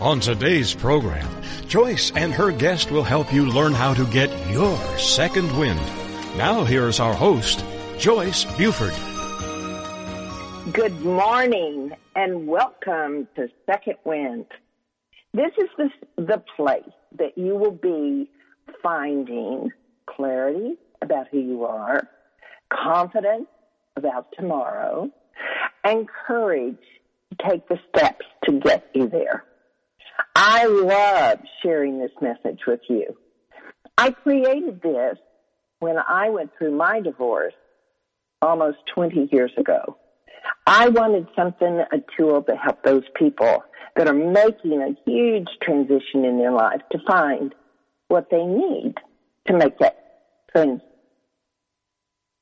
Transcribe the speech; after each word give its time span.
On 0.00 0.20
today's 0.20 0.72
program, 0.72 1.28
Joyce 1.66 2.12
and 2.14 2.32
her 2.32 2.52
guest 2.52 2.92
will 2.92 3.02
help 3.02 3.34
you 3.34 3.46
learn 3.46 3.72
how 3.72 3.94
to 3.94 4.06
get 4.06 4.30
your 4.48 4.76
second 4.96 5.50
wind. 5.58 5.80
Now 6.36 6.62
here's 6.62 7.00
our 7.00 7.14
host, 7.14 7.64
Joyce 7.98 8.44
Buford. 8.56 8.94
Good 10.72 11.00
morning 11.00 11.90
and 12.14 12.46
welcome 12.46 13.26
to 13.34 13.48
Second 13.66 13.96
Wind. 14.04 14.46
This 15.34 15.50
is 15.58 15.68
the, 15.76 15.90
the 16.16 16.44
place 16.54 16.94
that 17.18 17.36
you 17.36 17.56
will 17.56 17.72
be 17.72 18.30
finding 18.80 19.72
clarity 20.06 20.76
about 21.02 21.26
who 21.32 21.40
you 21.40 21.64
are, 21.64 22.06
confidence 22.72 23.48
about 23.96 24.28
tomorrow, 24.38 25.10
and 25.82 26.08
courage 26.08 26.78
to 27.30 27.48
take 27.50 27.66
the 27.66 27.80
steps 27.88 28.24
to 28.44 28.60
get 28.60 28.88
you 28.94 29.08
there. 29.08 29.42
I 30.34 30.66
love 30.66 31.40
sharing 31.62 31.98
this 31.98 32.10
message 32.20 32.60
with 32.66 32.80
you. 32.88 33.16
I 33.96 34.10
created 34.10 34.80
this 34.82 35.18
when 35.80 35.96
I 35.98 36.30
went 36.30 36.50
through 36.56 36.76
my 36.76 37.00
divorce 37.00 37.54
almost 38.40 38.78
20 38.94 39.28
years 39.32 39.52
ago. 39.56 39.96
I 40.66 40.88
wanted 40.88 41.26
something, 41.34 41.80
a 41.92 41.98
tool 42.16 42.42
to 42.42 42.54
help 42.56 42.82
those 42.82 43.04
people 43.14 43.64
that 43.96 44.06
are 44.06 44.14
making 44.14 44.80
a 44.80 44.96
huge 45.10 45.48
transition 45.62 46.24
in 46.24 46.38
their 46.38 46.52
life 46.52 46.80
to 46.92 46.98
find 47.06 47.54
what 48.08 48.28
they 48.30 48.44
need 48.44 48.94
to 49.46 49.56
make 49.56 49.78
that 49.78 49.96
trans- 50.52 50.80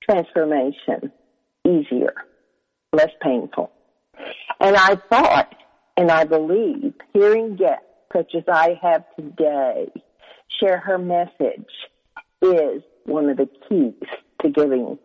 transformation 0.02 1.12
easier, 1.66 2.14
less 2.92 3.10
painful. 3.22 3.70
And 4.60 4.76
I 4.76 4.96
thought 5.10 5.54
and 5.96 6.10
I 6.10 6.24
believe 6.24 6.94
hearing 7.12 7.56
guests 7.56 7.84
such 8.14 8.34
as 8.34 8.44
I 8.48 8.78
have 8.82 9.04
today 9.16 9.90
share 10.60 10.78
her 10.78 10.98
message 10.98 11.70
is 12.42 12.82
one 13.04 13.28
of 13.28 13.36
the 13.36 13.48
keys 13.68 14.08
to 14.42 14.50
giving 14.50 14.98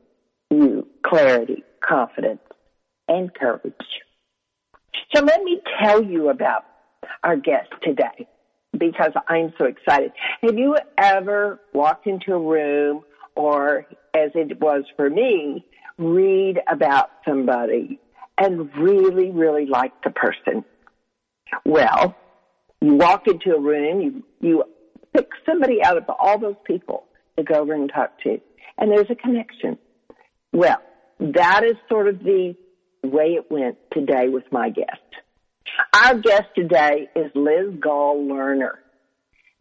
you 0.50 0.88
clarity, 1.04 1.64
confidence, 1.88 2.42
and 3.08 3.34
courage. 3.34 3.74
So 5.14 5.24
let 5.24 5.44
me 5.44 5.62
tell 5.82 6.04
you 6.04 6.30
about 6.30 6.66
our 7.24 7.36
guest 7.36 7.70
today 7.84 8.28
because 8.78 9.12
I'm 9.28 9.54
so 9.58 9.66
excited. 9.66 10.12
Have 10.42 10.58
you 10.58 10.78
ever 10.98 11.60
walked 11.74 12.08
into 12.08 12.34
a 12.34 12.40
room 12.40 13.04
or 13.36 13.86
as 14.14 14.32
it 14.36 14.60
was 14.60 14.84
for 14.96 15.10
me, 15.10 15.66
read 15.98 16.60
about 16.70 17.10
somebody 17.28 18.00
and 18.38 18.74
really, 18.76 19.32
really 19.32 19.66
like 19.66 19.94
the 20.04 20.12
person? 20.12 20.64
Well, 21.66 22.16
you 22.82 22.96
walk 22.96 23.28
into 23.28 23.56
a 23.56 23.60
room, 23.60 24.02
you, 24.02 24.24
you 24.40 24.64
pick 25.14 25.30
somebody 25.46 25.84
out 25.84 25.98
of 25.98 26.06
all 26.10 26.40
those 26.40 26.56
people 26.66 27.06
to 27.38 27.44
go 27.44 27.56
over 27.56 27.74
and 27.74 27.92
talk 27.94 28.20
to, 28.24 28.40
and 28.78 28.92
there's 28.92 29.10
a 29.10 29.16
connection. 29.16 29.78
Well, 30.54 30.82
that 31.20 31.64
is 31.64 31.76
sort 31.90 32.08
of 32.08 32.20
the 32.20 32.56
way 33.04 33.36
it 33.36 33.52
went 33.52 33.78
today 33.92 34.28
with 34.30 34.44
my 34.52 34.70
guest. 34.70 35.00
Our 35.94 36.16
guest 36.20 36.48
today 36.56 37.10
is 37.16 37.32
Liz 37.36 37.76
Goll 37.80 38.28
Lerner. 38.28 38.74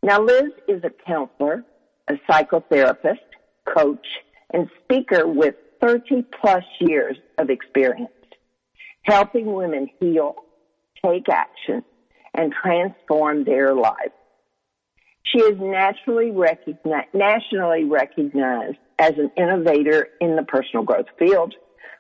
Now, 0.03 0.23
Liz 0.23 0.51
is 0.67 0.83
a 0.83 0.91
counselor, 1.07 1.65
a 2.09 2.15
psychotherapist, 2.29 3.19
coach, 3.67 4.07
and 4.53 4.69
speaker 4.83 5.27
with 5.27 5.55
30 5.81 6.25
plus 6.41 6.65
years 6.81 7.17
of 7.39 7.51
experience 7.51 8.11
helping 9.03 9.53
women 9.53 9.89
heal, 9.99 10.35
take 11.05 11.29
action, 11.29 11.85
and 12.35 12.53
transform 12.53 13.45
their 13.45 13.75
life. 13.75 14.13
She 15.25 15.41
is 15.41 15.59
naturally 15.61 16.33
nationally 17.13 17.85
recognized 17.85 18.79
as 18.99 19.13
an 19.17 19.31
innovator 19.37 20.09
in 20.21 20.37
the 20.37 20.43
personal 20.43 20.85
growth 20.85 21.07
field 21.19 21.55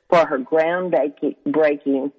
for 0.09 0.27
her 0.27 0.38
groundbreaking 0.38 2.12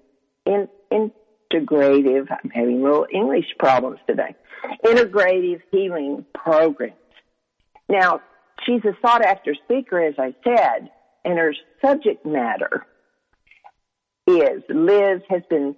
in, 0.46 0.68
integrative, 0.92 2.28
I'm 2.32 2.50
having 2.50 2.82
little 2.82 3.06
English 3.14 3.46
problems 3.60 4.00
today, 4.08 4.36
integrative 4.86 5.62
healing 5.72 6.26
programs. 6.34 6.96
Now, 7.90 8.22
she's 8.66 8.84
a 8.86 8.96
sought 9.02 9.24
after 9.24 9.54
speaker, 9.66 10.02
as 10.02 10.16
I 10.18 10.34
said, 10.44 10.90
and 11.26 11.38
her 11.38 11.54
subject 11.84 12.26
matter 12.26 12.86
is 14.28 14.64
Liz 14.70 15.22
has 15.30 15.42
been 15.50 15.76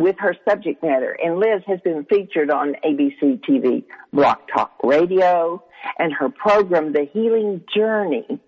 with 0.00 0.16
her 0.18 0.34
subject 0.48 0.82
matter. 0.82 1.16
And 1.22 1.38
Liz 1.38 1.62
has 1.66 1.78
been 1.80 2.04
featured 2.06 2.50
on 2.50 2.74
ABC 2.84 3.40
TV, 3.44 3.84
Blog 4.12 4.38
Talk 4.52 4.72
Radio, 4.82 5.62
and 5.98 6.12
her 6.12 6.30
program, 6.30 6.92
The 6.92 7.06
Healing 7.12 7.62
Journey, 7.74 8.40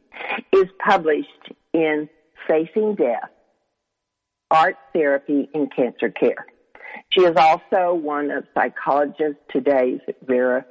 is 0.53 0.67
published 0.85 1.53
in 1.75 2.09
Facing 2.49 2.95
Death, 2.95 3.29
Art 4.51 4.77
Therapy 4.95 5.49
and 5.53 5.71
Cancer 5.75 6.09
Care. 6.11 6.47
She 7.11 7.23
is 7.23 7.37
also 7.37 7.95
one 7.95 8.31
of 8.31 8.45
Psychologist 8.55 9.39
Today's 9.51 10.01
ver- 10.27 10.67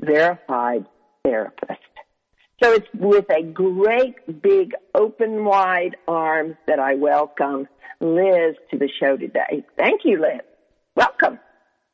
verified 0.00 0.84
therapists. 1.26 1.78
So 2.62 2.72
it's 2.72 2.86
with 2.94 3.26
a 3.30 3.42
great 3.42 4.42
big 4.42 4.72
open 4.94 5.44
wide 5.44 5.96
arms 6.08 6.56
that 6.66 6.78
I 6.78 6.94
welcome 6.94 7.68
Liz 8.00 8.56
to 8.70 8.78
the 8.78 8.88
show 8.98 9.16
today. 9.16 9.64
Thank 9.76 10.02
you, 10.04 10.20
Liz. 10.20 10.40
Welcome. 10.94 11.38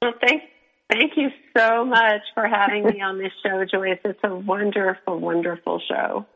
Well, 0.00 0.12
thank, 0.24 0.42
thank 0.88 1.12
you 1.16 1.30
so 1.56 1.84
much 1.84 2.22
for 2.34 2.46
having 2.46 2.84
me 2.84 3.00
on 3.00 3.18
this 3.18 3.32
show, 3.44 3.64
Joyce. 3.64 3.98
It's 4.04 4.18
a 4.22 4.34
wonderful, 4.34 5.18
wonderful 5.18 5.80
show. 5.88 6.26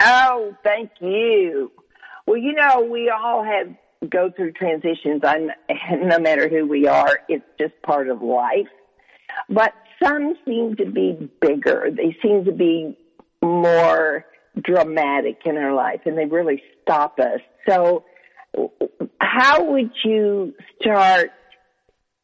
Oh, 0.00 0.56
thank 0.64 0.90
you. 1.00 1.70
Well, 2.26 2.38
you 2.38 2.54
know, 2.54 2.88
we 2.90 3.10
all 3.10 3.44
have 3.44 3.74
go 4.08 4.30
through 4.34 4.52
transitions. 4.52 5.22
I'm, 5.24 5.50
no 6.08 6.18
matter 6.18 6.48
who 6.48 6.66
we 6.66 6.86
are, 6.86 7.20
it's 7.28 7.44
just 7.58 7.74
part 7.82 8.08
of 8.08 8.22
life. 8.22 8.68
But 9.48 9.74
some 10.02 10.36
seem 10.46 10.76
to 10.76 10.86
be 10.86 11.30
bigger. 11.40 11.88
They 11.94 12.16
seem 12.22 12.44
to 12.46 12.52
be 12.52 12.96
more 13.42 14.24
dramatic 14.60 15.40
in 15.44 15.56
our 15.56 15.74
life, 15.74 16.00
and 16.06 16.16
they 16.16 16.26
really 16.26 16.62
stop 16.82 17.18
us. 17.18 17.40
So 17.68 18.04
how 19.18 19.72
would 19.72 19.90
you 20.04 20.54
start 20.80 21.30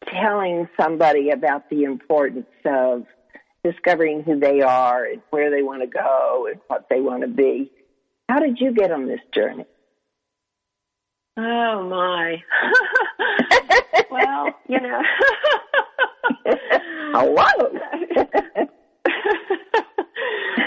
telling 0.07 0.69
somebody 0.81 1.31
about 1.31 1.69
the 1.71 1.85
importance 1.85 2.47
of 2.65 3.05
discovering 3.65 4.23
who 4.23 4.39
they 4.39 4.61
are 4.61 5.05
and 5.05 5.23
where 5.31 5.51
they 5.51 5.63
want 5.63 5.83
to 5.83 5.89
go 5.89 6.47
and 6.51 6.61
what 6.69 6.87
they 6.91 7.01
want 7.01 7.23
to 7.23 7.29
be? 7.29 7.71
How 8.29 8.41
did 8.41 8.59
you 8.61 8.73
get 8.75 8.93
on 8.93 9.07
this 9.07 9.21
journey? 9.35 9.65
Oh 11.37 11.89
my. 11.89 12.43
well, 14.11 14.55
you 14.69 14.81
know. 14.81 15.03
Hello. 17.15 18.67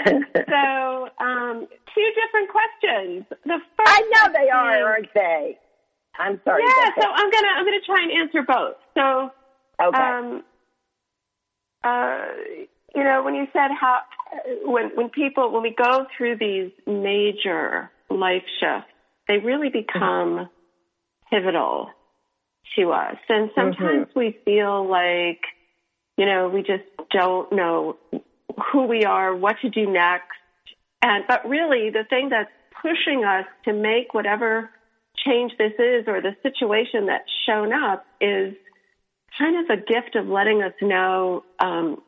so, 0.04 1.08
um, 1.24 1.66
two 1.94 2.08
different 2.16 2.48
questions. 2.50 3.24
The 3.44 3.58
first 3.76 3.88
I 3.88 4.00
know 4.12 4.32
they 4.32 4.50
are, 4.50 4.86
aren't 4.86 5.14
they? 5.14 5.58
I'm 6.18 6.40
sorry. 6.44 6.62
Yeah, 6.66 6.90
so 7.00 7.08
I'm 7.08 7.30
gonna 7.30 7.48
I'm 7.56 7.64
gonna 7.64 7.86
try 7.86 8.02
and 8.02 8.12
answer 8.12 8.42
both. 8.46 8.76
So, 8.94 9.30
okay. 9.82 9.98
Um, 9.98 10.42
uh, 11.84 12.26
you 12.94 13.02
know, 13.02 13.22
when 13.24 13.34
you 13.34 13.46
said 13.52 13.70
how 13.78 14.00
when 14.64 14.90
when 14.94 15.08
people 15.08 15.50
when 15.50 15.62
we 15.62 15.74
go 15.74 16.06
through 16.16 16.36
these 16.38 16.70
major 16.86 17.90
life 18.10 18.44
shifts, 18.60 18.90
they 19.28 19.38
really 19.38 19.70
become 19.70 20.48
mm-hmm. 20.48 21.34
pivotal 21.34 21.88
to 22.76 22.90
us, 22.92 23.16
and 23.28 23.50
sometimes 23.54 24.08
mm-hmm. 24.08 24.18
we 24.18 24.38
feel 24.44 24.88
like, 24.88 25.40
you 26.16 26.26
know, 26.26 26.48
we 26.48 26.60
just 26.60 26.84
don't 27.10 27.52
know 27.52 27.96
who 28.72 28.86
we 28.86 29.04
are, 29.04 29.34
what 29.34 29.56
to 29.62 29.70
do 29.70 29.90
next, 29.90 30.36
and 31.02 31.24
but 31.28 31.48
really, 31.48 31.90
the 31.90 32.04
thing 32.08 32.28
that's 32.30 32.50
pushing 32.80 33.24
us 33.24 33.46
to 33.64 33.72
make 33.72 34.14
whatever 34.14 34.70
change 35.24 35.52
this 35.58 35.72
is, 35.78 36.04
or 36.06 36.20
the 36.20 36.36
situation 36.42 37.06
that's 37.06 37.28
shown 37.46 37.72
up, 37.72 38.04
is 38.20 38.54
kind 39.38 39.64
of 39.64 39.78
a 39.78 39.80
gift 39.80 40.16
of 40.16 40.26
letting 40.26 40.62
us 40.62 40.72
know 40.80 41.44
um, 41.58 42.00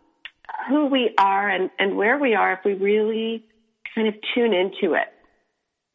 who 0.69 0.87
we 0.87 1.14
are 1.19 1.49
and, 1.49 1.70
and 1.79 1.96
where 1.96 2.19
we 2.19 2.35
are 2.35 2.52
if 2.52 2.61
we 2.64 2.75
really 2.75 3.44
kind 3.94 4.08
of 4.08 4.14
tune 4.35 4.52
into 4.52 4.94
it. 4.94 5.08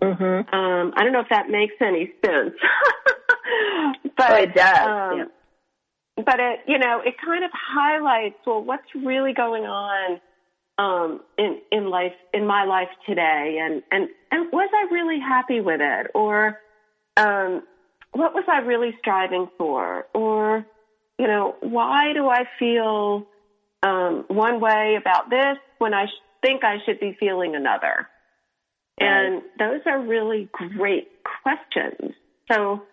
Mm-hmm. 0.01 0.55
Um, 0.55 0.93
I 0.95 1.03
don't 1.03 1.11
know 1.11 1.19
if 1.19 1.29
that 1.29 1.49
makes 1.49 1.75
any 1.81 2.11
sense, 2.25 2.55
but 4.17 4.31
Oh, 4.31 4.35
it 4.35 4.53
does. 4.53 4.87
Um, 4.87 5.17
yeah. 5.17 6.23
But 6.23 6.39
it, 6.39 6.59
you 6.67 6.77
know, 6.77 7.01
it 7.05 7.15
kind 7.23 7.43
of 7.43 7.51
highlights 7.53 8.35
well 8.45 8.63
what's 8.63 8.83
really 8.95 9.33
going 9.33 9.63
on 9.63 10.19
um, 10.79 11.19
in 11.37 11.59
in 11.71 11.89
life 11.89 12.13
in 12.33 12.47
my 12.47 12.63
life 12.63 12.87
today, 13.05 13.59
and 13.61 13.83
and 13.91 14.07
and 14.31 14.51
was 14.51 14.69
I 14.73 14.91
really 14.91 15.19
happy 15.19 15.59
with 15.59 15.81
it, 15.81 16.07
or 16.15 16.57
um, 17.17 17.63
what 18.13 18.33
was 18.33 18.45
I 18.47 18.59
really 18.59 18.95
striving 18.99 19.49
for, 19.57 20.07
or 20.15 20.65
you 21.19 21.27
know, 21.27 21.55
why 21.59 22.13
do 22.13 22.29
I 22.29 22.45
feel 22.57 23.27
um, 23.83 24.23
one 24.29 24.61
way 24.61 24.97
about 24.99 25.29
this 25.29 25.57
when 25.79 25.93
I 25.93 26.05
sh- 26.05 26.23
think 26.41 26.63
I 26.63 26.77
should 26.85 27.01
be 27.01 27.15
feeling 27.19 27.55
another? 27.55 28.07
And 29.01 29.43
those 29.57 29.79
are 29.85 29.99
really 29.99 30.49
great 30.51 31.07
questions. 31.43 32.13
So 32.51 32.83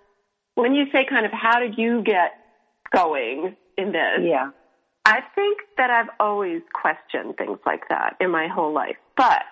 when 0.55 0.73
you 0.73 0.85
say 0.93 1.05
kind 1.09 1.27
of 1.27 1.33
how 1.33 1.59
did 1.59 1.77
you 1.79 2.03
get 2.03 2.33
going 2.95 3.57
in 3.77 3.93
this? 3.93 4.21
Yeah. 4.23 4.51
I 5.07 5.21
think 5.37 5.61
that 5.77 5.89
I've 5.89 6.11
always 6.19 6.63
questioned 6.73 7.37
things 7.37 7.61
like 7.65 7.83
that 7.91 8.17
in 8.21 8.29
my 8.29 8.49
whole 8.49 8.75
life. 8.75 8.97
But 9.17 9.47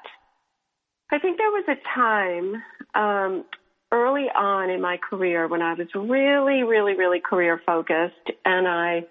I 1.12 1.20
think 1.20 1.38
there 1.38 1.50
was 1.50 1.64
a 1.68 1.76
time 1.94 2.62
um, 2.96 3.44
early 3.92 4.26
on 4.34 4.68
in 4.68 4.80
my 4.80 4.96
career 4.96 5.46
when 5.46 5.62
I 5.62 5.74
was 5.74 5.86
really, 5.94 6.64
really, 6.64 6.96
really 6.96 7.20
career 7.20 7.62
focused, 7.64 8.32
and 8.44 8.66
I 8.66 9.04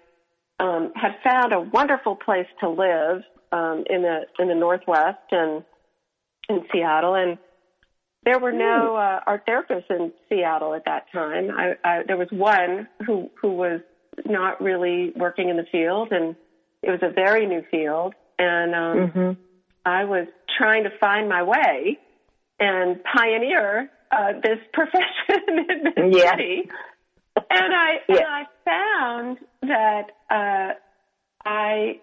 um, 0.60 0.92
had 0.94 1.12
found 1.24 1.54
a 1.54 1.60
wonderful 1.60 2.14
place 2.14 2.46
to 2.60 2.68
live 2.68 3.22
um, 3.50 3.84
in 3.88 4.02
the 4.02 4.26
in 4.38 4.48
the 4.48 4.54
Northwest 4.54 5.24
and 5.30 5.64
in 6.50 6.66
Seattle, 6.70 7.14
and 7.14 7.38
there 8.26 8.38
were 8.38 8.52
no 8.52 8.96
uh, 8.96 9.20
art 9.26 9.46
therapists 9.46 9.88
in 9.88 10.12
Seattle 10.28 10.74
at 10.74 10.84
that 10.84 11.06
time. 11.10 11.50
I, 11.50 11.72
I, 11.82 12.02
there 12.06 12.18
was 12.18 12.28
one 12.30 12.86
who 13.06 13.30
who 13.40 13.52
was 13.52 13.80
not 14.26 14.60
really 14.60 15.12
working 15.16 15.48
in 15.48 15.56
the 15.56 15.64
field, 15.70 16.08
and 16.12 16.36
it 16.82 16.90
was 16.90 17.00
a 17.02 17.10
very 17.10 17.46
new 17.46 17.62
field. 17.70 18.14
And 18.38 18.74
um, 18.74 18.98
Mm-hmm. 18.98 19.32
I 19.84 20.04
was 20.04 20.26
trying 20.58 20.84
to 20.84 20.90
find 20.98 21.28
my 21.28 21.42
way 21.42 21.98
and 22.58 23.02
pioneer 23.04 23.90
uh, 24.10 24.32
this 24.42 24.58
profession 24.72 25.66
in 25.68 25.84
this 25.84 26.18
Yeah. 26.20 26.30
city. 26.32 26.68
And 27.50 27.74
I 27.74 27.94
and 28.08 28.20
I 28.26 28.44
found 28.64 29.38
that 29.62 30.10
uh, 30.30 30.74
I 31.44 32.00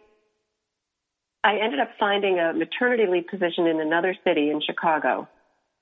I 1.44 1.58
ended 1.58 1.80
up 1.80 1.90
finding 2.00 2.40
a 2.40 2.54
maternity 2.54 3.06
leave 3.08 3.28
position 3.28 3.66
in 3.68 3.80
another 3.80 4.16
city 4.26 4.50
in 4.50 4.62
Chicago, 4.62 5.28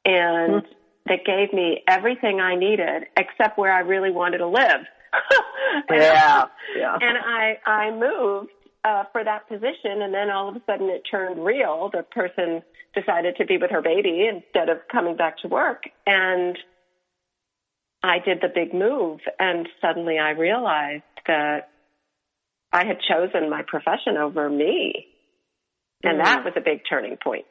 and 0.06 0.64
that 1.08 1.26
gave 1.26 1.52
me 1.54 1.84
everything 1.88 2.40
I 2.40 2.56
needed 2.56 3.06
except 3.18 3.58
where 3.58 3.74
I 3.74 3.80
really 3.80 4.12
wanted 4.12 4.38
to 4.40 4.48
live. 4.48 4.86
Yeah. 5.92 6.45
Yeah. 6.77 6.98
and 7.01 7.18
I 7.18 7.57
I 7.66 7.92
moved 7.92 8.51
uh, 8.83 9.04
for 9.12 9.24
that 9.24 9.48
position, 9.48 10.01
and 10.01 10.13
then 10.13 10.30
all 10.30 10.50
of 10.50 10.56
a 10.56 10.62
sudden 10.66 10.89
it 10.89 11.04
turned 11.10 11.44
real. 11.44 11.89
The 11.92 12.04
person 12.04 12.62
decided 12.95 13.36
to 13.38 13.45
be 13.45 13.57
with 13.57 13.71
her 13.71 13.81
baby 13.81 14.27
instead 14.31 14.69
of 14.69 14.77
coming 14.92 15.16
back 15.16 15.38
to 15.39 15.48
work, 15.48 15.83
and 16.06 16.57
I 18.04 18.19
did 18.19 18.39
the 18.42 18.48
big 18.54 18.74
move. 18.74 19.19
And 19.39 19.68
suddenly 19.81 20.18
I 20.18 20.31
realized 20.31 21.04
that 21.27 21.69
I 22.71 22.86
had 22.86 22.98
chosen 23.07 23.50
my 23.50 23.63
profession 23.68 24.18
over 24.18 24.50
me, 24.50 25.07
and 26.04 26.19
that 26.19 26.44
was 26.45 26.54
a 26.56 26.62
big 26.62 26.81
turning 26.89 27.18
point. 27.21 27.45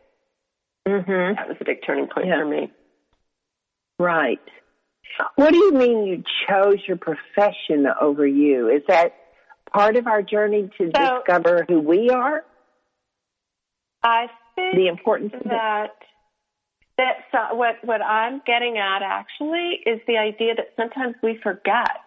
Mm-hmm. 0.87 1.35
That 1.37 1.49
was 1.49 1.59
a 1.61 1.65
big 1.65 1.79
turning 1.87 2.06
point 2.09 2.29
Yeah. 2.29 2.38
for 2.41 2.47
me. 2.47 2.73
Right. 3.99 4.41
What 5.37 5.50
do 5.52 5.56
you 5.58 5.72
mean 5.72 6.05
you 6.06 6.22
chose 6.49 6.76
your 6.87 6.96
profession 6.96 7.87
over 8.00 8.26
you? 8.26 8.69
Is 8.69 8.82
that 8.88 9.14
part 9.72 9.96
of 9.96 10.06
our 10.06 10.22
journey 10.22 10.70
to 10.78 10.90
So- 10.94 11.19
discover 11.25 11.64
who 11.69 11.81
we 11.81 12.10
are? 12.10 12.44
I 14.02 14.28
think 14.55 14.76
The 14.76 14.87
importance 14.88 15.32
that? 15.44 15.90
that 16.99 17.16
so, 17.32 17.55
what 17.56 17.76
what 17.84 18.00
I'm 18.02 18.40
getting 18.46 18.78
at 18.78 19.02
actually 19.02 19.81
is 19.87 20.00
the 20.06 20.19
idea 20.19 20.55
that 20.55 20.69
sometimes 20.76 21.16
we 21.22 21.37
forget 21.43 22.00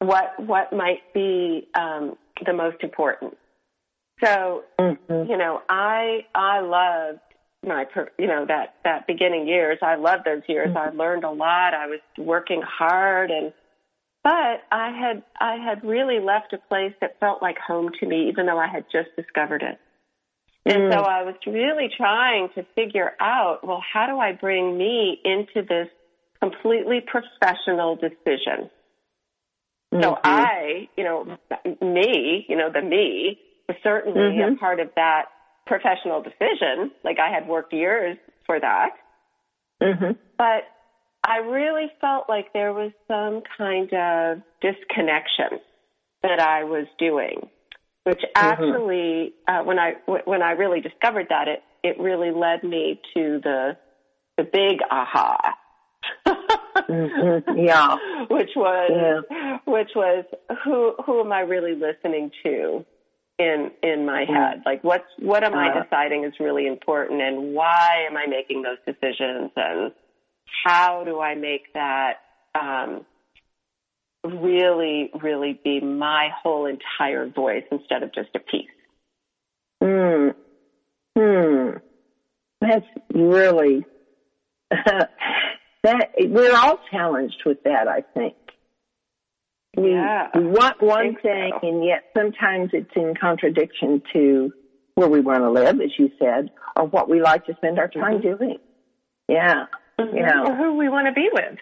what 0.00 0.38
what 0.40 0.72
might 0.72 1.02
be 1.14 1.68
um, 1.74 2.16
the 2.44 2.52
most 2.52 2.82
important. 2.82 3.36
So 4.22 4.64
Mm-hmm. 4.78 5.30
you 5.30 5.36
know, 5.36 5.62
I 5.68 6.26
I 6.34 6.60
loved 6.60 7.20
my 7.66 7.84
per- 7.84 8.10
you 8.18 8.26
know 8.26 8.46
that 8.46 8.74
that 8.84 9.06
beginning 9.06 9.46
years. 9.46 9.78
I 9.82 9.96
loved 9.96 10.24
those 10.24 10.42
years. 10.48 10.70
I 10.74 10.90
learned 10.90 11.24
a 11.24 11.30
lot. 11.30 11.74
I 11.74 11.86
was 11.86 12.00
working 12.18 12.62
hard 12.62 13.30
and 13.30 13.52
but 14.22 14.62
I 14.70 14.90
had 14.90 15.22
I 15.38 15.56
had 15.56 15.84
really 15.84 16.20
left 16.20 16.52
a 16.52 16.58
place 16.68 16.94
that 17.00 17.18
felt 17.20 17.42
like 17.42 17.58
home 17.58 17.90
to 18.00 18.06
me 18.06 18.28
even 18.28 18.46
though 18.46 18.58
I 18.58 18.68
had 18.68 18.84
just 18.90 19.08
discovered 19.16 19.62
it. 19.62 19.78
And 20.66 20.92
so 20.92 21.00
I 21.00 21.22
was 21.22 21.34
really 21.46 21.88
trying 21.96 22.50
to 22.54 22.66
figure 22.74 23.12
out, 23.18 23.66
well, 23.66 23.82
how 23.92 24.06
do 24.06 24.18
I 24.18 24.32
bring 24.32 24.76
me 24.76 25.18
into 25.24 25.66
this 25.66 25.88
completely 26.40 27.00
professional 27.00 27.96
decision? 27.96 28.70
So 30.02 30.14
Mhm. 30.14 30.16
I, 30.22 30.88
you 30.96 31.04
know, 31.04 31.38
me, 31.80 32.44
you 32.48 32.56
know, 32.56 32.70
the 32.70 32.82
me 32.82 33.38
was 33.68 33.78
certainly 33.82 34.40
a 34.42 34.50
Mhm. 34.50 34.58
part 34.58 34.80
of 34.80 34.90
that 34.96 35.26
professional 35.66 36.22
decision. 36.22 36.90
Like 37.04 37.18
I 37.18 37.32
had 37.32 37.46
worked 37.46 37.72
years 37.72 38.16
for 38.46 38.58
that, 38.60 38.90
Mhm. 39.80 40.16
but 40.36 40.64
I 41.26 41.38
really 41.38 41.90
felt 42.00 42.28
like 42.28 42.52
there 42.52 42.72
was 42.72 42.92
some 43.06 43.42
kind 43.56 43.92
of 43.92 44.42
disconnection 44.60 45.60
that 46.22 46.40
I 46.40 46.64
was 46.64 46.86
doing, 46.98 47.48
which 48.04 48.22
actually, 48.34 49.34
uh, 49.46 49.62
when 49.62 49.78
I 49.78 49.92
when 50.06 50.42
I 50.42 50.52
really 50.52 50.80
discovered 50.80 51.28
that, 51.28 51.48
it 51.48 51.62
it 51.82 51.98
really 51.98 52.30
led 52.30 52.62
me 52.62 53.00
to 53.14 53.40
the 53.40 53.76
the 54.36 54.44
big 54.44 54.80
aha. 54.90 55.56
Mhm. 56.26 57.42
Yeah. 57.56 57.96
which 58.28 58.50
was 58.56 59.24
which 59.66 59.90
was 59.94 60.24
who 60.64 60.94
who 61.04 61.20
am 61.20 61.32
I 61.32 61.40
really 61.40 61.74
listening 61.74 62.30
to 62.42 62.84
in 63.40 63.70
in 63.82 64.04
my 64.04 64.24
head? 64.28 64.62
Like 64.66 64.84
what's 64.84 65.04
what 65.18 65.42
am 65.42 65.54
I 65.54 65.82
deciding 65.82 66.24
is 66.24 66.34
really 66.38 66.66
important 66.66 67.22
and 67.22 67.54
why 67.54 68.06
am 68.08 68.16
I 68.16 68.26
making 68.26 68.62
those 68.62 68.78
decisions 68.86 69.50
and 69.56 69.92
how 70.64 71.04
do 71.04 71.20
I 71.20 71.34
make 71.34 71.72
that 71.72 72.18
um, 72.54 73.06
really 74.24 75.10
really 75.20 75.58
be 75.64 75.80
my 75.80 76.28
whole 76.42 76.66
entire 76.66 77.26
voice 77.26 77.64
instead 77.72 78.02
of 78.02 78.14
just 78.14 78.28
a 78.34 78.38
piece? 78.38 78.66
Hmm. 79.82 80.28
Hmm. 81.18 81.78
That's 82.60 82.86
really 83.14 83.86
that 85.82 86.10
we're 86.18 86.54
all 86.54 86.78
challenged 86.90 87.42
with 87.46 87.62
that, 87.64 87.88
I 87.88 88.02
think. 88.14 88.34
We, 89.76 89.92
Yeah, 89.92 90.28
want 90.34 90.82
one 90.82 91.16
thing 91.22 91.52
so. 91.60 91.68
and 91.68 91.84
yet 91.84 92.04
sometimes 92.16 92.70
it's 92.72 92.90
in 92.96 93.14
contradiction 93.20 94.02
to 94.12 94.52
where 94.96 95.08
we 95.08 95.20
want 95.20 95.42
to 95.42 95.50
live, 95.50 95.80
as 95.80 95.90
you 95.98 96.10
said, 96.18 96.50
or 96.76 96.86
what 96.86 97.08
we 97.08 97.20
like 97.22 97.46
to 97.46 97.54
spend 97.56 97.78
our 97.78 97.88
time 97.88 98.20
Mm-hmm. 98.20 98.36
doing. 98.44 98.58
Yeah. 99.28 99.66
Yeah. 99.98 100.44
Or 100.46 100.56
who 100.56 100.76
we 100.76 100.88
want 100.88 101.06
to 101.06 101.12
be 101.12 101.28
with. 101.32 101.58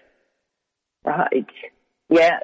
Right. 1.05 1.47
Yes. 2.09 2.43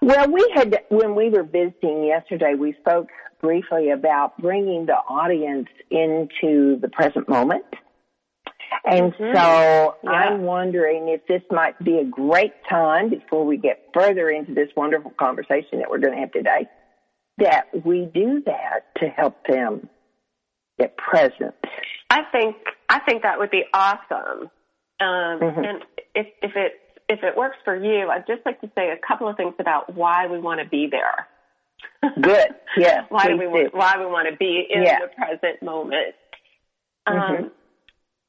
Well, 0.00 0.30
we 0.32 0.50
had, 0.54 0.78
when 0.88 1.14
we 1.14 1.28
were 1.28 1.42
visiting 1.42 2.04
yesterday, 2.04 2.54
we 2.58 2.74
spoke 2.80 3.08
briefly 3.40 3.90
about 3.90 4.38
bringing 4.38 4.86
the 4.86 4.94
audience 4.94 5.68
into 5.90 6.78
the 6.80 6.88
present 6.92 7.28
moment. 7.28 7.64
And 8.84 9.14
Mhm. 9.14 9.34
so 9.36 9.96
Yeah. 10.02 10.10
I'm 10.10 10.42
wondering 10.42 11.08
if 11.08 11.24
this 11.26 11.42
might 11.50 11.78
be 11.84 11.98
a 11.98 12.04
great 12.04 12.52
time 12.64 13.08
before 13.10 13.44
we 13.44 13.56
get 13.56 13.88
further 13.94 14.28
into 14.28 14.52
this 14.54 14.74
wonderful 14.74 15.12
conversation 15.12 15.78
that 15.78 15.88
we're 15.88 15.98
going 15.98 16.14
to 16.14 16.20
have 16.20 16.32
today, 16.32 16.66
that 17.38 17.68
we 17.84 18.06
do 18.06 18.40
that 18.40 18.92
to 18.96 19.08
help 19.08 19.46
them 19.46 19.88
get 20.78 20.96
present. 20.96 21.54
I 22.10 22.22
think 22.32 22.56
I 22.88 22.98
think 23.00 23.22
that 23.22 23.38
would 23.38 23.50
be 23.50 23.64
awesome. 23.72 24.50
Um, 25.00 25.40
Mhm. 25.40 25.64
And 25.68 25.84
if 26.14 26.26
if 26.42 26.56
it 26.56 26.78
if 27.08 27.22
it 27.22 27.36
works 27.36 27.56
for 27.64 27.74
you, 27.76 28.10
I'd 28.10 28.26
just 28.26 28.44
like 28.44 28.60
to 28.62 28.70
say 28.74 28.90
a 28.90 28.96
couple 28.96 29.28
of 29.28 29.36
things 29.36 29.54
about 29.58 29.94
why 29.94 30.26
we 30.26 30.38
want 30.38 30.60
to 30.60 30.66
be 30.66 30.86
there. 30.88 31.26
Good. 32.20 32.54
Yes. 32.76 33.04
why 33.10 33.26
do 33.28 33.36
we 33.36 33.46
want 33.46 33.74
why 33.74 33.94
we 33.98 34.06
want 34.06 34.28
to 34.28 34.36
be 34.36 34.66
in 34.68 34.82
Yeah. 34.82 34.98
the 35.00 35.08
present 35.08 35.62
moment? 35.62 36.14
Um, 37.06 37.16
mm-hmm. 37.18 37.48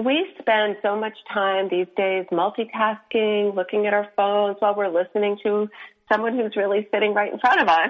We 0.04 0.28
spend 0.40 0.78
so 0.82 1.00
much 1.00 1.14
time 1.34 1.70
these 1.70 1.88
days 1.96 2.26
multitasking, 2.32 3.56
looking 3.56 3.88
at 3.88 3.94
our 3.94 4.10
phones 4.16 4.58
while 4.60 4.76
we're 4.76 4.90
listening 4.90 5.38
to 5.44 5.70
someone 6.12 6.38
who's 6.38 6.56
really 6.58 6.88
sitting 6.94 7.14
right 7.14 7.32
in 7.32 7.40
front 7.40 7.62
of 7.62 7.70
us, 7.70 7.90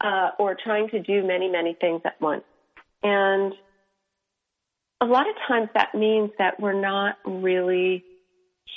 uh, 0.00 0.30
or 0.38 0.56
trying 0.62 0.88
to 0.90 1.00
do 1.00 1.26
many, 1.26 1.48
many 1.48 1.76
things 1.80 2.02
at 2.04 2.20
once. 2.20 2.44
And 3.02 3.52
a 5.00 5.06
lot 5.06 5.28
of 5.28 5.34
times 5.48 5.68
that 5.74 5.94
means 5.94 6.30
that 6.38 6.60
we're 6.60 6.80
not 6.80 7.16
really 7.24 8.04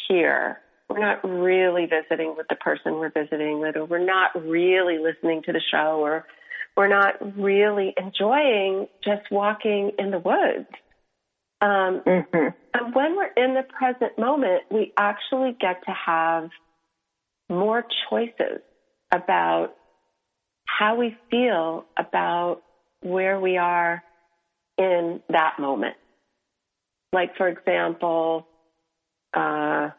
here. 0.07 0.59
We're 0.89 0.99
not 0.99 1.23
really 1.23 1.85
visiting 1.85 2.35
with 2.35 2.47
the 2.47 2.55
person 2.55 2.95
we're 2.95 3.11
visiting 3.11 3.59
with, 3.59 3.75
or 3.75 3.85
we're 3.85 4.05
not 4.05 4.31
really 4.35 4.97
listening 4.97 5.43
to 5.43 5.51
the 5.51 5.61
show, 5.71 5.99
or 5.99 6.25
we're 6.75 6.87
not 6.87 7.37
really 7.37 7.93
enjoying 7.95 8.87
just 9.03 9.29
walking 9.29 9.91
in 9.99 10.09
the 10.09 10.19
woods. 10.19 10.67
Um, 11.61 12.01
mm-hmm. 12.05 12.47
And 12.73 12.95
when 12.95 13.15
we're 13.15 13.31
in 13.35 13.53
the 13.53 13.63
present 13.63 14.17
moment, 14.19 14.63
we 14.69 14.93
actually 14.97 15.55
get 15.59 15.83
to 15.85 15.93
have 16.05 16.49
more 17.49 17.85
choices 18.09 18.61
about 19.11 19.73
how 20.65 20.95
we 20.95 21.15
feel 21.31 21.85
about 21.97 22.61
where 23.01 23.39
we 23.39 23.57
are 23.57 24.03
in 24.77 25.21
that 25.29 25.53
moment. 25.59 25.95
Like, 27.13 27.37
for 27.37 27.47
example, 27.47 28.47
uh, 29.33 29.91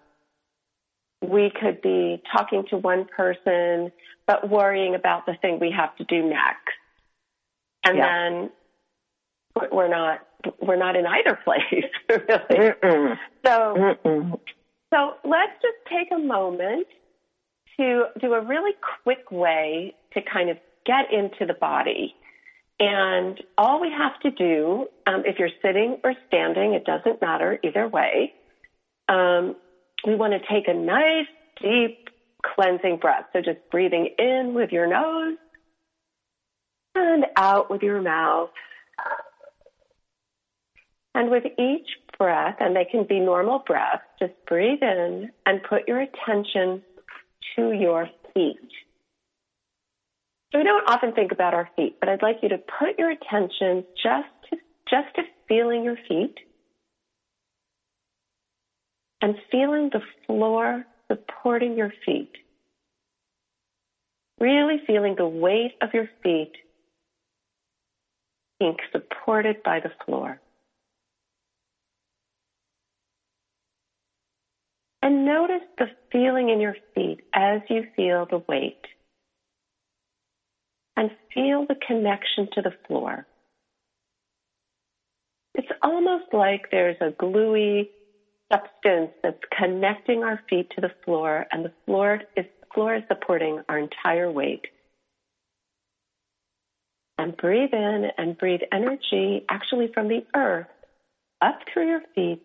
we 1.23 1.51
could 1.59 1.81
be 1.81 2.23
talking 2.37 2.65
to 2.71 2.77
one 2.77 3.07
person, 3.07 3.91
but 4.27 4.51
worrying 4.51 4.95
about 4.95 5.25
the 5.25 5.35
thing 5.41 5.59
we 5.59 5.73
have 5.77 5.97
to 5.97 6.05
do 6.05 6.23
next. 6.29 6.77
And 7.85 7.97
yeah. 7.97 8.31
then 8.31 8.51
we're 9.73 9.89
not 9.89 10.21
we're 10.61 10.77
not 10.77 10.97
in 10.97 11.07
either 11.07 11.39
place 11.45 11.61
really. 12.09 12.73
Mm-mm. 12.73 13.19
So 13.45 13.97
Mm-mm. 14.05 14.41
so 14.93 15.15
let's 15.25 15.53
just 15.63 15.79
take 15.91 16.09
a 16.13 16.19
moment 16.19 16.87
to 17.79 18.05
do 18.21 18.35
a 18.35 18.41
really 18.41 18.73
quick 19.03 19.31
way 19.31 19.95
to 20.15 20.23
kind 20.23 20.51
of 20.51 20.59
get 20.85 21.13
into 21.13 21.47
the 21.47 21.55
body. 21.55 22.15
And 22.79 23.43
all 23.57 23.81
we 23.81 23.91
have 23.91 24.19
to 24.21 24.31
do, 24.31 24.87
um, 25.07 25.23
if 25.25 25.39
you're 25.39 25.51
sitting 25.63 25.99
or 26.05 26.15
standing, 26.29 26.75
it 26.75 26.85
doesn't 26.85 27.21
matter 27.23 27.59
either 27.63 27.89
way. 27.89 28.35
Um, 29.09 29.57
we 30.07 30.15
want 30.15 30.35
to 30.35 30.41
take 30.53 30.69
a 30.69 30.75
nice, 30.75 31.27
deep, 31.61 32.09
cleansing 32.45 32.99
breath. 32.99 33.25
So 33.33 33.41
just 33.41 33.59
breathing 33.71 34.11
in 34.19 34.53
with 34.55 34.73
your 34.73 34.87
nose 34.87 35.37
and 36.95 37.27
out 37.37 37.71
with 37.71 37.83
your 37.83 38.03
mouth. 38.03 38.51
And 41.17 41.31
with 41.31 41.45
each 41.59 41.89
breath, 42.19 42.57
and 42.61 42.77
they 42.77 42.85
can 42.85 43.07
be 43.09 43.21
normal 43.21 43.61
breaths, 43.67 44.03
just 44.19 44.35
breathe 44.47 44.83
in 44.83 45.31
and 45.47 45.63
put 45.63 45.89
your 45.89 46.03
attention 46.03 46.83
to 47.57 47.73
your 47.73 48.11
feet. 48.35 48.59
We 50.53 50.63
don't 50.63 50.85
often 50.91 51.13
think 51.13 51.33
about 51.33 51.55
our 51.55 51.71
feet, 51.75 51.97
but 52.01 52.11
I'd 52.11 52.21
like 52.21 52.41
you 52.43 52.51
to 52.51 52.59
put 52.59 52.99
your 52.99 53.11
attention 53.11 53.83
just 54.03 54.29
to, 54.51 54.59
just 54.91 55.15
to 55.17 55.23
feeling 55.49 55.85
your 55.85 55.97
feet 56.07 56.35
and 59.23 59.37
feeling 59.51 59.89
the 59.91 60.03
floor 60.27 60.85
supporting 61.11 61.79
your 61.79 61.95
feet. 62.05 62.31
Really 64.39 64.83
feeling 64.87 65.15
the 65.17 65.27
weight 65.27 65.73
of 65.81 65.95
your 65.95 66.11
feet 66.23 66.53
being 68.61 68.77
supported 68.93 69.63
by 69.65 69.81
the 69.81 69.93
floor. 70.05 70.41
And 75.07 75.25
notice 75.25 75.63
the 75.79 75.87
feeling 76.11 76.49
in 76.49 76.61
your 76.61 76.75
feet 76.93 77.21
as 77.33 77.61
you 77.71 77.85
feel 77.95 78.27
the 78.29 78.43
weight. 78.49 78.81
And 80.97 81.13
feel 81.33 81.65
the 81.65 81.77
connection 81.87 82.49
to 82.55 82.63
the 82.63 82.73
floor. 82.89 83.25
It's 85.55 85.71
almost 85.81 86.25
like 86.33 86.63
there's 86.73 86.97
a 87.01 87.13
gluey 87.17 87.89
substance 88.53 89.13
that's 89.23 89.39
connecting 89.57 90.25
our 90.25 90.41
feet 90.51 90.71
to 90.75 90.81
the 90.81 90.91
floor, 91.05 91.47
and 91.53 91.65
the 91.65 91.73
floor 91.85 92.23
is, 92.37 92.47
floor 92.75 92.97
is 92.97 93.05
supporting 93.07 93.61
our 93.69 93.79
entire 93.79 94.29
weight. 94.29 94.65
And 97.17 97.37
breathe 97.37 97.73
in 97.73 98.11
and 98.19 98.37
breathe 98.37 98.63
energy 98.73 99.45
actually 99.49 99.89
from 99.95 100.09
the 100.09 100.27
earth 100.35 100.67
up 101.41 101.61
through 101.73 101.91
your 101.91 102.03
feet, 102.17 102.43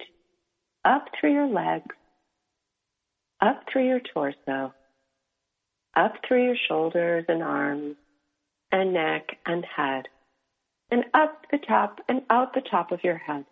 up 0.86 1.08
through 1.20 1.34
your 1.34 1.48
legs, 1.48 1.96
up 3.42 3.64
through 3.72 3.88
your 3.88 4.02
torso, 4.14 4.74
up 5.96 6.14
through 6.28 6.46
your 6.46 6.56
shoulders 6.68 7.26
and 7.28 7.42
arms 7.42 7.96
and 8.72 8.94
neck 8.94 9.38
and 9.46 9.66
head, 9.66 10.08
and 10.90 11.06
up 11.14 11.46
the 11.52 11.58
top 11.58 12.00
and 12.08 12.22
out 12.30 12.54
the 12.54 12.62
top 12.62 12.92
of 12.92 13.04
your 13.04 13.18
head. 13.18 13.46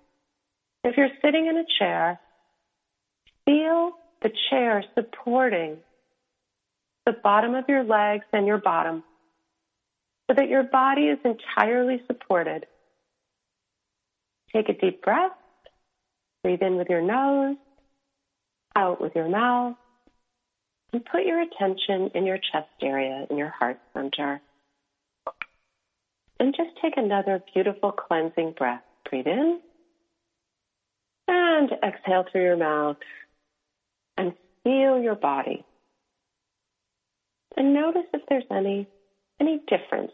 If 0.83 0.95
you're 0.95 1.09
sitting 1.23 1.47
in 1.47 1.57
a 1.57 1.65
chair, 1.79 2.19
feel 3.45 3.93
the 4.21 4.31
chair 4.49 4.83
supporting 4.95 5.77
the 7.05 7.13
bottom 7.23 7.55
of 7.55 7.65
your 7.67 7.83
legs 7.83 8.25
and 8.31 8.45
your 8.45 8.59
bottom 8.59 9.03
so 10.29 10.35
that 10.35 10.49
your 10.49 10.63
body 10.63 11.03
is 11.03 11.17
entirely 11.25 12.01
supported. 12.05 12.65
Take 14.53 14.69
a 14.69 14.73
deep 14.73 15.01
breath. 15.01 15.31
Breathe 16.43 16.61
in 16.61 16.77
with 16.77 16.89
your 16.89 17.01
nose 17.01 17.57
out 18.75 19.01
with 19.01 19.15
your 19.15 19.29
mouth, 19.29 19.75
and 20.93 21.05
put 21.05 21.25
your 21.25 21.41
attention 21.41 22.11
in 22.15 22.25
your 22.25 22.37
chest 22.37 22.67
area, 22.81 23.27
in 23.29 23.37
your 23.37 23.49
heart 23.49 23.79
center. 23.93 24.41
And 26.39 26.55
just 26.55 26.69
take 26.81 26.97
another 26.97 27.43
beautiful 27.53 27.91
cleansing 27.91 28.55
breath. 28.57 28.81
Breathe 29.09 29.27
in 29.27 29.59
and 31.27 31.71
exhale 31.83 32.25
through 32.31 32.43
your 32.43 32.57
mouth 32.57 32.97
and 34.17 34.33
feel 34.63 34.99
your 34.99 35.15
body. 35.15 35.63
And 37.57 37.73
notice 37.73 38.05
if 38.13 38.21
there's 38.29 38.45
any 38.51 38.87
any 39.39 39.61
difference. 39.67 40.11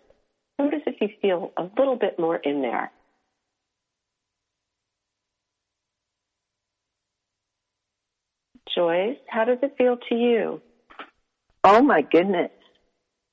Notice 0.59 0.81
if 0.85 1.01
you 1.01 1.09
feel 1.21 1.51
a 1.57 1.67
little 1.77 1.95
bit 1.95 2.19
more 2.19 2.38
in 2.38 2.62
there. 2.62 2.91
Joyce, 8.75 9.17
how 9.29 9.46
does 9.46 9.60
it 9.62 9.74
feel 9.77 9.98
to 10.10 10.15
you? 10.15 10.62
Oh 11.63 11.82
my 11.82 12.01
goodness. 12.01 12.51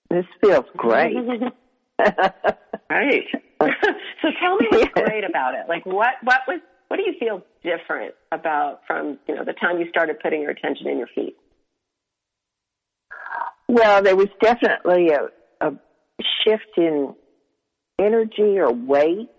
This 0.08 0.24
feels 0.40 0.64
great. 0.76 1.16
right. 1.98 3.24
so 3.60 4.28
tell 4.40 4.56
me 4.56 4.68
what's 4.70 4.92
great 4.94 5.24
about 5.24 5.54
it. 5.54 5.68
Like 5.68 5.84
what 5.84 6.14
what 6.22 6.40
was 6.46 6.60
what 6.88 6.98
do 6.98 7.04
you 7.04 7.14
feel 7.18 7.42
different 7.62 8.14
about 8.32 8.80
from, 8.86 9.18
you 9.26 9.34
know, 9.34 9.44
the 9.44 9.54
time 9.54 9.78
you 9.78 9.88
started 9.88 10.20
putting 10.20 10.42
your 10.42 10.50
attention 10.50 10.88
in 10.88 10.98
your 10.98 11.08
feet? 11.14 11.36
Well, 13.66 14.02
there 14.02 14.14
was 14.14 14.28
definitely 14.42 15.08
a, 15.08 15.66
a 15.66 15.72
shift 16.44 16.76
in 16.76 17.14
energy 17.98 18.58
or 18.58 18.70
weight 18.70 19.30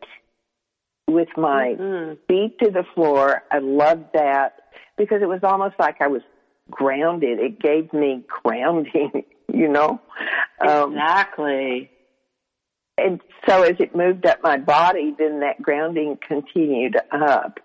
with 1.07 1.27
my 1.37 1.75
mm-hmm. 1.79 2.13
feet 2.27 2.57
to 2.63 2.71
the 2.71 2.83
floor. 2.95 3.43
I 3.51 3.59
loved 3.59 4.05
that 4.13 4.62
because 4.97 5.21
it 5.21 5.27
was 5.27 5.41
almost 5.43 5.75
like 5.79 6.01
I 6.01 6.07
was 6.07 6.21
grounded. 6.69 7.39
It 7.39 7.59
gave 7.59 7.91
me 7.93 8.23
grounding, 8.27 9.23
you 9.53 9.67
know? 9.67 10.01
Um, 10.65 10.93
exactly. 10.93 11.89
and 12.97 13.19
so 13.47 13.63
as 13.63 13.75
it 13.79 13.95
moved 13.95 14.25
up 14.25 14.39
my 14.43 14.57
body, 14.57 15.13
then 15.17 15.41
that 15.41 15.61
grounding 15.61 16.17
continued 16.25 16.95
up. 17.11 17.59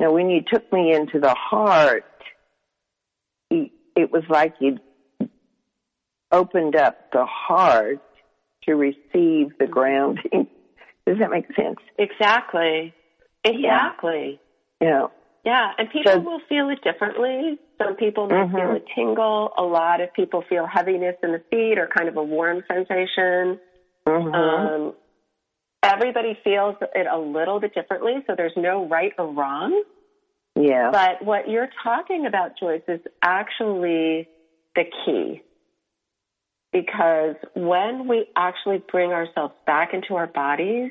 Now, 0.00 0.12
when 0.12 0.28
you 0.28 0.42
took 0.42 0.70
me 0.72 0.92
into 0.92 1.20
the 1.20 1.34
heart, 1.34 2.04
it 3.50 4.10
was 4.10 4.24
like 4.28 4.54
you 4.60 4.78
opened 6.32 6.76
up 6.76 7.12
the 7.12 7.24
heart 7.24 8.02
to 8.64 8.74
receive 8.74 9.56
the 9.58 9.66
grounding. 9.70 10.48
Does 11.06 11.18
that 11.18 11.30
make 11.30 11.46
sense? 11.54 11.78
Exactly. 11.98 12.94
Exactly. 13.44 14.40
Yeah. 14.80 14.88
yeah. 14.88 15.06
Yeah, 15.44 15.72
and 15.76 15.90
people 15.90 16.12
so, 16.12 16.20
will 16.20 16.40
feel 16.48 16.70
it 16.70 16.82
differently. 16.82 17.58
Some 17.76 17.96
people 17.96 18.26
may 18.26 18.34
mm-hmm. 18.34 18.56
feel 18.56 18.70
a 18.70 18.80
tingle. 18.94 19.52
A 19.58 19.62
lot 19.62 20.00
of 20.00 20.12
people 20.14 20.42
feel 20.48 20.66
heaviness 20.66 21.16
in 21.22 21.32
the 21.32 21.42
feet 21.50 21.78
or 21.78 21.86
kind 21.86 22.08
of 22.08 22.16
a 22.16 22.22
warm 22.22 22.62
sensation. 22.66 23.60
Mm-hmm. 24.06 24.34
Um, 24.34 24.94
everybody 25.82 26.38
feels 26.42 26.76
it 26.94 27.06
a 27.06 27.18
little 27.18 27.60
bit 27.60 27.74
differently, 27.74 28.14
so 28.26 28.34
there's 28.34 28.56
no 28.56 28.88
right 28.88 29.12
or 29.18 29.32
wrong. 29.32 29.82
Yeah. 30.56 30.90
But 30.90 31.24
what 31.24 31.48
you're 31.48 31.70
talking 31.82 32.24
about, 32.26 32.52
Joyce, 32.58 32.82
is 32.88 33.00
actually 33.22 34.28
the 34.74 34.84
key. 35.04 35.42
Because 36.72 37.36
when 37.54 38.08
we 38.08 38.26
actually 38.34 38.82
bring 38.90 39.12
ourselves 39.12 39.54
back 39.66 39.90
into 39.92 40.14
our 40.14 40.26
bodies, 40.26 40.90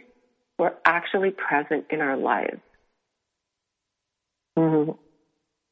we're 0.57 0.73
actually 0.85 1.31
present 1.31 1.85
in 1.89 2.01
our 2.01 2.15
lives. 2.15 2.61
Mm-hmm. 4.57 4.91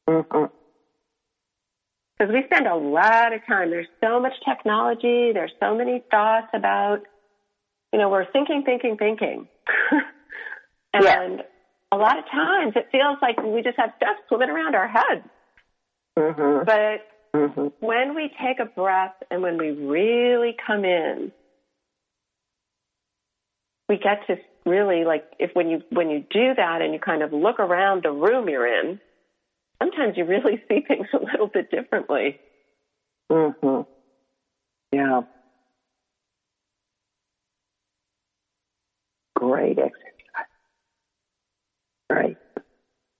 Mm-hmm. 0.08 0.44
Because 2.18 2.32
we 2.32 2.42
spend 2.44 2.66
a 2.66 2.74
lot 2.76 3.32
of 3.32 3.40
time. 3.46 3.70
There's 3.70 3.88
so 4.02 4.20
much 4.20 4.34
technology. 4.48 5.32
There's 5.32 5.52
so 5.60 5.74
many 5.74 6.02
thoughts 6.10 6.48
about, 6.54 7.00
you 7.92 7.98
know, 7.98 8.08
we're 8.08 8.30
thinking, 8.30 8.62
thinking, 8.64 8.96
thinking. 8.96 9.48
and 10.94 11.04
Yeah. 11.04 11.36
a 11.90 11.96
lot 11.96 12.18
of 12.18 12.24
times 12.30 12.74
it 12.76 12.88
feels 12.92 13.18
like 13.20 13.42
we 13.42 13.62
just 13.62 13.78
have 13.78 13.90
stuff 13.96 14.16
swimming 14.28 14.50
around 14.50 14.74
our 14.74 14.88
heads. 14.88 15.26
Mm-hmm. 16.18 16.64
But 16.64 17.06
Mm-hmm. 17.34 17.68
when 17.80 18.14
we 18.14 18.30
take 18.44 18.60
a 18.60 18.66
breath 18.66 19.14
and 19.30 19.40
when 19.40 19.56
we 19.56 19.70
really 19.70 20.54
come 20.66 20.84
in, 20.84 21.32
we 23.92 23.98
get 23.98 24.26
to 24.26 24.36
really 24.64 25.04
like 25.04 25.24
if 25.38 25.50
when 25.52 25.68
you 25.68 25.82
when 25.90 26.08
you 26.08 26.24
do 26.30 26.54
that 26.56 26.80
and 26.80 26.94
you 26.94 26.98
kind 26.98 27.22
of 27.22 27.30
look 27.30 27.60
around 27.60 28.02
the 28.02 28.10
room 28.10 28.48
you're 28.48 28.66
in, 28.66 28.98
sometimes 29.82 30.16
you 30.16 30.24
really 30.24 30.62
see 30.70 30.80
things 30.88 31.06
a 31.12 31.18
little 31.18 31.48
bit 31.48 31.70
differently. 31.70 32.40
Mm-hmm. 33.30 33.82
Yeah. 34.92 35.20
Great 39.36 39.78
exercise. 39.78 40.46
Right. 42.10 42.38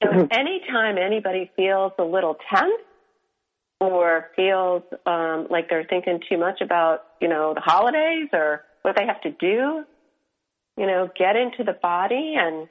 So 0.02 0.08
anytime 0.32 0.96
anybody 0.96 1.50
feels 1.54 1.92
a 1.98 2.04
little 2.04 2.36
tense 2.54 2.72
or 3.78 4.30
feels 4.36 4.84
um, 5.04 5.48
like 5.50 5.68
they're 5.68 5.84
thinking 5.84 6.20
too 6.30 6.38
much 6.38 6.62
about, 6.62 7.00
you 7.20 7.28
know, 7.28 7.52
the 7.54 7.60
holidays 7.60 8.28
or 8.32 8.64
what 8.82 8.96
they 8.96 9.04
have 9.06 9.20
to 9.22 9.30
do, 9.32 9.84
you 10.76 10.86
know, 10.86 11.08
get 11.18 11.36
into 11.36 11.64
the 11.64 11.78
body 11.80 12.34
and 12.36 12.68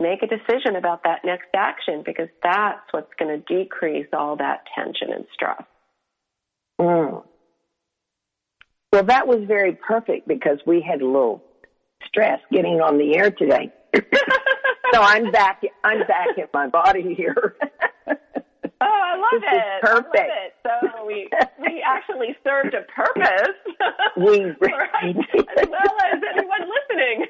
make 0.00 0.22
a 0.22 0.26
decision 0.26 0.76
about 0.76 1.04
that 1.04 1.20
next 1.24 1.48
action 1.54 2.02
because 2.04 2.28
that's 2.42 2.80
what's 2.90 3.12
going 3.18 3.40
to 3.40 3.54
decrease 3.54 4.08
all 4.12 4.36
that 4.36 4.64
tension 4.74 5.12
and 5.12 5.24
stress. 5.32 5.62
Mm. 6.80 7.24
Well, 8.92 9.04
that 9.04 9.26
was 9.26 9.44
very 9.46 9.74
perfect 9.74 10.28
because 10.28 10.58
we 10.66 10.84
had 10.86 11.00
a 11.00 11.06
little 11.06 11.42
stress 12.06 12.40
getting 12.50 12.80
on 12.80 12.98
the 12.98 13.16
air 13.16 13.30
today. 13.30 13.72
so 13.94 15.00
I'm 15.00 15.30
back. 15.30 15.62
I'm 15.84 16.00
back 16.00 16.36
in 16.36 16.46
my 16.52 16.68
body 16.68 17.14
here. 17.14 17.56
Love 19.22 19.40
This 19.40 19.52
is 19.52 19.58
it. 19.58 19.82
perfect. 19.82 20.16
I 20.16 20.68
love 20.72 20.84
it. 20.84 20.96
So 20.96 21.06
we 21.06 21.28
we 21.60 21.82
actually 21.86 22.36
served 22.44 22.74
a 22.74 22.82
purpose. 22.92 23.56
We 24.16 24.52
for 24.58 24.68
really 24.68 25.18
us, 25.18 25.26
did. 25.32 25.48
as 25.58 25.68
well 25.68 25.96
as 26.12 26.20
anyone 26.36 26.64
listening. 26.90 27.26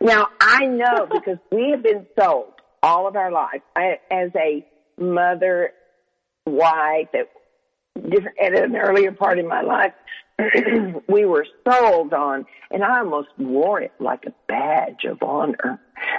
now 0.00 0.28
I 0.40 0.66
know 0.66 1.06
because 1.10 1.38
we 1.52 1.70
have 1.70 1.82
been 1.82 2.06
sold 2.18 2.54
all 2.82 3.06
of 3.06 3.16
our 3.16 3.30
life 3.30 3.60
I, 3.76 3.98
as 4.10 4.30
a 4.36 4.66
mother, 4.98 5.72
wife, 6.46 7.08
at 7.14 7.28
at 8.42 8.58
an 8.58 8.76
earlier 8.76 9.12
part 9.12 9.38
in 9.38 9.46
my 9.48 9.60
life. 9.62 9.92
we 11.08 11.26
were 11.26 11.46
sold 11.68 12.14
on, 12.14 12.46
and 12.70 12.82
I 12.82 13.00
almost 13.00 13.28
wore 13.38 13.80
it 13.80 13.92
like 14.00 14.24
a 14.26 14.32
badge 14.48 15.04
of 15.04 15.22
honor 15.22 15.78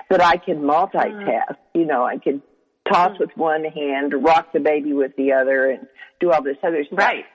that 0.09 0.21
I 0.21 0.37
could 0.37 0.57
mm-hmm. 0.57 0.69
multitask. 0.69 1.55
You 1.73 1.85
know, 1.85 2.03
I 2.03 2.17
could 2.17 2.41
toss 2.87 3.17
with 3.19 3.29
one 3.35 3.63
hand, 3.63 4.13
rock 4.23 4.53
the 4.53 4.59
baby 4.59 4.93
with 4.93 5.15
the 5.17 5.33
other, 5.33 5.69
and 5.69 5.87
do 6.19 6.31
all 6.31 6.41
this 6.43 6.57
other 6.63 6.83
stuff. 6.85 6.99
Right. 6.99 7.25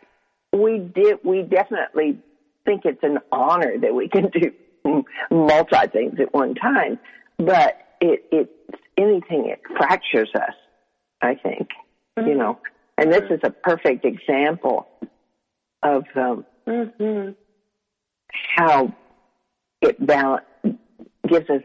we 0.52 0.78
did 0.78 1.18
we 1.24 1.42
definitely 1.42 2.18
think 2.64 2.82
it's 2.84 3.02
an 3.02 3.18
honor 3.30 3.78
that 3.80 3.94
we 3.94 4.08
can 4.08 4.30
do 4.84 5.04
multi 5.30 5.88
things 5.92 6.18
at 6.20 6.32
one 6.32 6.54
time 6.54 6.98
but 7.38 7.76
it 8.00 8.24
it 8.30 8.50
anything 8.96 9.46
it 9.46 9.60
fractures 9.76 10.30
us 10.34 10.54
i 11.22 11.34
think 11.34 11.68
you 12.18 12.34
know? 12.34 12.58
And 12.98 13.12
this 13.12 13.24
is 13.28 13.40
a 13.44 13.50
perfect 13.50 14.04
example 14.06 14.88
of 15.82 16.04
um 16.14 16.44
hmm 16.66 17.30
how 18.56 18.94
it 19.82 20.04
balance 20.04 20.44
gives 21.28 21.48
us 21.50 21.62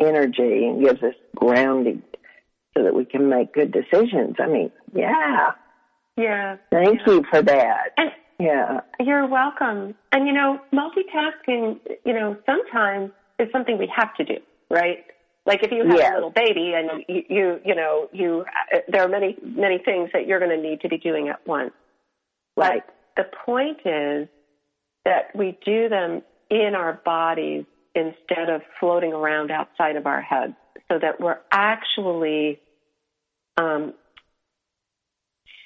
energy 0.00 0.66
and 0.66 0.84
gives 0.84 1.02
us 1.02 1.14
grounding 1.34 2.02
so 2.76 2.84
that 2.84 2.94
we 2.94 3.04
can 3.04 3.28
make 3.28 3.52
good 3.52 3.72
decisions 3.72 4.36
i 4.38 4.46
mean 4.46 4.70
yeah 4.94 5.52
Yeah. 6.16 6.56
thank 6.70 7.00
you 7.06 7.24
for 7.30 7.42
that 7.42 7.92
And 7.96 8.10
yeah 8.38 8.80
you're 8.98 9.26
welcome. 9.26 9.94
And 10.12 10.26
you 10.26 10.32
know, 10.34 10.60
multitasking, 10.72 11.80
you 12.04 12.12
know, 12.12 12.36
sometimes 12.46 13.10
is 13.38 13.48
something 13.52 13.78
we 13.78 13.90
have 13.96 14.14
to 14.16 14.24
do, 14.24 14.36
right? 14.68 15.04
Like 15.46 15.62
if 15.62 15.72
you 15.72 15.86
have 15.86 15.98
Yeah. 15.98 16.12
a 16.12 16.16
little 16.16 16.30
baby 16.30 16.74
and 16.74 17.02
you, 17.08 17.22
you, 17.28 17.60
you 17.64 17.74
know, 17.74 18.08
you, 18.12 18.44
uh, 18.74 18.78
there 18.88 19.02
are 19.02 19.08
many, 19.08 19.36
many 19.42 19.78
things 19.78 20.10
that 20.12 20.26
you're 20.26 20.38
going 20.38 20.50
to 20.50 20.68
need 20.68 20.82
to 20.82 20.88
be 20.88 20.98
doing 20.98 21.28
at 21.28 21.46
once. 21.46 21.72
right 22.56 22.82
But 23.16 23.24
the 23.24 23.36
point 23.46 23.78
is 23.86 24.28
that 25.06 25.34
we 25.34 25.58
do 25.64 25.88
them 25.88 26.22
in 26.50 26.74
our 26.74 26.94
bodies 27.04 27.64
instead 27.94 28.48
of 28.48 28.62
floating 28.78 29.12
around 29.12 29.50
outside 29.50 29.96
of 29.96 30.06
our 30.06 30.20
heads 30.20 30.54
so 30.90 30.98
that 30.98 31.20
we're 31.20 31.38
actually 31.52 32.60
um, 33.56 33.94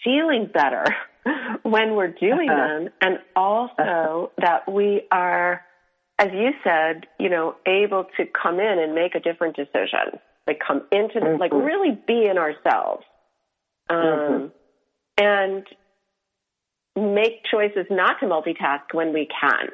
feeling 0.03 0.49
better 0.53 0.85
when 1.63 1.95
we're 1.95 2.09
doing 2.09 2.49
Uh-huh. 2.51 2.67
them. 2.85 2.89
And 3.01 3.19
also 3.37 4.33
that 4.39 4.71
we 4.71 5.03
are 5.11 5.63
as 6.19 6.29
you 6.33 6.51
said 6.63 7.07
you 7.19 7.29
know 7.29 7.57
able 7.67 8.05
to 8.17 8.25
come 8.41 8.61
in 8.61 8.79
and 8.79 8.95
make 8.95 9.15
a 9.15 9.21
different 9.21 9.57
decision. 9.57 10.19
Like 10.47 10.61
come 10.67 10.83
into 10.93 11.21
the, 11.21 11.37
like 11.41 11.53
really 11.53 11.99
be 12.07 12.27
in 12.27 12.37
ourselves. 12.39 13.05
Um, 13.91 14.53
and 15.19 15.65
make 16.97 17.45
choices 17.51 17.87
not 17.91 18.19
to 18.21 18.27
multitask 18.27 18.93
when 18.93 19.13
we 19.13 19.27
can. 19.41 19.69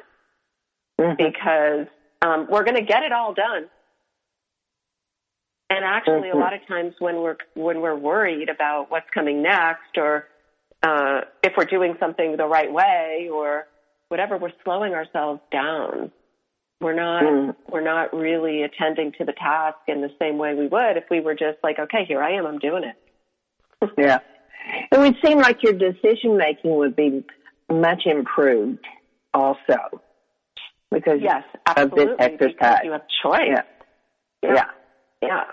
Mhm. 0.99 1.17
because 1.17 1.87
um, 2.21 2.47
we're 2.49 2.63
going 2.63 2.75
to 2.75 2.83
get 2.83 3.03
it 3.03 3.11
all 3.11 3.33
done. 3.33 3.67
And 5.69 5.85
actually, 5.85 6.29
a 6.29 6.35
lot 6.35 6.53
of 6.53 6.59
times 6.67 6.93
when 6.99 7.15
we're 7.21 7.37
when 7.53 7.79
we're 7.79 7.95
worried 7.95 8.49
about 8.49 8.91
what's 8.91 9.09
coming 9.13 9.41
next, 9.41 9.97
or 9.97 10.27
uh, 10.83 11.21
if 11.43 11.53
we're 11.57 11.63
doing 11.65 11.95
something 11.97 12.35
the 12.35 12.45
right 12.45 12.71
way, 12.71 13.29
or 13.31 13.67
whatever, 14.09 14.37
we're 14.37 14.51
slowing 14.65 14.93
ourselves 14.93 15.39
down. 15.51 16.11
We're 16.81 16.93
not 16.93 17.23
Mm. 17.23 17.55
we're 17.69 17.79
not 17.83 18.13
really 18.13 18.63
attending 18.63 19.13
to 19.13 19.23
the 19.23 19.33
task 19.33 19.77
in 19.87 20.01
the 20.01 20.11
same 20.19 20.37
way 20.37 20.55
we 20.55 20.67
would 20.67 20.97
if 20.97 21.05
we 21.09 21.21
were 21.21 21.35
just 21.35 21.59
like, 21.63 21.79
okay, 21.79 22.03
here 22.05 22.21
I 22.21 22.31
am, 22.31 22.45
I'm 22.45 22.59
doing 22.59 22.83
it. 22.83 22.95
Yeah. 23.97 24.19
It 24.91 24.99
would 24.99 25.15
seem 25.25 25.39
like 25.39 25.63
your 25.63 25.73
decision 25.73 26.37
making 26.37 26.75
would 26.75 26.95
be 26.95 27.23
much 27.69 28.03
improved 28.05 28.85
also. 29.33 30.01
Because 30.91 31.19
Yes, 31.21 31.43
of 31.77 31.91
this 31.91 32.07
absolutely. 32.09 32.25
Exercise. 32.25 32.79
you 32.83 32.91
have 32.91 33.01
choice. 33.23 33.47
Yeah. 33.47 33.61
Yeah. 34.43 34.65
Yeah. 35.21 35.43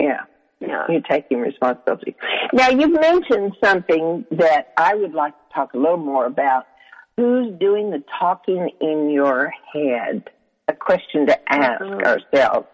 Yeah. 0.00 0.20
Yeah. 0.60 0.84
You're 0.88 1.00
taking 1.02 1.38
responsibility. 1.40 2.16
Now 2.52 2.70
you've 2.70 3.00
mentioned 3.00 3.56
something 3.62 4.24
that 4.32 4.72
I 4.76 4.94
would 4.96 5.12
like 5.14 5.34
to 5.34 5.54
talk 5.54 5.74
a 5.74 5.78
little 5.78 5.96
more 5.98 6.26
about. 6.26 6.64
Who's 7.16 7.52
doing 7.58 7.90
the 7.90 8.02
talking 8.18 8.70
in 8.80 9.10
your 9.10 9.52
head? 9.72 10.24
A 10.68 10.72
question 10.74 11.26
to 11.26 11.52
ask 11.52 11.80
Mhm. 11.82 12.04
ourselves. 12.04 12.66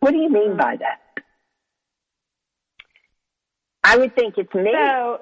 What 0.00 0.10
do 0.12 0.18
you 0.18 0.28
mean 0.30 0.56
by 0.56 0.76
that? 0.76 1.00
I 3.84 3.96
would 3.96 4.14
think 4.14 4.34
it's 4.38 4.52
me. 4.54 4.72
So 4.72 5.20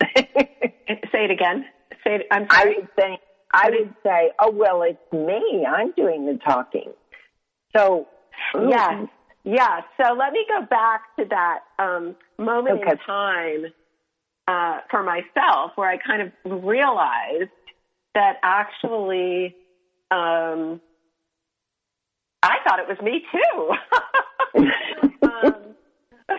say 0.16 1.24
it 1.24 1.30
again. 1.30 1.64
Say 2.04 2.16
it. 2.16 2.26
I'm 2.30 2.46
I 2.50 2.62
sorry. 2.62 2.76
would 2.76 2.94
think 2.96 3.20
I 3.56 3.70
would 3.70 3.94
say, 4.02 4.32
oh 4.38 4.50
well, 4.50 4.82
it's 4.82 5.12
me. 5.12 5.66
I'm 5.66 5.92
doing 5.92 6.26
the 6.26 6.38
talking. 6.44 6.92
So 7.74 8.06
Yes. 8.54 9.06
Yeah. 9.44 9.80
So 9.96 10.14
let 10.14 10.32
me 10.32 10.44
go 10.48 10.66
back 10.66 11.02
to 11.18 11.24
that 11.30 11.60
um, 11.78 12.16
moment 12.38 12.82
in 12.82 12.98
time 13.06 13.66
uh, 14.48 14.80
for 14.90 15.02
myself 15.02 15.72
where 15.76 15.88
I 15.88 15.96
kind 15.98 16.22
of 16.22 16.62
realized 16.64 17.50
that 18.14 18.36
actually 18.42 19.54
um, 20.10 20.80
I 22.42 22.56
thought 22.66 22.78
it 22.78 22.88
was 22.88 22.98
me 23.02 23.24
too. 23.32 23.72
um, 25.22 25.74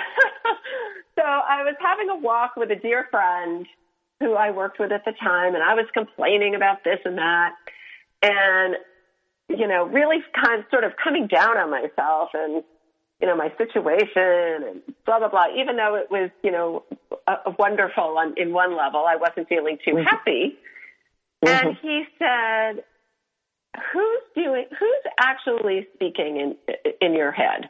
so 1.15 1.23
I 1.23 1.63
was 1.63 1.75
having 1.80 2.10
a 2.10 2.17
walk 2.17 2.56
with 2.58 2.71
a 2.71 2.75
dear 2.75 3.08
friend 3.10 3.65
who 4.19 4.34
I 4.34 4.51
worked 4.51 4.80
with 4.80 4.91
at 4.91 5.06
the 5.06 5.13
time, 5.13 5.56
and 5.56 5.63
I 5.63 5.73
was 5.75 5.86
complaining 5.93 6.56
about 6.56 6.84
this 6.84 6.99
and 7.06 7.17
that. 7.17 7.53
And 8.21 8.75
you 9.49 9.67
know, 9.67 9.86
really 9.86 10.17
kind 10.36 10.60
of 10.60 10.65
sort 10.69 10.84
of 10.84 10.91
coming 11.01 11.27
down 11.27 11.58
on 11.58 11.71
myself 11.71 12.30
and, 12.34 12.63
you 13.21 13.27
know, 13.27 13.36
my 13.36 13.49
situation 13.58 14.67
and 14.67 14.82
blah, 15.06 15.19
blah, 15.19 15.30
blah. 15.30 15.45
Even 15.58 15.77
though 15.77 15.95
it 15.95 16.12
was, 16.12 16.30
you 16.43 16.51
know, 16.51 16.84
uh, 17.27 17.38
wonderful 17.58 18.17
on, 18.17 18.34
in 18.38 18.51
one 18.51 18.75
level, 18.75 19.06
I 19.08 19.15
wasn't 19.15 19.47
feeling 19.47 19.77
too 19.84 19.93
Mhm. 19.93 20.03
happy. 20.03 20.58
And 21.45 21.77
he 21.77 22.06
said, 22.19 22.84
who's 23.93 24.21
doing, 24.36 24.65
who's 24.77 25.03
actually 25.17 25.88
speaking 25.93 26.38
in, 26.38 26.58
in 26.99 27.13
your 27.13 27.32
head? 27.32 27.69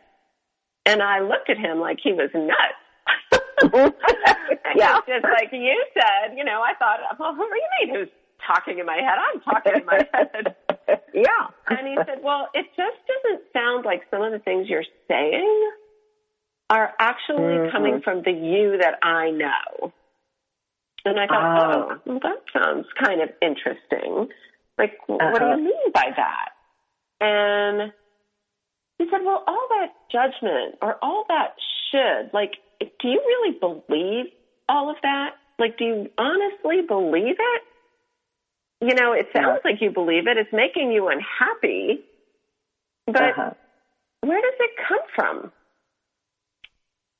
And 0.85 1.03
I 1.03 1.19
looked 1.19 1.49
at 1.49 1.57
him 1.57 1.79
like 1.79 1.99
he 2.01 2.13
was 2.13 2.31
nuts. 2.33 2.81
Yeah. 4.75 4.99
Just 5.07 5.23
like 5.23 5.49
you 5.51 5.85
said, 5.93 6.37
you 6.37 6.43
know, 6.43 6.61
I 6.61 6.73
thought, 6.77 6.99
well, 7.19 7.33
who 7.33 7.43
do 7.47 7.55
you 7.55 7.69
mean 7.87 7.95
who's 7.99 8.09
talking 8.45 8.79
in 8.79 8.85
my 8.85 8.97
head? 8.97 9.17
I'm 9.17 9.41
talking 9.41 9.73
in 9.81 9.85
my 9.85 10.05
head. 10.13 10.55
yeah. 11.13 11.47
And 11.69 11.87
he 11.87 11.95
said, 12.05 12.19
well, 12.23 12.47
it 12.53 12.65
just 12.75 12.97
doesn't 13.07 13.41
sound 13.53 13.85
like 13.85 14.01
some 14.11 14.21
of 14.21 14.31
the 14.31 14.39
things 14.39 14.67
you're 14.69 14.85
saying 15.07 15.71
are 16.69 16.93
actually 16.99 17.57
Mhm. 17.57 17.71
coming 17.71 18.01
from 18.01 18.21
the 18.23 18.31
you 18.31 18.77
that 18.79 18.99
I 19.01 19.31
know. 19.31 19.93
And 21.05 21.19
I 21.19 21.25
thought, 21.27 21.43
Ah. 21.43 21.73
oh, 21.73 22.01
well, 22.05 22.19
that 22.19 22.43
sounds 22.53 22.85
kind 23.01 23.21
of 23.21 23.29
interesting. 23.41 24.29
Like, 24.77 24.99
w 25.07 25.17
what 25.31 25.39
do 25.39 25.45
Uh-huh. 25.45 25.55
you 25.55 25.63
mean 25.63 25.91
by 25.93 26.11
that? 26.15 26.49
And 27.21 27.93
he 28.99 29.09
said, 29.09 29.23
well, 29.23 29.43
all 29.47 29.67
that 29.79 29.93
judgment 30.11 30.77
or 30.81 30.97
all 31.01 31.23
that 31.29 31.55
should, 31.89 32.33
like, 32.33 32.57
do 32.79 33.07
you 33.07 33.21
really 33.25 33.57
believe 33.59 34.25
all 34.69 34.89
of 34.89 34.97
that? 35.03 35.31
Like, 35.59 35.77
do 35.77 35.85
you 35.85 36.11
honestly 36.17 36.81
believe 36.87 37.35
it? 37.39 37.61
You 38.81 38.93
know, 38.93 39.13
it 39.13 39.27
sounds 39.35 39.61
like 39.65 39.81
you 39.81 39.91
believe 39.91 40.27
it. 40.27 40.37
It's 40.37 40.51
making 40.53 40.91
you 40.91 41.07
unhappy. 41.07 42.03
But 43.07 43.23
Uh-huh. 43.23 43.51
where 44.21 44.41
does 44.41 44.53
it 44.59 44.71
come 44.87 44.99
from? 45.15 45.51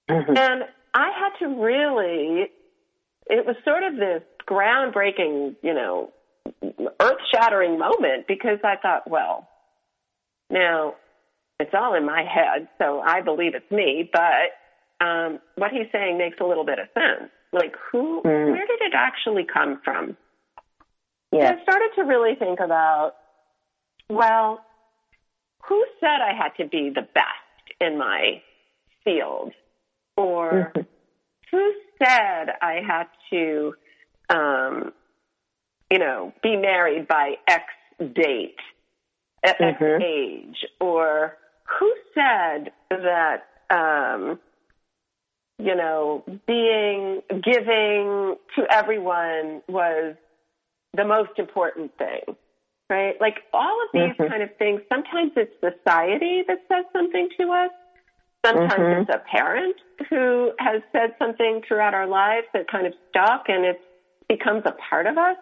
Mhm. 0.09 0.37
And 0.37 0.63
I 0.93 1.11
had 1.11 1.37
to 1.39 1.47
really, 1.47 2.51
it 3.29 3.45
was 3.45 3.55
sort 3.63 3.83
of 3.83 3.95
this 3.95 4.23
groundbreaking, 4.47 5.55
you 5.61 5.73
know, 5.73 6.13
earth 7.01 7.21
shattering 7.33 7.77
moment 7.77 8.27
because 8.27 8.59
I 8.63 8.75
thought, 8.77 9.09
well, 9.09 9.49
now 10.49 10.95
it's 11.59 11.73
all 11.73 11.95
in 11.95 12.05
my 12.05 12.23
head, 12.23 12.67
so 12.77 13.01
I 13.01 13.21
believe 13.21 13.55
it's 13.55 13.69
me, 13.71 14.09
but 14.11 14.51
um, 14.99 15.39
what 15.55 15.71
he's 15.71 15.87
saying 15.91 16.17
makes 16.17 16.37
a 16.39 16.45
little 16.45 16.65
bit 16.65 16.79
of 16.79 16.87
sense. 16.93 17.31
Like, 17.51 17.75
who, 17.91 18.21
Mm. 18.23 18.51
where 18.51 18.67
did 18.67 18.81
it 18.81 18.93
actually 18.93 19.45
come 19.45 19.79
from? 19.83 20.17
Yes. 21.31 21.57
I 21.59 21.63
started 21.63 21.91
to 21.95 22.03
really 22.03 22.35
think 22.35 22.59
about, 22.59 23.15
well, 24.09 24.65
who 25.63 25.85
said 25.99 26.21
I 26.21 26.33
had 26.33 26.55
to 26.57 26.65
be 26.65 26.89
the 26.89 27.07
best 27.13 27.81
in 27.81 27.97
my 27.97 28.41
field? 29.03 29.53
Or 30.15 30.71
Mhm. 30.75 30.87
who 31.51 31.73
said 32.03 32.55
I 32.61 32.81
had 32.85 33.07
to, 33.29 33.75
um, 34.29 34.93
you 35.91 35.99
know, 35.99 36.33
be 36.41 36.55
married 36.55 37.07
by 37.07 37.37
X 37.47 37.65
date, 38.13 38.59
at 39.43 39.59
X 39.61 39.79
Mhm. 39.79 40.01
age? 40.01 40.65
Or 40.79 41.37
who 41.65 41.95
said 42.13 42.73
that, 42.89 43.47
um, 43.69 44.39
you 45.59 45.75
know, 45.75 46.23
being 46.45 47.21
giving 47.29 48.35
to 48.55 48.65
everyone 48.69 49.61
was 49.67 50.15
the 50.95 51.03
most 51.03 51.31
important 51.37 51.91
thing, 51.97 52.35
right? 52.89 53.15
Like 53.19 53.43
all 53.53 53.81
of 53.83 53.89
these 53.93 54.15
Mhm. 54.17 54.29
kind 54.29 54.43
of 54.43 54.55
things, 54.57 54.81
sometimes 54.91 55.31
it's 55.35 55.53
society 55.59 56.43
that 56.47 56.59
says 56.71 56.85
something 56.95 57.29
to 57.39 57.51
us. 57.51 57.71
Sometimes 58.45 58.69
Mhm. 58.69 59.01
it's 59.01 59.09
a 59.09 59.19
parent 59.19 59.75
who 60.09 60.53
has 60.59 60.81
said 60.91 61.15
something 61.17 61.61
throughout 61.67 61.93
our 61.93 62.07
lives 62.07 62.47
that 62.53 62.67
kind 62.67 62.85
of 62.85 62.93
stuck 63.09 63.49
and 63.49 63.65
it 63.65 63.81
becomes 64.29 64.63
a 64.65 64.71
part 64.71 65.07
of 65.07 65.17
us. 65.17 65.37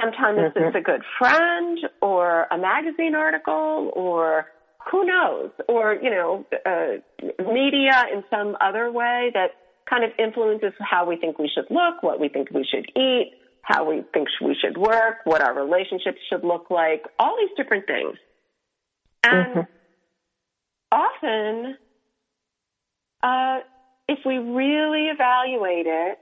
Sometimes 0.00 0.38
Mhm. 0.38 0.52
it's 0.54 0.76
a 0.76 0.80
good 0.80 1.04
friend 1.18 1.78
or 2.00 2.46
a 2.50 2.56
magazine 2.56 3.16
article 3.16 3.90
or 3.94 4.46
who 4.90 5.04
knows, 5.04 5.50
or, 5.68 5.94
you 6.00 6.10
know, 6.10 6.44
uh, 6.64 6.98
media 7.42 8.04
in 8.12 8.22
some 8.30 8.56
other 8.60 8.90
way 8.90 9.30
that 9.34 9.50
kind 9.88 10.04
of 10.04 10.10
influences 10.18 10.72
how 10.78 11.06
we 11.06 11.16
think 11.16 11.38
we 11.38 11.48
should 11.48 11.66
look, 11.70 12.02
what 12.02 12.20
we 12.20 12.28
think 12.28 12.50
we 12.50 12.64
should 12.64 12.86
eat, 12.96 13.30
how 13.62 13.84
we 13.84 14.02
think 14.12 14.28
we 14.40 14.54
should 14.54 14.76
work, 14.76 15.16
what 15.24 15.40
our 15.42 15.54
relationships 15.54 16.18
should 16.28 16.44
look 16.44 16.70
like, 16.70 17.02
all 17.18 17.36
these 17.38 17.50
different 17.56 17.86
things. 17.86 18.16
And 19.24 19.56
Mhm. 19.56 19.66
often, 20.92 21.78
uh, 23.22 23.60
if 24.08 24.24
we 24.24 24.38
really 24.38 25.08
evaluate 25.08 25.86
it, 25.86 26.18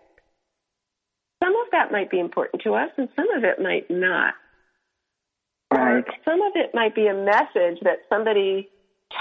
some 1.42 1.55
of 1.55 1.70
that 1.72 1.92
might 1.92 2.11
be 2.11 2.18
important 2.18 2.62
to 2.62 2.74
us 2.74 2.90
and 2.96 3.09
some 3.14 3.31
of 3.33 3.44
it 3.44 3.59
might 3.61 3.87
not. 3.90 4.35
Right. 5.72 5.98
Or 5.98 6.05
some 6.24 6.42
of 6.42 6.52
it 6.55 6.70
might 6.74 6.94
be 6.94 7.07
a 7.07 7.14
message 7.14 7.81
that 7.83 8.00
somebody 8.09 8.68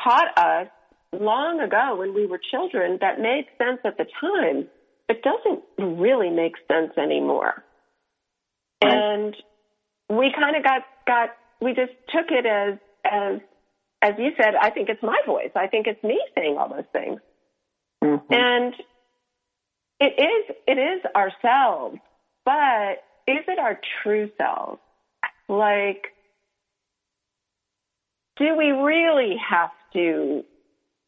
taught 0.04 0.38
us 0.38 0.68
long 1.12 1.60
ago 1.60 1.96
when 1.98 2.14
we 2.14 2.26
were 2.26 2.40
children 2.52 2.98
that 3.02 3.20
made 3.20 3.46
sense 3.58 3.80
at 3.86 3.98
the 3.98 4.06
time, 4.22 4.68
but 5.08 5.18
doesn't 5.24 5.64
really 6.00 6.30
make 6.30 6.54
sense 6.72 6.92
anymore. 6.98 7.64
Right. 8.84 8.94
And 8.94 9.36
we 10.10 10.32
kind 10.38 10.56
of 10.56 10.64
got, 10.64 10.82
got, 11.08 11.30
we 11.62 11.74
just 11.74 11.94
took 12.10 12.30
it 12.30 12.46
as, 12.46 12.78
as, 13.04 13.40
as 14.02 14.14
you 14.20 14.32
said, 14.40 14.56
I 14.60 14.70
think 14.70 14.90
it's 14.90 15.02
my 15.02 15.20
voice. 15.26 15.52
I 15.56 15.68
think 15.68 15.88
it's 15.88 16.04
me 16.04 16.20
saying 16.36 16.58
all 16.58 16.70
those 16.70 16.86
things. 16.92 17.20
Mhm. 18.04 18.22
And 18.30 18.76
it 20.00 20.14
is 20.20 20.56
it 20.68 20.78
is 20.78 21.02
ourselves, 21.16 21.98
but 22.44 23.04
is 23.28 23.44
it 23.48 23.58
our 23.58 23.80
true 24.04 24.30
selves? 24.38 24.80
Like, 25.48 26.08
do 28.38 28.56
we 28.56 28.72
really 28.72 29.36
have 29.50 29.72
to? 29.94 30.44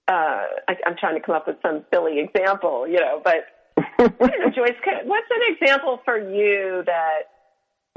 Uh, 0.08 0.46
I, 0.68 0.76
I'm 0.86 0.96
trying 0.98 1.16
to 1.16 1.22
come 1.22 1.36
up 1.36 1.48
with 1.48 1.58
some 1.62 1.84
silly 1.94 2.20
example, 2.20 2.88
you 2.88 3.00
know, 3.00 3.22
but 3.24 3.46
Joyce, 4.00 4.76
what's 5.04 5.28
an 5.32 5.56
example 5.56 6.00
for 6.06 6.18
you 6.18 6.84
that 6.86 7.20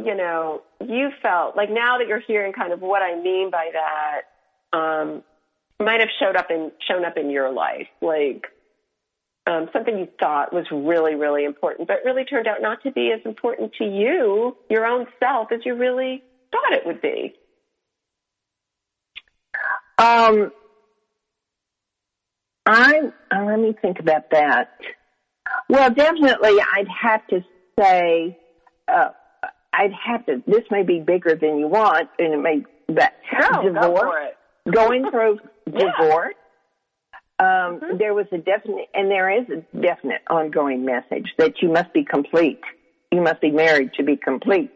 you 0.02 0.14
know 0.14 0.62
you 0.84 1.10
felt 1.22 1.56
like 1.56 1.70
now 1.70 1.98
that 1.98 2.08
you're 2.08 2.22
hearing 2.26 2.52
kind 2.52 2.72
of 2.72 2.80
what 2.80 3.02
I 3.02 3.20
mean 3.20 3.50
by 3.50 3.70
that 3.72 4.76
um, 4.76 5.22
might 5.78 6.00
have 6.00 6.08
showed 6.18 6.36
up 6.36 6.50
in 6.50 6.72
shown 6.86 7.04
up 7.04 7.16
in 7.16 7.30
your 7.30 7.52
life, 7.52 7.88
like 8.00 8.46
um, 9.46 9.68
something 9.72 9.98
you 9.98 10.08
thought 10.18 10.52
was 10.52 10.66
really, 10.70 11.14
really 11.14 11.44
important, 11.44 11.88
but 11.88 11.98
really 12.04 12.24
turned 12.24 12.46
out 12.46 12.60
not 12.60 12.82
to 12.82 12.92
be 12.92 13.12
as 13.12 13.20
important 13.24 13.72
to 13.78 13.84
you, 13.84 14.56
your 14.68 14.86
own 14.86 15.06
self, 15.18 15.50
as 15.52 15.60
you 15.64 15.74
really 15.74 16.22
thought 16.52 16.72
it 16.72 16.86
would 16.86 17.00
be. 17.00 17.34
Um, 20.00 20.50
I 22.66 23.00
uh, 23.30 23.44
let 23.44 23.58
me 23.58 23.74
think 23.82 23.98
about 24.00 24.30
that. 24.30 24.70
Well, 25.68 25.90
definitely, 25.90 26.58
I'd 26.60 26.88
have 26.88 27.26
to 27.28 27.40
say, 27.78 28.38
uh, 28.88 29.10
I'd 29.72 29.92
have 29.92 30.24
to. 30.26 30.42
This 30.46 30.62
may 30.70 30.82
be 30.84 31.00
bigger 31.00 31.34
than 31.40 31.58
you 31.58 31.68
want, 31.68 32.08
and 32.18 32.32
it 32.32 32.38
may. 32.38 32.62
But 32.86 33.12
No, 33.52 33.62
divorce, 33.62 34.30
it. 34.66 34.74
going 34.74 35.04
through 35.10 35.38
Yeah. 35.72 35.92
divorce. 35.98 36.34
Um, 37.38 37.80
Mhm. 37.80 37.98
There 37.98 38.14
was 38.14 38.26
a 38.32 38.38
definite, 38.38 38.88
and 38.94 39.10
there 39.10 39.30
is 39.30 39.48
a 39.48 39.56
definite 39.80 40.22
ongoing 40.28 40.84
message 40.84 41.32
that 41.38 41.62
you 41.62 41.68
must 41.70 41.92
be 41.92 42.04
complete. 42.04 42.60
You 43.12 43.20
must 43.22 43.40
be 43.40 43.50
married 43.50 43.92
to 43.94 44.02
be 44.02 44.16
complete. 44.16 44.72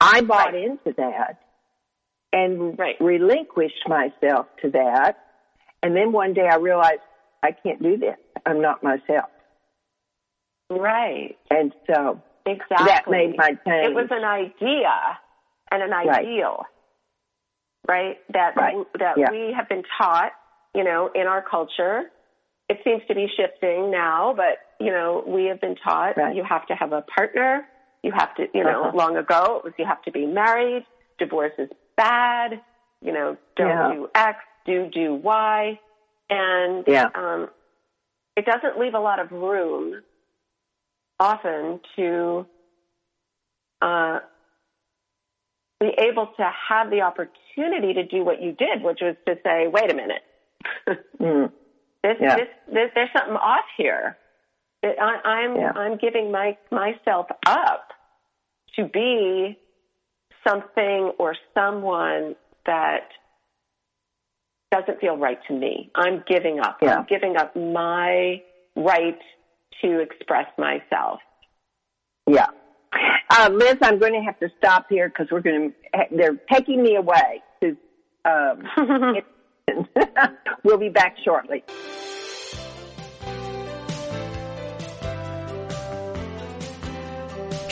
I 0.00 0.20
bought 0.22 0.52
Right. 0.52 0.64
into 0.64 0.92
that 0.94 1.38
and 2.34 2.76
Right. 2.78 2.96
relinquished 3.00 3.88
myself 3.88 4.46
to 4.60 4.70
that. 4.70 5.16
And 5.82 5.96
then 5.96 6.12
one 6.12 6.34
day 6.34 6.46
I 6.50 6.56
realized 6.56 7.00
I 7.42 7.52
can't 7.52 7.80
do 7.80 7.96
this. 7.96 8.16
I'm 8.44 8.60
not 8.60 8.82
myself. 8.82 9.30
Right. 10.68 11.36
And 11.50 11.72
so 11.88 12.20
Exactly. 12.44 12.86
that 12.86 13.08
made 13.08 13.36
my 13.36 13.50
change. 13.66 13.86
It 13.86 13.94
was 13.94 14.08
an 14.10 14.24
idea 14.24 15.18
and 15.70 15.82
an 15.82 15.90
Right. 15.90 16.08
ideal, 16.08 16.64
right? 17.86 18.18
That 18.30 18.56
Right. 18.56 18.76
that 18.98 19.16
Yeah. 19.16 19.30
we 19.30 19.52
have 19.52 19.68
been 19.68 19.84
taught, 19.96 20.32
you 20.74 20.84
know, 20.84 21.08
in 21.08 21.26
our 21.26 21.40
culture. 21.42 22.10
It 22.68 22.82
seems 22.82 23.04
to 23.06 23.14
be 23.14 23.28
shifting 23.28 23.90
now, 23.90 24.32
but 24.34 24.58
you 24.80 24.90
know, 24.90 25.22
we 25.26 25.44
have 25.46 25.60
been 25.60 25.76
taught 25.76 26.16
Right. 26.16 26.34
you 26.34 26.42
have 26.42 26.66
to 26.66 26.74
have 26.74 26.92
a 26.92 27.02
partner. 27.02 27.68
You 28.02 28.12
have 28.12 28.34
to, 28.34 28.48
you 28.52 28.64
know, 28.64 28.84
Uh-huh. 28.84 28.96
long 28.96 29.16
ago 29.16 29.58
it 29.58 29.64
was 29.64 29.74
you 29.78 29.86
have 29.86 30.02
to 30.02 30.10
be 30.10 30.26
married. 30.26 30.84
Divorce 31.18 31.52
is 31.58 31.70
bad. 31.96 32.60
You 33.00 33.12
know, 33.12 33.36
don't 33.56 33.68
Yeah. 33.68 33.92
do 33.92 34.10
X, 34.14 34.38
do 34.64 34.88
do 34.88 35.14
Y, 35.14 35.78
and 36.30 36.84
Yeah. 36.86 37.08
um, 37.14 37.50
it 38.36 38.44
doesn't 38.46 38.78
leave 38.78 38.94
a 38.94 39.00
lot 39.00 39.18
of 39.18 39.30
room 39.30 40.02
often 41.20 41.80
to 41.96 42.46
uh, 43.80 44.20
be 45.80 45.88
able 45.98 46.28
to 46.28 46.50
have 46.68 46.90
the 46.90 47.02
opportunity 47.02 47.94
to 47.94 48.04
do 48.04 48.24
what 48.24 48.40
you 48.40 48.52
did, 48.52 48.82
which 48.82 49.00
was 49.00 49.16
to 49.26 49.38
say, 49.44 49.66
wait 49.68 49.90
a 49.90 49.94
minute, 49.94 50.22
Mm. 51.20 51.52
this, 52.02 52.16
Yeah. 52.20 52.36
this, 52.36 52.48
this, 52.66 52.90
there's 52.94 53.10
something 53.16 53.36
off 53.36 53.64
here. 53.76 54.16
I, 54.82 55.20
I'm, 55.24 55.56
Yeah. 55.56 55.72
I'm 55.74 55.96
giving 55.96 56.30
my, 56.30 56.56
myself 56.70 57.26
up 57.46 57.92
to 58.76 58.84
be 58.86 59.58
something 60.46 61.12
or 61.18 61.34
someone 61.54 62.36
that 62.66 63.08
doesn't 64.70 65.00
feel 65.00 65.16
right 65.16 65.38
to 65.48 65.54
me. 65.54 65.90
I'm 65.94 66.24
giving 66.26 66.60
up. 66.60 66.78
Yeah. 66.82 66.98
I'm 66.98 67.06
giving 67.08 67.36
up 67.36 67.54
my 67.54 68.42
right 68.76 69.18
to 69.82 70.00
express 70.00 70.46
myself. 70.58 71.20
Yeah. 72.26 72.46
Uh, 73.30 73.50
Liz, 73.52 73.76
I'm 73.82 73.98
going 73.98 74.12
to 74.12 74.20
have 74.20 74.38
to 74.40 74.48
stop 74.58 74.86
here 74.88 75.08
because 75.08 75.26
we're 75.30 75.40
going 75.40 75.72
to, 75.92 76.04
they're 76.16 76.38
taking 76.52 76.82
me 76.82 76.96
away 76.96 77.42
to, 77.62 77.76
um, 78.24 78.64
we'll 80.64 80.78
be 80.78 80.88
back 80.88 81.16
shortly. 81.24 81.64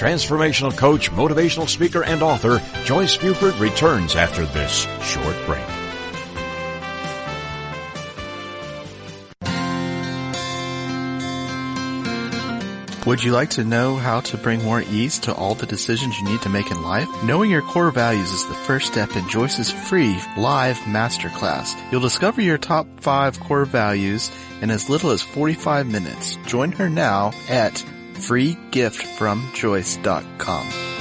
Transformational 0.03 0.77
coach, 0.77 1.13
motivational 1.13 1.69
speaker, 1.69 2.03
and 2.03 2.25
author 2.25 2.61
Joyce 2.85 3.17
Buford 3.17 3.55
returns 3.61 4.17
after 4.17 4.45
this 4.45 4.89
short 5.01 5.37
break. 5.47 5.63
Would 13.07 13.23
you 13.23 13.31
like 13.31 13.51
to 13.51 13.63
know 13.63 13.95
how 13.95 14.19
to 14.23 14.37
bring 14.37 14.65
more 14.65 14.83
ease 14.83 15.21
to 15.21 15.35
all 15.37 15.55
the 15.55 15.67
decisions 15.67 16.19
you 16.19 16.25
need 16.25 16.43
to 16.43 16.49
make 16.49 16.73
in 16.73 16.83
life? 16.83 17.09
Knowing 17.23 17.53
your 17.53 17.63
core 17.63 17.93
values 17.93 18.33
is 18.33 18.49
the 18.49 18.55
first 18.55 18.89
step 18.89 19.15
in 19.15 19.29
Joyce's 19.29 19.71
free 19.71 20.21
live 20.37 20.79
masterclass. 20.79 21.81
You'll 21.93 22.01
discover 22.01 22.41
your 22.41 22.59
top 22.59 22.89
five 22.99 23.39
core 23.39 23.67
values 23.67 24.33
in 24.63 24.71
as 24.71 24.91
little 24.91 25.11
as 25.11 25.23
45 25.23 25.87
minutes. 25.87 26.39
Join 26.47 26.73
her 26.73 26.91
now 26.91 27.31
at 27.49 27.85
freegiftfromjoyce.com. 28.15 30.93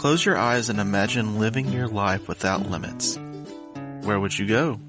Close 0.00 0.24
your 0.24 0.38
eyes 0.38 0.70
and 0.70 0.80
imagine 0.80 1.38
living 1.38 1.68
your 1.68 1.86
life 1.86 2.26
without 2.26 2.70
limits. 2.70 3.18
Where 4.00 4.18
would 4.18 4.38
you 4.38 4.46
go? 4.46 4.80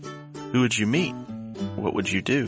Who 0.54 0.62
would 0.62 0.78
you 0.78 0.88
meet? 0.88 1.12
What 1.76 1.94
would 1.94 2.10
you 2.10 2.22
do? 2.22 2.48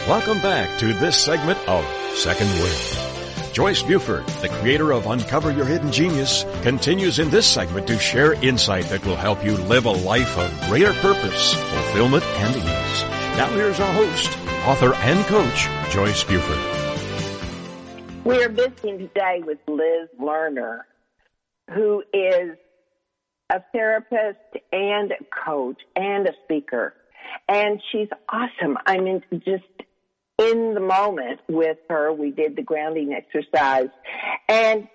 Welcome 0.07 0.39
back 0.39 0.79
to 0.79 0.93
this 0.93 1.21
segment 1.21 1.59
of 1.67 1.83
Second 2.15 2.47
Wind. 2.47 3.53
Joyce 3.53 3.83
Buford, 3.83 4.25
the 4.41 4.47
creator 4.47 4.93
of 4.93 5.05
Uncover 5.05 5.51
Your 5.51 5.65
Hidden 5.65 5.91
Genius, 5.91 6.45
continues 6.61 7.19
in 7.19 7.29
this 7.29 7.45
segment 7.45 7.87
to 7.87 7.99
share 7.99 8.31
insight 8.35 8.85
that 8.85 9.05
will 9.05 9.17
help 9.17 9.43
you 9.43 9.57
live 9.57 9.85
a 9.85 9.91
life 9.91 10.37
of 10.37 10.69
greater 10.69 10.93
purpose, 10.93 11.53
fulfillment, 11.55 12.23
and 12.23 12.55
ease. 12.55 13.01
Now 13.35 13.49
here's 13.49 13.81
our 13.81 13.93
host, 13.95 14.29
author 14.65 14.93
and 14.93 15.25
coach, 15.25 15.67
Joyce 15.91 16.23
Buford. 16.23 16.57
We 18.23 18.41
are 18.41 18.49
visiting 18.49 18.99
today 18.99 19.41
with 19.45 19.57
Liz 19.67 20.07
Lerner, 20.17 20.83
who 21.75 22.01
is 22.13 22.51
a 23.49 23.61
therapist 23.73 24.39
and 24.71 25.11
a 25.11 25.43
coach 25.45 25.81
and 25.97 26.29
a 26.29 26.33
speaker. 26.45 26.93
And 27.49 27.81
she's 27.91 28.07
awesome. 28.29 28.77
I 28.85 28.99
mean, 28.99 29.21
just 29.43 29.65
in 30.37 30.73
the 30.73 30.79
moment 30.79 31.39
with 31.47 31.77
her, 31.89 32.13
we 32.13 32.31
did 32.31 32.55
the 32.55 32.61
grounding 32.61 33.13
exercise. 33.13 33.89
And 34.47 34.87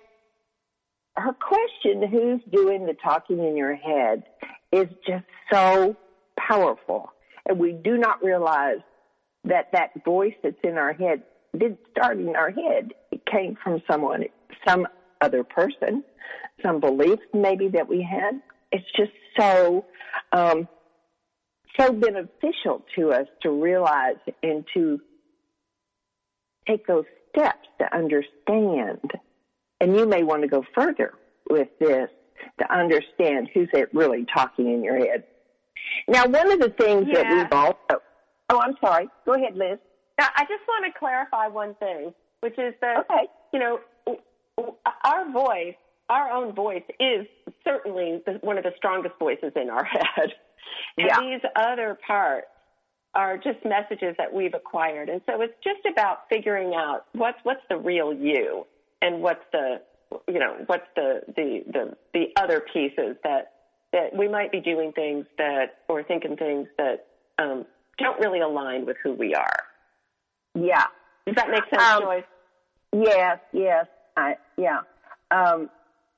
her 1.15 1.33
question, 1.33 2.07
who's 2.07 2.41
doing 2.51 2.85
the 2.85 2.95
talking 3.03 3.39
in 3.39 3.57
your 3.57 3.75
head, 3.75 4.23
is 4.71 4.87
just 5.05 5.25
so 5.51 5.95
powerful. 6.37 7.11
And 7.45 7.59
we 7.59 7.73
do 7.73 7.97
not 7.97 8.23
realize 8.23 8.79
that 9.43 9.71
that 9.73 9.91
voice 10.05 10.33
that's 10.41 10.55
in 10.63 10.77
our 10.77 10.93
head 10.93 11.23
didn't 11.57 11.79
start 11.91 12.17
in 12.17 12.35
our 12.35 12.49
head. 12.49 12.93
It 13.11 13.25
came 13.25 13.57
from 13.61 13.81
someone, 13.89 14.23
some 14.67 14.87
other 15.21 15.43
person, 15.43 16.03
some 16.63 16.79
beliefs 16.79 17.21
maybe 17.33 17.67
that 17.69 17.87
we 17.87 18.01
had. 18.01 18.41
It's 18.71 18.85
just 18.97 19.11
so, 19.37 19.85
um, 20.31 20.67
so 21.79 21.91
beneficial 21.91 22.83
to 22.95 23.11
us 23.11 23.27
to 23.41 23.51
realize 23.51 24.15
and 24.41 24.65
to 24.73 24.99
take 26.67 26.85
those 26.87 27.05
steps 27.35 27.67
to 27.79 27.95
understand. 27.95 29.11
And 29.79 29.95
you 29.95 30.07
may 30.07 30.23
want 30.23 30.43
to 30.43 30.47
go 30.47 30.63
further 30.73 31.13
with 31.49 31.67
this 31.79 32.09
to 32.59 32.73
understand 32.73 33.49
who's 33.53 33.69
really 33.93 34.25
talking 34.33 34.71
in 34.71 34.83
your 34.83 34.97
head. 34.97 35.23
Now, 36.07 36.25
one 36.25 36.51
of 36.51 36.59
the 36.59 36.69
things 36.69 37.07
Yeah. 37.07 37.23
that 37.23 37.33
we've 37.35 37.53
also, 37.53 38.01
oh, 38.49 38.59
I'm 38.59 38.75
sorry. 38.83 39.09
Go 39.25 39.33
ahead, 39.33 39.55
Liz. 39.55 39.79
Now, 40.19 40.27
I 40.35 40.43
just 40.45 40.65
want 40.67 40.85
to 40.85 40.97
clarify 40.97 41.47
one 41.47 41.75
thing, 41.75 42.13
which 42.41 42.57
is 42.57 42.73
that, 42.81 42.99
Okay. 43.09 43.27
you 43.51 43.59
know, 43.59 43.79
our 45.03 45.29
voice, 45.31 45.75
our 46.09 46.29
own 46.31 46.53
voice 46.53 46.83
is 46.99 47.25
certainly 47.63 48.21
the, 48.25 48.33
one 48.41 48.57
of 48.57 48.63
the 48.63 48.73
strongest 48.77 49.15
voices 49.19 49.51
in 49.55 49.69
our 49.69 49.83
head. 50.15 50.33
And 50.97 51.07
Yeah. 51.07 51.19
these 51.19 51.41
other 51.55 51.97
parts 52.05 52.47
are 53.15 53.37
just 53.37 53.63
messages 53.63 54.15
that 54.17 54.33
we've 54.33 54.53
acquired. 54.53 55.09
And 55.09 55.21
so 55.29 55.41
it's 55.41 55.53
just 55.63 55.85
about 55.91 56.29
figuring 56.29 56.73
out 56.75 57.05
what's, 57.13 57.37
what's 57.43 57.61
the 57.69 57.77
real 57.77 58.13
you 58.13 58.65
and 59.01 59.21
what's 59.21 59.43
the, 59.51 59.81
you 60.27 60.39
know, 60.39 60.57
what's 60.65 60.87
the, 60.95 61.21
the, 61.35 61.63
the, 61.71 61.97
the 62.13 62.25
other 62.41 62.63
pieces 62.73 63.15
that, 63.23 63.51
that 63.91 64.15
we 64.17 64.27
might 64.27 64.51
be 64.51 64.59
doing 64.59 64.91
things 64.93 65.25
that, 65.37 65.79
or 65.87 66.03
thinking 66.03 66.35
things 66.37 66.67
that, 66.77 67.05
um, 67.37 67.65
don't 67.99 68.19
really 68.19 68.39
align 68.39 68.85
with 68.87 68.97
who 69.03 69.13
we 69.13 69.35
are. 69.35 69.63
Yeah. 70.55 70.85
Does 71.27 71.35
that 71.35 71.49
make 71.49 71.63
sense, 71.69 71.83
Um, 71.83 72.01
Joyce? 72.01 72.23
Yes, 72.91 73.39
yes, 73.51 73.85
I, 74.17 74.35
yeah. 74.57 74.81
Um, 75.29 75.69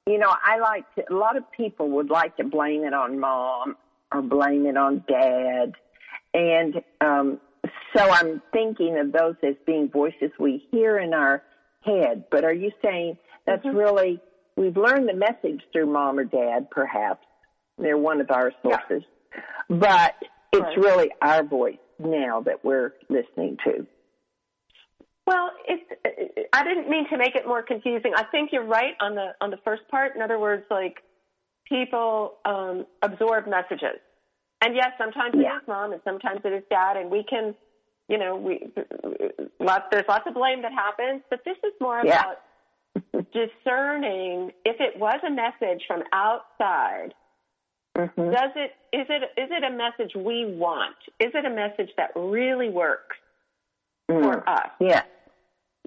you 0.08 0.17
know, 0.17 0.34
I 0.43 0.60
like 0.60 0.95
to, 0.95 1.13
a 1.13 1.15
lot 1.15 1.36
of 1.36 1.49
people 1.51 1.89
would 1.91 2.10
like 2.10 2.38
to 2.38 2.43
blame 2.43 2.84
it 2.84 2.93
on 2.93 3.19
mom 3.19 3.75
or 4.13 4.21
blame 4.21 4.65
it 4.65 4.77
on 4.77 5.03
dad. 5.08 5.73
And, 6.36 6.76
um, 7.00 7.39
so 7.95 8.04
I'm 8.10 8.41
thinking 8.52 9.00
of 9.00 9.12
those 9.13 9.36
as 9.41 9.56
being 9.65 9.89
voices 9.89 10.32
we 10.38 10.62
hear 10.71 11.00
in 11.00 11.13
our 11.13 11.41
head. 11.82 12.26
But 12.30 12.43
are 12.43 12.54
you 12.54 12.71
saying 12.84 13.17
that's 13.48 13.65
Mm-hmm. 13.65 13.78
really, 13.78 14.19
we've 14.58 14.76
learned 14.76 15.08
the 15.08 15.13
message 15.15 15.62
through 15.71 15.86
mom 15.91 16.19
or 16.19 16.26
dad, 16.26 16.69
perhaps. 16.69 17.26
They're 17.78 17.98
one 17.98 18.19
of 18.19 18.32
our 18.32 18.52
Yeah. 18.63 18.80
sources. 18.89 19.08
But 19.69 20.15
it's 20.52 20.62
Right. 20.62 20.78
really 20.78 21.12
our 21.21 21.43
voice 21.43 21.78
now 22.00 22.41
that 22.41 22.63
we're 22.63 22.91
listening 23.10 23.58
to. 23.65 23.88
Well, 25.28 25.52
it's. 25.67 26.48
I 26.54 26.63
didn't 26.63 26.88
mean 26.89 27.10
to 27.10 27.17
make 27.17 27.36
it 27.36 27.48
more 27.48 27.63
confusing. 27.63 28.13
I 28.15 28.24
think 28.26 28.52
you're 28.52 28.63
right 28.65 28.93
on 29.00 29.15
the 29.15 29.34
on 29.41 29.50
the 29.50 29.58
first 29.65 29.82
part. 29.89 30.15
In 30.15 30.21
other 30.21 30.38
words, 30.39 30.63
like 30.69 31.02
people 31.67 32.34
um, 32.45 32.86
absorb 33.02 33.48
messages, 33.48 34.00
and 34.65 34.75
yes, 34.75 34.91
sometimes 34.97 35.36
Yeah. 35.38 35.54
it 35.54 35.62
is 35.62 35.67
mom, 35.67 35.93
and 35.93 36.01
sometimes 36.04 36.41
it 36.43 36.51
is 36.51 36.63
dad, 36.71 36.97
and 36.97 37.12
we 37.12 37.23
can, 37.23 37.54
you 38.10 38.17
know, 38.17 38.36
we 38.36 38.67
lots, 39.60 39.86
there's 39.91 40.08
lots 40.08 40.25
of 40.25 40.34
blame 40.34 40.63
that 40.63 40.71
happens, 40.71 41.21
but 41.30 41.39
this 41.45 41.58
is 41.63 41.73
more 41.80 41.99
Yeah. 42.01 42.19
about 42.21 42.41
discerning 43.32 44.51
if 44.65 44.82
it 44.82 44.97
was 44.97 45.19
a 45.25 45.30
message 45.30 45.84
from 45.88 46.04
outside 46.12 47.13
hmm 47.95 48.32
does 48.32 48.51
it 48.56 48.71
is 48.91 49.06
it 49.10 49.23
is 49.38 49.49
it 49.51 49.63
a 49.63 49.69
message 49.69 50.13
we 50.15 50.45
want 50.45 50.95
is 51.19 51.32
it 51.34 51.45
a 51.45 51.49
message 51.49 51.91
that 51.97 52.10
really 52.15 52.69
works 52.69 53.15
for 54.08 54.47
us 54.49 54.69
Yeah. 54.80 55.01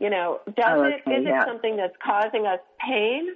you 0.00 0.08
know 0.10 0.40
does 0.56 0.66
Oh, 0.66 0.84
it 0.84 1.02
okay, 1.06 1.20
is 1.20 1.26
yeah. 1.26 1.42
it 1.42 1.46
something 1.46 1.76
that's 1.76 1.94
causing 2.02 2.46
us 2.46 2.60
pain 2.80 3.28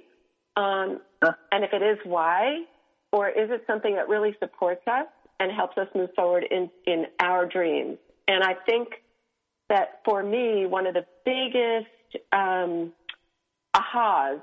um, 0.55 1.01
Uh. 1.21 1.33
and 1.51 1.63
if 1.63 1.71
it 1.73 1.81
is 1.83 1.99
why 2.03 2.63
or 3.11 3.29
is 3.29 3.49
it 3.51 3.63
something 3.67 3.95
that 3.95 4.07
really 4.09 4.35
supports 4.39 4.81
us 4.87 5.05
and 5.43 5.51
helps 5.51 5.77
us 5.77 5.87
move 5.95 6.09
forward 6.15 6.45
in 6.49 6.69
in 6.87 7.05
our 7.21 7.45
dreams 7.45 7.97
and 8.27 8.43
i 8.43 8.53
think 8.65 8.87
that 9.69 9.99
for 10.05 10.23
me 10.23 10.65
one 10.65 10.87
of 10.87 10.93
the 10.93 11.05
biggest 11.25 11.87
um, 12.31 12.91
ahas 13.75 14.41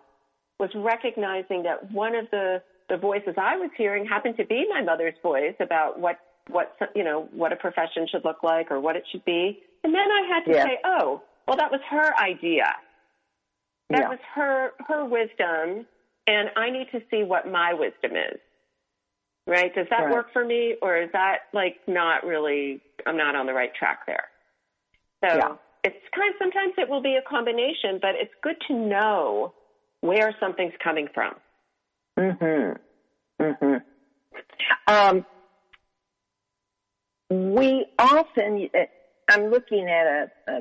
was 0.59 0.71
recognizing 0.75 1.63
that 1.65 1.91
one 1.91 2.15
of 2.15 2.27
the 2.31 2.63
the 2.89 2.97
voices 2.97 3.35
I 3.39 3.57
was 3.57 3.71
hearing 3.77 4.05
happened 4.05 4.37
to 4.39 4.45
be 4.45 4.67
my 4.69 4.83
mother's 4.83 5.15
voice 5.23 5.55
about 5.61 5.99
what 5.99 6.17
what 6.49 6.77
you 6.95 7.05
know 7.05 7.29
what 7.33 7.53
a 7.53 7.57
profession 7.57 8.07
should 8.11 8.25
look 8.25 8.43
like 8.43 8.71
or 8.71 8.81
what 8.81 8.97
it 8.97 9.05
should 9.11 9.25
be, 9.25 9.59
and 9.85 9.95
then 9.95 10.11
I 10.11 10.27
had 10.29 10.53
to 10.53 10.55
Yeah. 10.57 10.65
say, 10.65 10.79
oh, 10.85 11.23
well, 11.47 11.57
that 11.57 11.71
was 11.71 11.81
her 11.89 12.13
idea. 12.21 12.67
That 13.91 14.01
Yeah. 14.01 14.09
was 14.09 14.19
her 14.35 14.73
her 14.89 15.05
wisdom, 15.05 15.87
and 16.27 16.51
I 16.57 16.71
need 16.71 16.89
to 16.93 17.01
see 17.11 17.23
what 17.23 17.47
my 17.47 17.75
wisdom 17.75 18.17
is. 18.17 18.41
Right? 19.51 19.75
Does 19.75 19.89
that 19.91 20.05
Right. 20.05 20.13
work 20.13 20.29
for 20.33 20.45
me, 20.45 20.77
or 20.81 20.97
is 20.97 21.11
that 21.13 21.39
like 21.53 21.81
not 21.89 22.25
really? 22.25 22.81
I'm 23.05 23.17
not 23.17 23.35
on 23.35 23.47
the 23.47 23.53
right 23.53 23.75
track 23.75 24.07
there. 24.07 24.29
So 25.25 25.37
Yeah. 25.37 25.57
it's 25.83 25.97
kind. 26.15 26.31
of, 26.31 26.37
Sometimes 26.39 26.75
it 26.79 26.89
will 26.89 27.03
be 27.03 27.17
a 27.17 27.23
combination, 27.29 27.99
but 28.01 28.15
it's 28.15 28.33
good 28.45 28.55
to 28.69 28.75
know 28.75 29.53
where 30.03 30.33
something's 30.39 30.75
coming 30.83 31.09
from. 31.13 31.35
Mm-hmm. 32.17 33.45
Mm-hmm. 33.45 33.77
Um, 34.87 35.25
we 37.29 37.87
often. 37.99 38.69
uh, 38.73 38.79
I'm 39.29 39.51
looking 39.51 39.89
at 39.89 40.07
a, 40.07 40.53
a 40.53 40.61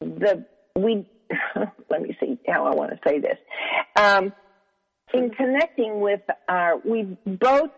the 0.00 0.44
we. 0.76 1.06
Let 1.88 2.02
me 2.02 2.14
see 2.20 2.38
how 2.46 2.66
I 2.66 2.74
want 2.74 2.90
to 2.90 2.98
say 3.08 3.20
this. 3.20 3.38
Um, 3.96 4.34
in 5.12 5.30
connecting 5.30 6.00
with 6.00 6.20
our, 6.48 6.76
we 6.78 7.16
both. 7.26 7.70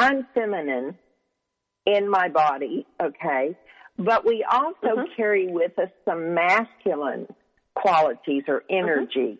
I'm 0.00 0.26
feminine 0.32 0.96
in 1.84 2.08
my 2.08 2.28
body, 2.28 2.86
okay, 3.02 3.56
but 3.98 4.24
we 4.24 4.44
also 4.44 4.96
Mhm. 4.96 5.16
carry 5.16 5.48
with 5.48 5.76
us 5.78 5.90
some 6.04 6.34
masculine 6.34 7.26
qualities 7.74 8.44
or 8.46 8.62
energy. 8.70 9.38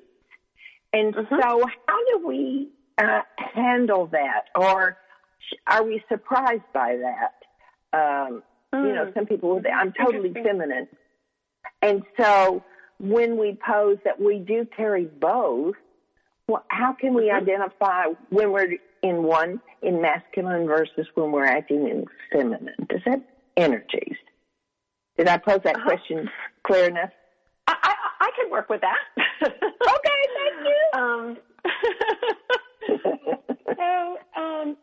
And 0.92 1.14
Mhm. 1.14 1.28
so, 1.28 1.64
how 1.86 2.04
do 2.06 2.26
we 2.26 2.70
uh, 3.00 3.22
handle 3.36 4.06
that, 4.06 4.46
or 4.56 4.98
are 5.68 5.84
we 5.84 6.02
surprised 6.08 6.64
by 6.72 6.96
that? 6.96 7.34
Um, 7.92 8.42
You 8.72 8.92
know, 8.92 9.06
Mm. 9.06 9.14
some 9.14 9.26
people 9.26 9.48
will 9.50 9.62
say, 9.62 9.70
"I'm 9.70 9.92
totally 9.92 10.34
feminine," 10.34 10.88
and 11.80 12.04
so 12.18 12.62
when 12.98 13.36
we 13.38 13.54
pose 13.54 13.98
that 14.04 14.20
we 14.20 14.40
do 14.40 14.66
carry 14.66 15.06
both, 15.06 15.76
well, 16.48 16.64
how 16.68 16.92
can 16.94 17.14
we 17.14 17.30
identify 17.30 18.06
when 18.30 18.50
we're 18.52 18.76
in 19.02 19.22
one 19.22 19.60
in 19.82 20.00
masculine 20.00 20.66
versus 20.66 21.06
when 21.14 21.30
we're 21.30 21.44
acting 21.44 21.86
in 21.88 22.04
feminine? 22.32 22.74
Does 22.88 23.02
that 23.06 23.20
energies? 23.56 24.16
Did 25.16 25.28
I 25.28 25.36
pose 25.36 25.60
that 25.64 25.76
Uh-huh. 25.76 25.88
question 25.88 26.28
clear 26.66 26.86
enough? 26.88 27.10
I, 27.66 27.74
I, 27.82 27.94
I 28.20 28.30
can 28.36 28.50
work 28.50 28.68
with 28.68 28.80
that. 28.80 28.98
Okay, 29.42 30.26
thank 30.34 30.66
you. 30.66 30.74
Um, 30.98 31.36
so, 33.76 34.18
um, 34.36 34.76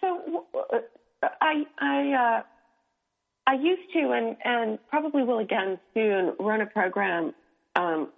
so 0.00 0.46
uh, 0.72 0.78
I, 1.40 1.64
I, 1.78 2.12
uh, 2.12 2.42
I 3.46 3.54
used 3.54 3.92
to, 3.92 4.10
and 4.12 4.36
and 4.44 4.78
probably 4.88 5.22
will 5.22 5.38
again 5.38 5.78
soon, 5.92 6.34
run 6.40 6.60
a 6.62 6.66
program 6.66 7.34
um, 7.76 8.08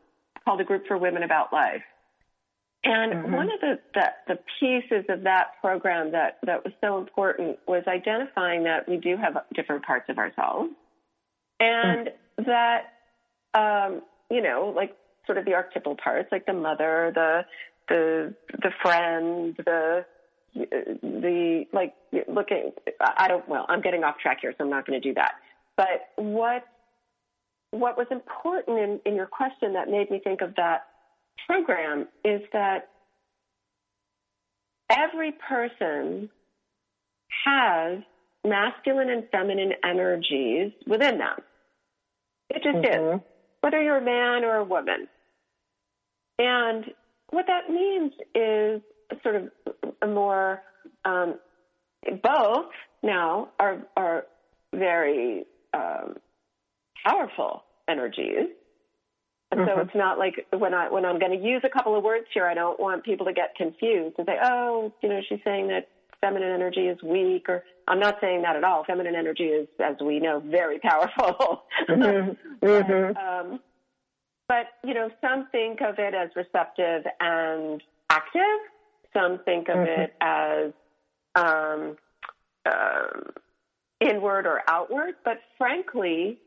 called 0.47 0.61
the 0.61 0.65
Group 0.65 0.87
for 0.87 0.97
Women 0.97 1.23
About 1.25 1.53
Life. 1.53 1.83
And 2.85 3.13
Mhm. 3.13 3.31
one 3.33 3.51
of 3.51 3.61
the, 3.61 3.81
the 3.95 4.13
the 4.29 4.39
pieces 4.61 5.05
of 5.09 5.23
that 5.23 5.61
program 5.61 6.13
that 6.13 6.39
that 6.45 6.65
was 6.65 6.73
so 6.81 6.99
important 6.99 7.59
was 7.67 7.83
identifying 7.89 8.63
that 8.63 8.89
we 8.89 8.97
do 8.97 9.17
have 9.17 9.45
different 9.55 9.85
parts 9.85 10.09
of 10.09 10.19
ourselves, 10.19 10.71
and 11.59 12.13
that 12.39 12.93
um, 13.55 14.03
you 14.31 14.41
know, 14.41 14.73
like 14.75 14.97
sort 15.27 15.39
of 15.39 15.45
the 15.45 15.55
archetypal 15.55 15.97
parts, 15.97 16.31
like 16.31 16.47
the 16.47 16.53
mother, 16.53 17.11
the 17.15 17.45
the 17.89 18.35
the 18.63 18.71
friend, 18.83 19.57
the 19.57 20.05
the 20.55 21.67
like 21.73 21.95
looking. 22.29 22.73
I 23.01 23.27
don't. 23.27 23.49
Well, 23.49 23.67
I'm 23.69 23.81
getting 23.81 24.05
off 24.05 24.19
track 24.19 24.39
here, 24.43 24.55
so 24.57 24.63
I'm 24.63 24.71
not 24.71 24.87
going 24.87 25.01
to 25.01 25.09
do 25.09 25.15
that. 25.15 25.35
But 25.77 26.09
what 26.17 26.65
what 27.71 27.97
was 27.97 28.07
important 28.11 28.79
in, 28.79 29.01
in 29.05 29.15
your 29.15 29.27
question 29.27 29.75
that 29.75 29.89
made 29.89 30.11
me 30.11 30.21
think 30.23 30.41
of 30.41 30.55
that 30.57 30.87
program 31.47 32.09
is 32.25 32.41
that 32.53 32.89
every 34.91 35.33
person 35.33 36.31
has 37.45 37.99
masculine 38.45 39.11
and 39.11 39.25
feminine 39.31 39.73
energies 39.85 40.73
within 40.87 41.19
them. 41.19 41.39
It 42.51 42.63
just 42.63 42.79
is 42.79 42.95
Mhm. 42.95 43.23
whether 43.61 43.83
you're 43.83 43.99
a 43.99 44.01
man 44.01 44.45
or 44.45 44.57
a 44.57 44.65
woman. 44.65 45.09
And 46.39 46.95
what 47.31 47.47
that 47.49 47.69
means 47.71 48.13
is 48.35 48.83
sort 49.23 49.37
of 49.37 49.51
a 50.03 50.07
more 50.07 50.63
um, 51.05 51.39
both 52.23 52.71
now 53.03 53.49
are 53.59 53.85
are 53.97 54.27
very 54.73 55.47
um, 55.73 56.17
powerful 57.05 57.65
energies. 57.89 58.49
And 59.53 59.61
so 59.65 59.77
Mhm. 59.77 59.83
it's 59.83 59.95
not 59.95 60.19
like 60.19 60.45
when 60.51 60.75
I 60.75 60.89
when 60.91 61.05
I'm 61.05 61.19
going 61.19 61.31
to 61.39 61.45
use 61.47 61.63
a 61.65 61.69
couple 61.69 61.97
of 61.97 62.03
words 62.03 62.27
here, 62.35 62.47
I 62.47 62.55
don't 62.55 62.79
want 62.81 63.05
people 63.05 63.27
to 63.27 63.33
get 63.33 63.55
confused 63.57 64.17
and 64.19 64.27
say, 64.27 64.39
"Oh, 64.43 64.93
you 65.03 65.09
know, 65.09 65.21
she's 65.29 65.39
saying 65.45 65.69
that 65.69 65.87
feminine 66.21 66.53
energy 66.53 66.89
is 66.89 67.01
weak," 67.03 67.49
or 67.49 67.63
I'm 67.87 68.01
not 68.01 68.17
saying 68.21 68.43
that 68.43 68.57
at 68.57 68.65
all. 68.65 68.83
Feminine 68.85 69.15
energy 69.15 69.45
is, 69.45 69.69
as 69.79 69.95
we 70.01 70.19
know, 70.19 70.41
very 70.41 70.79
powerful. 70.81 71.65
Mhm. 71.89 72.37
Mhm. 72.63 73.17
um, 73.17 73.61
but 74.49 74.67
you 74.85 74.95
know, 74.95 75.11
some 75.21 75.47
think 75.53 75.81
of 75.81 75.99
it 75.99 76.15
as 76.15 76.31
receptive 76.35 77.05
and 77.21 77.83
active. 78.11 78.61
Some 79.13 79.39
think 79.45 79.69
of 79.69 79.77
Mhm. 79.77 79.87
it 79.87 80.15
as 80.21 80.73
um, 81.37 81.97
um, 82.67 83.31
inward 84.01 84.47
or 84.47 84.63
outward. 84.69 85.15
But 85.25 85.39
frankly, 85.59 86.39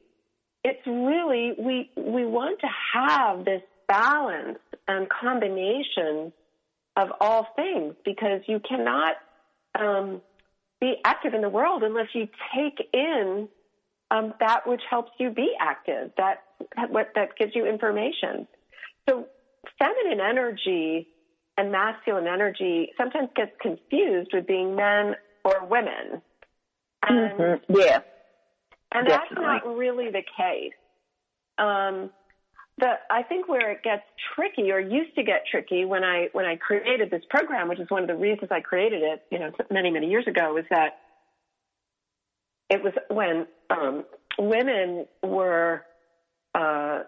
it's 0.64 0.86
really 0.86 1.54
we 1.58 1.90
we 1.96 2.26
want 2.26 2.60
to 2.60 2.68
have 2.94 3.46
this 3.46 3.62
balance 3.88 4.60
and 4.88 5.08
combination 5.10 6.32
of 6.96 7.10
all 7.20 7.48
things 7.56 7.96
because 8.04 8.42
you 8.48 8.60
cannot 8.60 9.16
um, 9.80 10.22
be 10.82 10.96
active 11.06 11.34
in 11.34 11.42
the 11.42 11.50
world 11.50 11.84
unless 11.84 12.08
you 12.14 12.28
take 12.56 12.88
in 12.94 13.48
um, 14.12 14.34
that 14.40 14.68
which 14.68 14.82
helps 14.90 15.12
you 15.20 15.30
be 15.30 15.54
active, 15.60 16.12
that 16.18 16.44
what 16.90 17.10
that 17.16 17.38
gives 17.38 17.56
you 17.56 17.66
information. 17.66 18.48
So 19.08 19.28
feminine 19.78 20.20
energy 20.20 21.08
and 21.58 21.72
masculine 21.72 22.28
energy 22.28 22.90
sometimes 22.98 23.30
gets 23.36 23.52
confused 23.62 24.32
with 24.34 24.48
being 24.48 24.76
men 24.76 25.16
or 25.44 25.66
women. 25.66 26.22
And 27.08 27.40
Mhm. 27.40 27.62
Yeah. 27.70 28.00
And 28.92 29.08
that's 29.08 29.32
not 29.32 29.66
really 29.66 30.10
the 30.12 30.24
case. 30.38 30.74
Um, 31.58 32.10
the 32.78 32.94
I 33.10 33.24
think 33.24 33.48
where 33.48 33.72
it 33.72 33.84
gets 33.84 34.04
tricky, 34.36 34.72
or 34.72 34.80
used 34.80 35.16
to 35.16 35.24
get 35.24 35.44
tricky, 35.50 35.86
when 35.86 36.04
I 36.04 36.30
when 36.32 36.46
I 36.46 36.56
created 36.56 37.12
this 37.12 37.24
program, 37.30 37.68
which 37.68 37.80
is 37.80 37.90
one 37.90 38.02
of 38.02 38.08
the 38.08 38.16
reasons 38.16 38.50
I 38.52 38.62
created 38.62 39.02
it, 39.04 39.24
you 39.32 39.40
know, 39.40 39.52
many 39.70 39.92
many 39.92 40.08
years 40.10 40.28
ago, 40.28 40.54
was 40.54 40.66
that 40.70 41.00
it 42.70 42.82
was 42.84 42.94
when 43.10 43.48
um, 43.70 44.06
women 44.38 45.06
were 45.24 45.84
uh, 46.56 47.04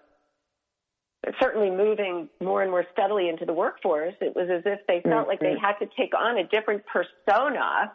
certainly 1.39 1.70
moving 1.70 2.30
more 2.41 2.62
and 2.62 2.72
more 2.72 2.86
steadily 2.94 3.30
into 3.30 3.46
the 3.46 3.54
workforce. 3.54 4.15
It 4.22 4.36
was 4.36 4.50
as 4.52 4.63
if 4.65 4.80
they 4.88 5.02
felt 5.08 5.28
like 5.28 5.39
they 5.39 5.56
had 5.62 5.74
to 5.80 5.88
take 5.98 6.13
on 6.20 6.38
a 6.38 6.48
different 6.48 6.84
persona 6.86 7.91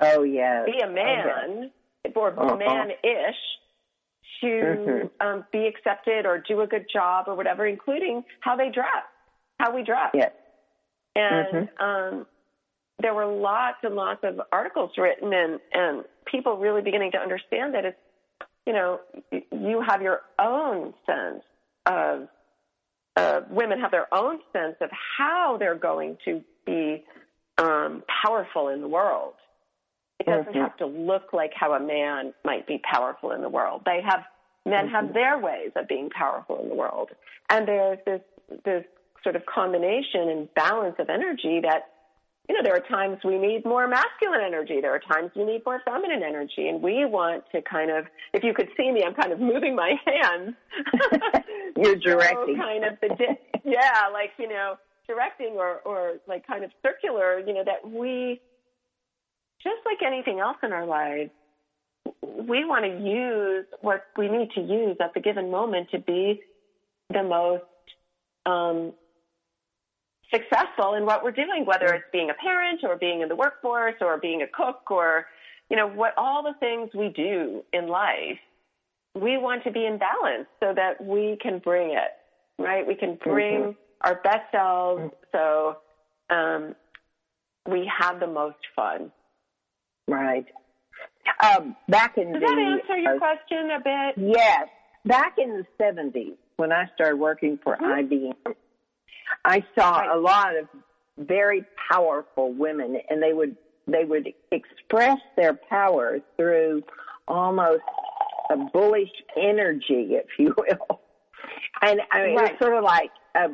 Oh 0.00 0.22
yeah. 0.22 0.64
be 0.64 0.80
a 0.80 0.88
man 0.88 1.70
or 2.14 2.28
Uh-huh. 2.30 2.56
man-ish 2.56 3.58
to 4.40 4.46
Mhm. 4.46 5.10
um, 5.20 5.44
be 5.52 5.66
accepted 5.66 6.26
or 6.26 6.38
do 6.38 6.60
a 6.62 6.66
good 6.66 6.86
job 6.88 7.28
or 7.28 7.34
whatever, 7.34 7.66
including 7.66 8.24
how 8.40 8.56
they 8.56 8.70
dress, 8.70 9.04
how 9.58 9.70
we 9.74 9.82
dress. 9.82 10.10
Yeah. 10.14 10.30
And 11.14 11.68
Mhm. 11.68 11.80
um, 11.80 12.26
there 12.98 13.14
were 13.14 13.26
lots 13.26 13.78
and 13.82 13.94
lots 13.94 14.22
of 14.24 14.40
articles 14.52 14.96
written 14.96 15.32
and, 15.32 15.60
and 15.72 16.04
people 16.24 16.56
really 16.56 16.82
beginning 16.82 17.12
to 17.12 17.18
understand 17.18 17.74
that 17.74 17.84
it's, 17.84 17.98
you 18.66 18.72
know, 18.72 19.00
you 19.30 19.80
have 19.80 20.02
your 20.02 20.22
own 20.38 20.94
sense 21.06 21.44
of, 21.86 22.28
uh, 23.16 23.42
women 23.50 23.80
have 23.80 23.90
their 23.90 24.12
own 24.14 24.40
sense 24.52 24.76
of 24.80 24.90
how 25.18 25.56
they're 25.58 25.74
going 25.74 26.16
to 26.24 26.42
be 26.64 27.04
um, 27.58 28.02
powerful 28.22 28.68
in 28.68 28.80
the 28.80 28.88
world. 28.88 29.34
It 30.20 30.26
doesn't 30.26 30.52
Mhm. 30.52 30.60
have 30.60 30.76
to 30.76 30.86
look 30.86 31.32
like 31.32 31.52
how 31.54 31.72
a 31.72 31.80
man 31.80 32.34
might 32.44 32.66
be 32.66 32.78
powerful 32.78 33.32
in 33.32 33.40
the 33.40 33.48
world. 33.48 33.82
They 33.86 34.00
have 34.02 34.24
men 34.66 34.86
Mm-hmm. 34.86 34.94
have 34.94 35.12
their 35.14 35.38
ways 35.38 35.72
of 35.76 35.88
being 35.88 36.10
powerful 36.10 36.60
in 36.62 36.68
the 36.68 36.74
world, 36.74 37.10
and 37.48 37.66
there's 37.66 37.98
this 38.04 38.20
this 38.64 38.84
sort 39.22 39.36
of 39.36 39.46
combination 39.46 40.28
and 40.28 40.52
balance 40.54 40.96
of 40.98 41.08
energy 41.08 41.60
that 41.60 41.88
you 42.48 42.54
know 42.54 42.62
there 42.62 42.74
are 42.74 42.80
times 42.80 43.18
we 43.24 43.38
need 43.38 43.64
more 43.64 43.88
masculine 43.88 44.42
energy, 44.42 44.80
there 44.82 44.94
are 44.94 44.98
times 44.98 45.30
we 45.34 45.44
need 45.44 45.62
more 45.64 45.80
feminine 45.86 46.22
energy, 46.22 46.68
and 46.68 46.82
we 46.82 47.04
want 47.06 47.44
to 47.52 47.62
kind 47.62 47.90
of 47.90 48.06
if 48.34 48.44
you 48.44 48.52
could 48.52 48.68
see 48.76 48.90
me, 48.90 49.02
I'm 49.02 49.14
kind 49.14 49.32
of 49.32 49.40
moving 49.40 49.74
my 49.74 49.94
hands. 50.04 50.54
You're 51.76 51.94
So 51.94 52.00
directing. 52.00 52.56
kind 52.56 52.84
of 52.84 53.00
the 53.00 53.08
di- 53.08 53.38
yeah, 53.64 54.08
like 54.12 54.32
you 54.38 54.48
know 54.48 54.76
directing 55.08 55.54
or 55.56 55.80
or 55.86 56.18
like 56.26 56.46
kind 56.46 56.62
of 56.64 56.70
circular, 56.82 57.38
you 57.38 57.54
know 57.54 57.64
that 57.64 57.88
we 57.88 58.40
just 59.62 59.80
like 59.84 59.98
anything 60.04 60.40
else 60.40 60.56
in 60.62 60.72
our 60.72 60.86
lives, 60.86 61.30
we 62.22 62.64
want 62.64 62.84
to 62.84 63.08
use 63.08 63.66
what 63.80 64.04
we 64.16 64.28
need 64.28 64.50
to 64.54 64.60
use 64.60 64.96
at 65.00 65.14
the 65.14 65.20
given 65.20 65.50
moment 65.50 65.90
to 65.90 65.98
be 65.98 66.40
the 67.12 67.22
most 67.22 67.64
um, 68.46 68.92
successful 70.32 70.94
in 70.94 71.04
what 71.04 71.22
we're 71.22 71.32
doing, 71.32 71.64
whether 71.66 71.86
it's 71.86 72.04
being 72.12 72.30
a 72.30 72.34
parent 72.34 72.80
or 72.82 72.96
being 72.96 73.20
in 73.20 73.28
the 73.28 73.36
workforce 73.36 73.96
or 74.00 74.18
being 74.18 74.42
a 74.42 74.46
cook 74.46 74.90
or, 74.90 75.26
you 75.68 75.76
know, 75.76 75.88
what 75.88 76.14
all 76.16 76.42
the 76.42 76.54
things 76.60 76.90
we 76.94 77.08
do 77.08 77.62
in 77.72 77.88
life. 77.88 78.38
We 79.14 79.38
want 79.38 79.64
to 79.64 79.72
be 79.72 79.86
in 79.86 79.98
balance 79.98 80.46
so 80.60 80.72
that 80.74 81.04
we 81.04 81.36
can 81.42 81.58
bring 81.58 81.90
it, 81.90 82.62
right? 82.62 82.86
We 82.86 82.94
can 82.94 83.18
bring 83.22 83.60
mm-hmm. 83.60 83.70
our 84.02 84.20
best 84.22 84.52
selves 84.52 85.12
so 85.32 85.78
um, 86.30 86.76
we 87.68 87.90
have 87.98 88.20
the 88.20 88.28
most 88.28 88.58
fun. 88.76 89.10
Right. 90.10 90.46
Um, 91.42 91.76
back 91.88 92.18
in 92.18 92.32
Does 92.32 92.40
the, 92.42 92.46
that 92.46 92.58
answer 92.58 92.98
your 92.98 93.16
uh, 93.16 93.18
question 93.18 93.70
a 93.70 93.80
bit? 93.80 94.34
Yes. 94.36 94.68
Back 95.04 95.36
in 95.38 95.50
the 95.50 95.64
70s, 95.82 96.36
when 96.56 96.72
I 96.72 96.86
started 96.94 97.16
working 97.16 97.58
for 97.62 97.76
mm-hmm. 97.76 98.12
IBM, 98.12 98.54
I 99.44 99.64
saw 99.78 99.98
right. 99.98 100.10
a 100.10 100.18
lot 100.18 100.56
of 100.56 100.68
very 101.18 101.64
powerful 101.90 102.52
women, 102.52 102.98
and 103.08 103.22
they 103.22 103.32
would 103.32 103.56
they 103.86 104.04
would 104.04 104.28
express 104.52 105.18
their 105.36 105.58
power 105.68 106.18
through 106.36 106.82
almost 107.26 107.82
a 108.50 108.56
bullish 108.56 109.10
energy, 109.36 110.10
if 110.10 110.26
you 110.38 110.54
will. 110.56 111.00
And 111.82 112.00
I 112.10 112.26
mean, 112.26 112.36
right. 112.36 112.50
it's 112.50 112.60
sort 112.60 112.76
of 112.76 112.84
like 112.84 113.10
a, 113.34 113.48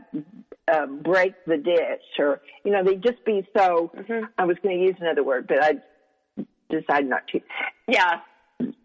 a 0.69 0.87
break 0.87 1.35
the 1.47 1.59
dish, 1.59 2.03
or 2.19 2.41
you 2.65 2.73
know, 2.73 2.83
they'd 2.83 3.03
just 3.03 3.25
be 3.25 3.47
so. 3.57 3.93
Mm-hmm. 3.97 4.25
I 4.39 4.45
was 4.45 4.57
going 4.63 4.79
to 4.79 4.85
use 4.85 4.97
another 5.01 5.23
word, 5.23 5.47
but 5.47 5.63
I 5.63 5.75
decided 6.71 7.11
not 7.11 7.27
to. 7.29 7.41
Yeah. 7.89 8.21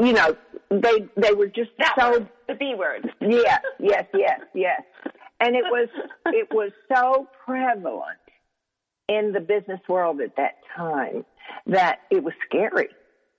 You 0.02 0.14
know, 0.14 0.36
they 0.70 1.08
they 1.16 1.34
were 1.34 1.48
just 1.48 1.72
that 1.80 1.96
so 1.98 2.12
word, 2.12 2.30
the 2.48 2.56
B 2.56 2.74
word. 2.78 3.10
Yes, 3.22 3.62
yes, 3.80 4.06
yes, 4.14 4.40
yes. 4.54 4.82
And 5.40 5.56
it 5.56 5.64
was 5.64 5.90
it 6.28 6.50
was 6.52 6.72
so 6.94 7.28
prevalent 7.46 8.20
in 9.08 9.32
the 9.34 9.40
business 9.40 9.80
world 9.88 10.22
at 10.22 10.36
that 10.38 10.56
time 10.76 11.26
that 11.68 12.00
it 12.10 12.24
was 12.24 12.34
scary 12.46 12.90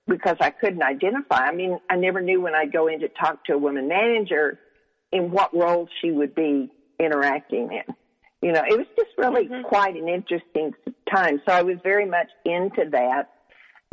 because 0.07 0.37
I 0.39 0.49
couldn't 0.49 0.83
identify. 0.83 1.47
I 1.47 1.53
mean, 1.53 1.79
I 1.89 1.95
never 1.95 2.21
knew 2.21 2.41
when 2.41 2.55
I'd 2.55 2.73
go 2.73 2.87
in 2.87 2.99
to 3.01 3.09
talk 3.09 3.45
to 3.45 3.53
a 3.53 3.57
woman 3.57 3.87
manager 3.87 4.59
in 5.11 5.31
what 5.31 5.55
role 5.55 5.87
she 6.01 6.11
would 6.11 6.35
be 6.35 6.71
interacting 6.99 7.69
in. 7.71 7.95
You 8.41 8.51
know, 8.51 8.63
it 8.67 8.77
was 8.77 8.87
just 8.97 9.11
really 9.17 9.47
mm-hmm. 9.47 9.63
quite 9.63 9.95
an 9.95 10.09
interesting 10.09 10.73
time. 11.09 11.41
So 11.47 11.53
I 11.53 11.61
was 11.61 11.77
very 11.83 12.05
much 12.05 12.27
into 12.43 12.89
that 12.91 13.29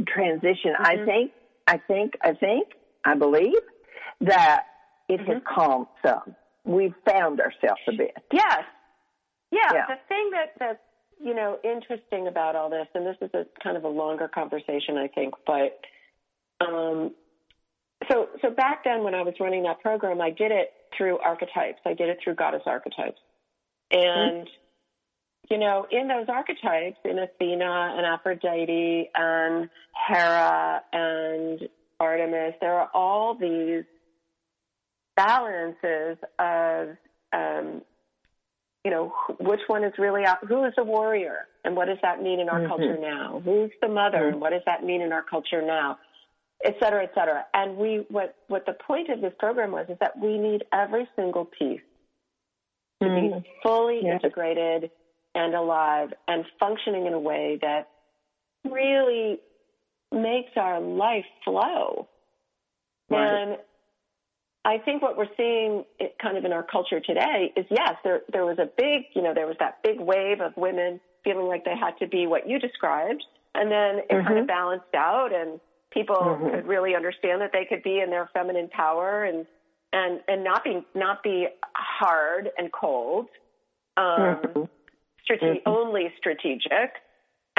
transition. 0.07 0.73
Mm-hmm. 0.75 1.03
I 1.03 1.05
think, 1.05 1.33
I 1.67 1.79
think, 1.79 2.13
I 2.23 2.33
think, 2.33 2.69
I 3.05 3.15
believe 3.15 3.61
that 4.23 4.65
it 5.09 5.21
mm-hmm. 5.21 5.33
has 5.33 5.43
calmed 5.53 5.87
some. 6.05 6.35
We've 6.65 6.95
found 7.09 7.41
ourselves 7.41 7.81
a 7.89 7.93
bit. 7.93 8.17
Yes. 8.33 8.63
Yeah, 9.51 9.59
yeah. 9.73 9.87
The 9.89 9.99
thing 10.09 10.31
that 10.33 10.53
that's 10.59 10.79
you 11.23 11.35
know 11.35 11.59
interesting 11.65 12.29
about 12.29 12.55
all 12.55 12.71
this, 12.71 12.87
and 12.95 13.05
this 13.05 13.17
is 13.21 13.31
a 13.35 13.45
kind 13.63 13.77
of 13.77 13.85
a 13.85 13.89
longer 13.89 14.29
conversation, 14.29 14.97
I 14.97 15.09
think, 15.09 15.35
but 15.45 15.81
um, 16.65 17.13
so 18.11 18.29
so 18.43 18.51
back 18.51 18.85
then 18.85 19.03
when 19.03 19.15
I 19.15 19.23
was 19.23 19.35
running 19.41 19.65
that 19.65 19.81
program, 19.81 20.21
I 20.21 20.31
did 20.31 20.53
it 20.53 20.73
through 20.97 21.19
archetypes. 21.19 21.81
I 21.85 21.95
did 21.95 22.11
it 22.11 22.19
through 22.23 22.37
goddess 22.37 22.63
archetypes, 22.67 23.21
and. 23.91 24.03
Mm-hmm 24.03 24.51
you 25.51 25.59
know, 25.59 25.87
in 25.91 26.07
those 26.07 26.27
archetypes, 26.29 26.99
in 27.05 27.19
Athena 27.19 27.95
and 27.97 28.07
Aphrodite 28.07 29.11
and 29.15 29.69
Hera 30.09 30.83
and 30.93 31.69
Artemis, 31.99 32.55
there 32.61 32.75
are 32.75 32.89
all 32.95 33.35
these 33.35 33.85
balances 35.17 36.17
of, 36.39 36.97
um, 37.33 37.83
you 38.85 38.91
know, 38.93 39.13
which 39.41 39.61
one 39.67 39.83
is 39.83 39.93
really 39.99 40.25
out, 40.25 40.39
who 40.47 40.65
is 40.65 40.73
the 40.77 40.85
warrior 40.85 41.49
and 41.65 41.75
what 41.75 41.87
does 41.87 41.99
that 42.03 42.23
mean 42.23 42.39
in 42.39 42.49
our 42.49 42.61
mm-hmm. 42.61 42.69
culture 42.69 42.97
now? 42.99 43.43
Who's 43.45 43.73
the 43.83 43.89
mother 43.89 44.19
mm-hmm. 44.19 44.35
and 44.35 44.41
what 44.41 44.51
does 44.51 44.63
that 44.67 44.85
mean 44.85 45.03
in 45.03 45.13
our 45.13 45.25
culture 45.25 45.63
now? 45.63 45.99
Et 46.65 46.77
cetera, 46.81 47.03
et 47.03 47.11
cetera. 47.15 47.45
And 47.53 47.77
we, 47.77 48.07
what, 48.09 48.37
what 48.47 48.67
the 48.67 48.75
point 48.75 49.11
of 49.11 49.21
this 49.21 49.33
program 49.39 49.73
was 49.73 49.87
is 49.89 49.97
that 50.01 50.19
we 50.19 50.39
need 50.39 50.65
every 50.73 51.09
single 51.17 51.45
piece 51.45 51.81
to 53.03 53.09
mm-hmm. 53.09 53.39
be 53.39 53.49
fully 53.63 54.01
yes. 54.05 54.21
integrated 54.23 54.91
and 55.35 55.55
alive 55.55 56.12
and 56.28 56.45
functioning 56.59 57.07
in 57.07 57.12
a 57.12 57.18
way 57.18 57.59
that 57.62 57.89
really 58.68 59.39
makes 60.12 60.51
our 60.57 60.81
life 60.81 61.24
flow. 61.45 62.09
Right. 63.09 63.43
And 63.43 63.59
I 64.64 64.78
think 64.78 65.03
what 65.03 65.16
we're 65.16 65.28
seeing 65.37 65.85
kind 66.20 66.37
of 66.37 66.45
in 66.45 66.53
our 66.53 66.62
culture 66.62 67.01
today 67.01 67.53
is 67.57 67.64
yes, 67.70 67.95
there 68.05 68.20
there 68.33 68.45
was 68.45 68.59
a 68.59 68.68
big, 68.76 69.05
you 69.14 69.22
know, 69.22 69.35
there 69.35 69.47
was 69.47 69.57
that 69.61 69.83
big 69.83 70.01
wave 70.01 70.41
of 70.41 70.53
women 70.57 71.01
feeling 71.24 71.47
like 71.47 71.64
they 71.64 71.76
had 71.76 71.97
to 71.99 72.07
be 72.07 72.26
what 72.26 72.49
you 72.49 72.59
described, 72.59 73.24
and 73.55 73.70
then 73.70 73.99
it 73.99 74.09
mm-hmm. 74.11 74.26
kind 74.26 74.39
of 74.39 74.47
balanced 74.47 74.95
out, 74.95 75.33
and 75.35 75.61
people 75.93 76.16
mm-hmm. 76.16 76.51
could 76.51 76.66
really 76.66 76.95
understand 76.95 77.41
that 77.41 77.51
they 77.53 77.64
could 77.64 77.83
be 77.83 78.01
in 78.01 78.11
their 78.11 78.28
feminine 78.35 78.68
power 78.68 79.24
and 79.24 79.47
and 79.93 80.20
and 80.28 80.45
not 80.45 80.62
be 80.62 80.85
not 80.95 81.22
be 81.22 81.47
hard 81.74 82.51
and 82.59 82.70
cold. 82.72 83.26
Um, 83.97 84.05
mm-hmm 84.05 84.62
strate- 85.37 85.64
mm-hmm. 85.64 85.70
only 85.70 86.12
strategic. 86.18 86.95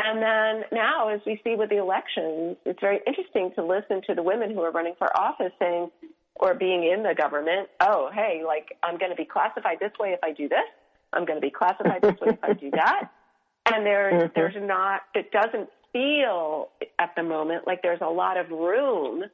And 0.04 0.22
then 0.22 0.64
now, 0.72 1.10
as 1.10 1.22
we 1.26 1.40
see 1.44 1.56
with 1.56 1.70
the 1.70 1.78
elections, 1.78 2.58
it's 2.66 2.80
very 2.80 3.00
interesting 3.06 3.52
to 3.56 3.64
listen 3.64 4.02
to 4.08 4.16
the 4.16 4.24
women 4.24 4.52
who 4.52 4.62
are 4.62 4.72
running 4.72 4.96
for 4.98 5.16
office 5.16 5.52
saying, 5.60 5.92
or 6.36 6.56
being 6.56 6.84
in 6.84 7.04
the 7.04 7.14
government, 7.14 7.70
oh, 7.80 8.10
hey, 8.14 8.42
like 8.46 8.78
I'm 8.82 8.98
going 8.98 9.12
to 9.12 9.16
be 9.16 9.26
classified 9.26 9.78
this 9.80 9.92
way 10.00 10.10
if 10.10 10.20
I 10.24 10.32
do 10.32 10.50
this. 10.50 10.60
I'm 11.14 11.26
going 11.26 11.40
to 11.40 11.46
be 11.46 11.52
classified 11.52 12.02
this 12.02 12.20
way 12.20 12.30
if 12.30 12.44
I 12.44 12.54
do 12.54 12.72
that. 12.72 13.12
And 13.68 13.86
there's 13.86 14.24
mm-hmm. 14.24 14.34
there's 14.34 14.56
not 14.58 15.02
it 15.14 15.32
doesn't 15.32 15.70
feel 15.94 16.70
at 16.98 17.12
the 17.16 17.24
moment 17.24 17.68
like 17.68 17.82
there's 17.84 18.02
a 18.02 18.10
lot 18.10 18.38
of 18.38 18.50
room 18.50 19.26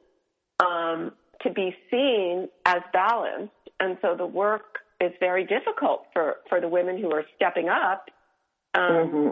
um, 0.60 1.12
to 1.42 1.50
be 1.50 1.74
seen 1.90 2.48
as 2.66 2.82
balanced. 2.92 3.52
And 3.80 3.96
so 4.02 4.16
the 4.16 4.26
work 4.26 4.80
is 5.00 5.12
very 5.18 5.46
difficult 5.46 6.06
for 6.12 6.36
for 6.48 6.60
the 6.60 6.68
women 6.68 6.98
who 6.98 7.10
are 7.12 7.24
stepping 7.36 7.68
up 7.68 8.10
um, 8.74 8.82
mm-hmm. 8.82 9.28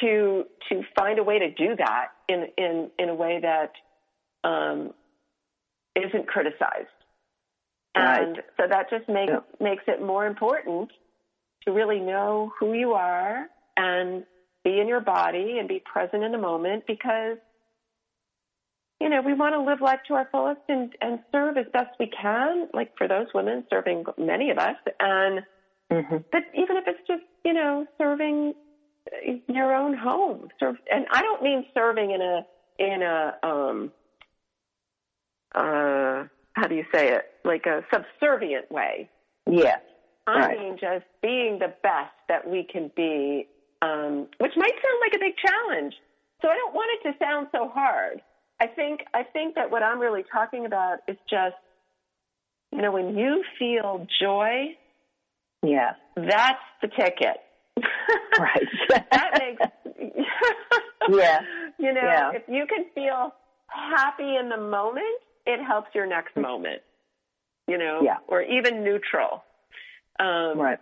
to 0.00 0.44
to 0.68 0.82
find 0.96 1.18
a 1.18 1.22
way 1.22 1.38
to 1.38 1.50
do 1.50 1.76
that 1.76 2.08
in 2.28 2.46
in 2.56 2.90
in 2.98 3.08
a 3.08 3.14
way 3.14 3.40
that 3.40 3.72
um, 4.48 4.92
isn't 5.96 6.26
criticized. 6.26 6.88
Right. 7.96 8.22
And 8.22 8.36
so 8.56 8.64
that 8.68 8.88
just 8.90 9.08
makes 9.08 9.32
yeah. 9.32 9.40
makes 9.60 9.84
it 9.86 10.02
more 10.02 10.26
important 10.26 10.90
to 11.64 11.72
really 11.72 12.00
know 12.00 12.52
who 12.58 12.72
you 12.74 12.92
are 12.92 13.46
and 13.76 14.24
be 14.64 14.80
in 14.80 14.88
your 14.88 15.00
body 15.00 15.56
and 15.58 15.68
be 15.68 15.82
present 15.84 16.22
in 16.22 16.32
the 16.32 16.38
moment 16.38 16.84
because 16.86 17.36
you 19.00 19.08
know 19.08 19.20
we 19.20 19.34
want 19.34 19.54
to 19.54 19.60
live 19.60 19.80
life 19.80 20.00
to 20.08 20.14
our 20.14 20.28
fullest 20.30 20.60
and, 20.68 20.94
and 21.00 21.18
serve 21.32 21.56
as 21.56 21.66
best 21.72 21.90
we 21.98 22.06
can 22.08 22.68
like 22.72 22.96
for 22.96 23.08
those 23.08 23.26
women 23.34 23.64
serving 23.70 24.04
many 24.18 24.50
of 24.50 24.58
us 24.58 24.76
and 25.00 25.40
mm-hmm. 25.92 26.16
but 26.32 26.42
even 26.54 26.76
if 26.76 26.84
it's 26.86 27.06
just 27.06 27.22
you 27.44 27.52
know, 27.52 27.86
serving 27.98 28.54
your 29.48 29.74
own 29.74 29.96
home. 29.96 30.48
Serve, 30.60 30.76
and 30.90 31.06
I 31.10 31.22
don't 31.22 31.42
mean 31.42 31.66
serving 31.74 32.10
in 32.10 32.20
a 32.20 32.46
in 32.78 33.02
a 33.02 33.34
um 33.42 33.92
uh 35.54 36.24
how 36.54 36.68
do 36.68 36.74
you 36.74 36.84
say 36.94 37.12
it? 37.12 37.24
Like 37.44 37.66
a 37.66 37.84
subservient 37.92 38.70
way. 38.70 39.08
Yes. 39.50 39.80
I 40.26 40.38
right. 40.38 40.58
mean 40.58 40.78
just 40.80 41.04
being 41.20 41.58
the 41.58 41.74
best 41.82 42.14
that 42.28 42.48
we 42.48 42.64
can 42.70 42.92
be, 42.94 43.48
um, 43.80 44.28
which 44.38 44.52
might 44.56 44.70
sound 44.70 45.00
like 45.00 45.14
a 45.16 45.18
big 45.18 45.34
challenge. 45.44 45.94
So 46.40 46.48
I 46.48 46.54
don't 46.54 46.74
want 46.74 46.90
it 46.94 47.10
to 47.10 47.18
sound 47.18 47.48
so 47.50 47.68
hard. 47.68 48.22
I 48.60 48.66
think 48.68 49.00
I 49.14 49.24
think 49.24 49.56
that 49.56 49.70
what 49.70 49.82
I'm 49.82 49.98
really 49.98 50.24
talking 50.32 50.66
about 50.66 50.98
is 51.08 51.16
just 51.28 51.56
you 52.70 52.80
know, 52.80 52.92
when 52.92 53.18
you 53.18 53.44
feel 53.58 54.06
joy 54.20 54.76
yeah. 55.62 55.92
That's 56.16 56.58
the 56.80 56.88
ticket. 56.88 57.38
right. 58.38 58.66
that 58.90 59.38
makes 59.38 59.62
Yeah. 61.10 61.40
You 61.78 61.92
know, 61.92 62.00
yeah. 62.02 62.32
if 62.34 62.42
you 62.48 62.66
can 62.66 62.86
feel 62.94 63.32
happy 63.66 64.36
in 64.36 64.48
the 64.48 64.56
moment, 64.56 65.04
it 65.46 65.62
helps 65.64 65.88
your 65.94 66.06
next 66.06 66.36
moment. 66.36 66.82
You 67.68 67.78
know, 67.78 68.00
yeah. 68.02 68.16
or 68.28 68.42
even 68.42 68.84
neutral. 68.84 69.44
Um, 70.18 70.58
right. 70.58 70.78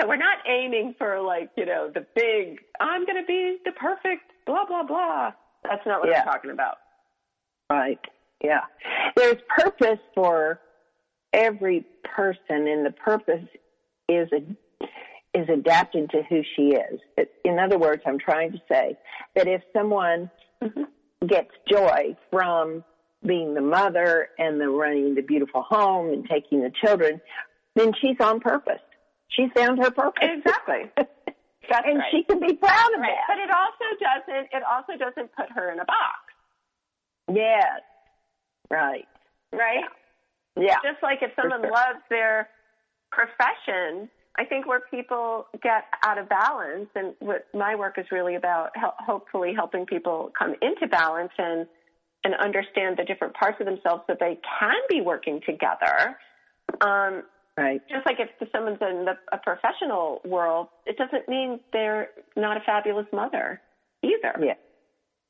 So 0.00 0.06
we're 0.06 0.16
not 0.16 0.38
aiming 0.48 0.94
for 0.98 1.20
like, 1.20 1.50
you 1.56 1.66
know, 1.66 1.90
the 1.92 2.06
big, 2.14 2.58
I'm 2.80 3.04
going 3.06 3.20
to 3.20 3.26
be 3.26 3.58
the 3.64 3.72
perfect 3.72 4.22
blah, 4.46 4.66
blah, 4.66 4.82
blah. 4.82 5.32
That's 5.64 5.84
not 5.86 6.00
what 6.00 6.10
yeah. 6.10 6.20
I'm 6.20 6.26
talking 6.26 6.50
about. 6.50 6.76
Right. 7.70 7.98
Yeah. 8.42 8.60
There's 9.16 9.38
purpose 9.58 9.98
for 10.14 10.60
every 11.32 11.84
person, 12.04 12.68
and 12.68 12.86
the 12.86 12.92
purpose 12.92 13.44
is 14.08 14.28
a, 14.32 14.88
is 15.38 15.48
adapted 15.48 16.10
to 16.10 16.22
who 16.28 16.42
she 16.54 16.74
is. 16.74 17.00
In 17.44 17.58
other 17.58 17.78
words, 17.78 18.02
I'm 18.06 18.18
trying 18.18 18.52
to 18.52 18.58
say 18.70 18.96
that 19.34 19.46
if 19.46 19.62
someone 19.72 20.30
mm-hmm. 20.62 21.26
gets 21.26 21.50
joy 21.68 22.16
from 22.30 22.84
being 23.24 23.54
the 23.54 23.60
mother 23.60 24.28
and 24.38 24.60
the 24.60 24.68
running 24.68 25.14
the 25.14 25.22
beautiful 25.22 25.62
home 25.62 26.12
and 26.12 26.28
taking 26.28 26.62
the 26.62 26.72
children, 26.84 27.20
then 27.74 27.92
she's 28.00 28.16
on 28.20 28.40
purpose. 28.40 28.80
She 29.28 29.48
found 29.54 29.82
her 29.82 29.90
purpose. 29.90 30.22
Exactly. 30.22 30.90
That's 31.68 31.84
and 31.84 31.98
right. 31.98 32.08
she 32.12 32.22
can 32.22 32.38
be 32.40 32.54
proud 32.54 32.94
of 32.94 33.00
right. 33.00 33.10
that. 33.10 33.26
But 33.28 33.38
it 33.38 33.50
also 33.50 33.86
doesn't 33.98 34.48
it 34.52 34.62
also 34.62 34.92
doesn't 34.96 35.34
put 35.34 35.50
her 35.54 35.72
in 35.72 35.80
a 35.80 35.84
box. 35.84 36.26
Yes. 37.32 37.82
Right. 38.70 39.06
Right? 39.52 39.84
Yeah. 40.56 40.76
Just 40.82 41.02
like 41.02 41.18
if 41.22 41.32
someone 41.34 41.62
sure. 41.62 41.72
loves 41.72 42.00
their 42.08 42.48
profession, 43.10 44.08
I 44.38 44.44
think 44.44 44.66
where 44.66 44.80
people 44.90 45.46
get 45.62 45.84
out 46.04 46.18
of 46.18 46.28
balance, 46.28 46.88
and 46.94 47.14
what 47.20 47.46
my 47.54 47.74
work 47.74 47.98
is 47.98 48.06
really 48.10 48.34
about, 48.34 48.70
hopefully 48.76 49.52
helping 49.54 49.86
people 49.86 50.30
come 50.38 50.54
into 50.60 50.86
balance 50.86 51.32
and 51.38 51.66
and 52.24 52.34
understand 52.34 52.96
the 52.96 53.04
different 53.04 53.34
parts 53.34 53.56
of 53.60 53.66
themselves 53.66 54.02
so 54.08 54.16
they 54.18 54.36
can 54.58 54.74
be 54.88 55.00
working 55.00 55.40
together. 55.46 56.18
Um, 56.80 57.22
right. 57.56 57.80
Just 57.88 58.04
like 58.04 58.16
if 58.18 58.48
someone's 58.50 58.78
in 58.80 59.04
the, 59.04 59.12
a 59.32 59.38
professional 59.38 60.20
world, 60.24 60.66
it 60.86 60.96
doesn't 60.98 61.28
mean 61.28 61.60
they're 61.72 62.08
not 62.34 62.56
a 62.56 62.60
fabulous 62.66 63.06
mother 63.12 63.60
either. 64.02 64.44
Yeah. 64.44 64.54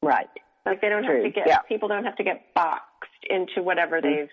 Right. 0.03 0.29
Like 0.64 0.81
they 0.81 0.89
don't 0.89 1.05
True. 1.05 1.22
have 1.22 1.24
to 1.24 1.31
get 1.31 1.47
yeah. 1.47 1.59
people 1.68 1.89
don't 1.89 2.05
have 2.05 2.16
to 2.16 2.24
get 2.24 2.55
boxed 2.55 3.11
into 3.29 3.62
whatever 3.62 4.01
mm-hmm. 4.01 4.27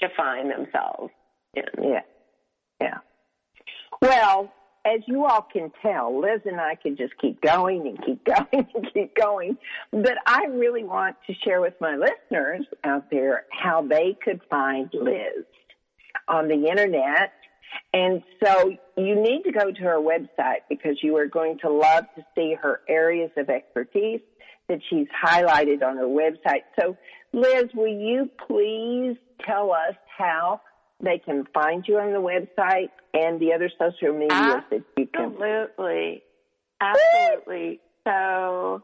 they've 0.00 0.10
defined 0.10 0.50
themselves. 0.50 1.12
In. 1.54 1.64
Yeah. 1.82 2.00
Yeah. 2.80 2.98
Well, 4.00 4.52
as 4.86 5.00
you 5.06 5.24
all 5.24 5.46
can 5.52 5.72
tell, 5.82 6.20
Liz 6.20 6.40
and 6.44 6.60
I 6.60 6.76
can 6.76 6.96
just 6.96 7.14
keep 7.20 7.40
going 7.40 7.86
and 7.86 8.04
keep 8.04 8.24
going 8.52 8.66
and 8.74 8.88
keep 8.92 9.14
going. 9.14 9.58
But 9.90 10.16
I 10.26 10.46
really 10.46 10.84
want 10.84 11.16
to 11.26 11.34
share 11.44 11.60
with 11.60 11.74
my 11.80 11.96
listeners 11.96 12.66
out 12.84 13.10
there 13.10 13.46
how 13.50 13.82
they 13.82 14.16
could 14.22 14.40
find 14.48 14.88
Liz 14.92 15.44
on 16.28 16.48
the 16.48 16.68
internet. 16.68 17.32
And 17.92 18.22
so 18.42 18.72
you 18.96 19.20
need 19.20 19.42
to 19.42 19.52
go 19.52 19.70
to 19.70 19.80
her 19.82 19.98
website 19.98 20.62
because 20.68 20.98
you 21.02 21.16
are 21.16 21.26
going 21.26 21.58
to 21.60 21.70
love 21.70 22.04
to 22.16 22.24
see 22.34 22.54
her 22.60 22.80
areas 22.88 23.30
of 23.36 23.50
expertise 23.50 24.20
that 24.68 24.78
she's 24.88 25.08
highlighted 25.24 25.82
on 25.82 25.96
her 25.96 26.06
website. 26.06 26.62
So 26.78 26.96
Liz, 27.32 27.66
will 27.74 27.86
you 27.86 28.30
please 28.46 29.16
tell 29.44 29.72
us 29.72 29.94
how 30.16 30.60
they 31.02 31.18
can 31.18 31.46
find 31.52 31.84
you 31.86 31.98
on 31.98 32.12
the 32.12 32.20
website 32.20 32.90
and 33.12 33.40
the 33.40 33.52
other 33.52 33.70
social 33.78 34.12
media 34.12 34.64
that 34.70 34.82
you 34.96 35.06
can. 35.06 35.32
Absolutely. 35.32 36.22
Absolutely. 36.80 37.80
So 38.04 38.82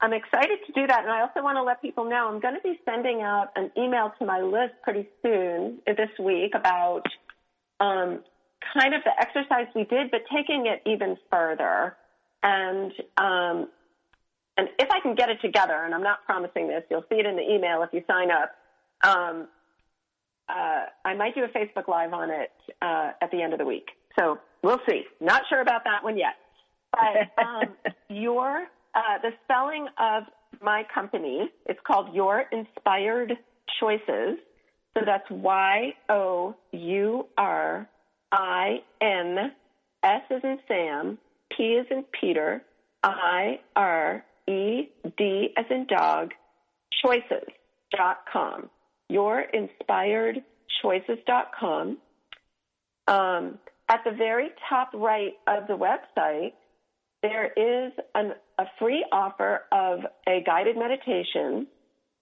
I'm 0.00 0.12
excited 0.12 0.58
to 0.66 0.72
do 0.72 0.86
that. 0.86 1.02
And 1.02 1.10
I 1.10 1.22
also 1.22 1.42
want 1.42 1.56
to 1.56 1.62
let 1.62 1.82
people 1.82 2.04
know 2.04 2.28
I'm 2.28 2.40
going 2.40 2.54
to 2.54 2.60
be 2.60 2.78
sending 2.84 3.22
out 3.22 3.48
an 3.56 3.70
email 3.76 4.12
to 4.18 4.26
my 4.26 4.40
list 4.40 4.74
pretty 4.82 5.08
soon 5.22 5.78
this 5.86 6.10
week 6.18 6.52
about 6.54 7.02
um, 7.80 8.20
kind 8.74 8.94
of 8.94 9.02
the 9.04 9.12
exercise 9.18 9.66
we 9.74 9.84
did, 9.84 10.10
but 10.10 10.20
taking 10.34 10.66
it 10.66 10.82
even 10.86 11.16
further. 11.30 11.96
And 12.42 12.92
um, 13.16 13.68
and 14.56 14.68
if 14.78 14.90
I 14.90 15.00
can 15.00 15.14
get 15.14 15.28
it 15.28 15.40
together, 15.40 15.84
and 15.84 15.94
I'm 15.94 16.02
not 16.02 16.24
promising 16.24 16.66
this, 16.68 16.82
you'll 16.90 17.04
see 17.08 17.16
it 17.16 17.26
in 17.26 17.36
the 17.36 17.42
email 17.42 17.82
if 17.82 17.90
you 17.92 18.02
sign 18.08 18.30
up. 18.30 18.50
Um, 19.04 19.48
uh, 20.48 20.86
I 21.04 21.14
might 21.14 21.34
do 21.34 21.44
a 21.44 21.48
Facebook 21.48 21.88
Live 21.88 22.12
on 22.12 22.30
it 22.30 22.50
uh, 22.80 23.12
at 23.20 23.30
the 23.30 23.42
end 23.42 23.52
of 23.52 23.58
the 23.58 23.64
week. 23.64 23.88
So 24.18 24.38
we'll 24.62 24.80
see. 24.88 25.02
Not 25.20 25.42
sure 25.48 25.60
about 25.60 25.84
that 25.84 26.02
one 26.02 26.16
yet. 26.16 26.34
But 26.92 27.42
um, 27.44 27.76
your 28.08 28.66
uh, 28.94 29.18
the 29.22 29.30
spelling 29.44 29.88
of 29.98 30.24
my 30.62 30.84
company 30.92 31.50
it's 31.66 31.80
called 31.86 32.14
Your 32.14 32.44
Inspired 32.52 33.32
Choices. 33.80 34.38
So 34.94 35.04
that's 35.04 35.28
Y 35.30 35.94
O 36.08 36.56
U 36.72 37.26
R 37.36 37.88
I 38.32 38.82
N 39.00 39.52
S 40.02 40.22
as 40.30 40.42
in 40.42 40.58
Sam, 40.66 41.18
P 41.56 41.78
as 41.78 41.86
in 41.90 42.04
Peter, 42.18 42.62
I 43.02 43.60
R 43.76 44.24
E 44.48 44.88
D 45.16 45.50
as 45.56 45.66
in 45.70 45.86
dog, 45.86 46.32
choices 47.04 47.48
dot 47.94 48.20
com 48.32 48.70
yourinspiredchoices.com. 49.10 51.98
Um, 53.06 53.58
at 53.88 54.04
the 54.04 54.12
very 54.12 54.50
top 54.68 54.90
right 54.94 55.32
of 55.46 55.66
the 55.66 55.76
website, 55.76 56.52
there 57.22 57.46
is 57.46 57.92
an, 58.14 58.34
a 58.58 58.64
free 58.78 59.04
offer 59.10 59.62
of 59.72 60.00
a 60.26 60.42
guided 60.44 60.76
meditation 60.76 61.66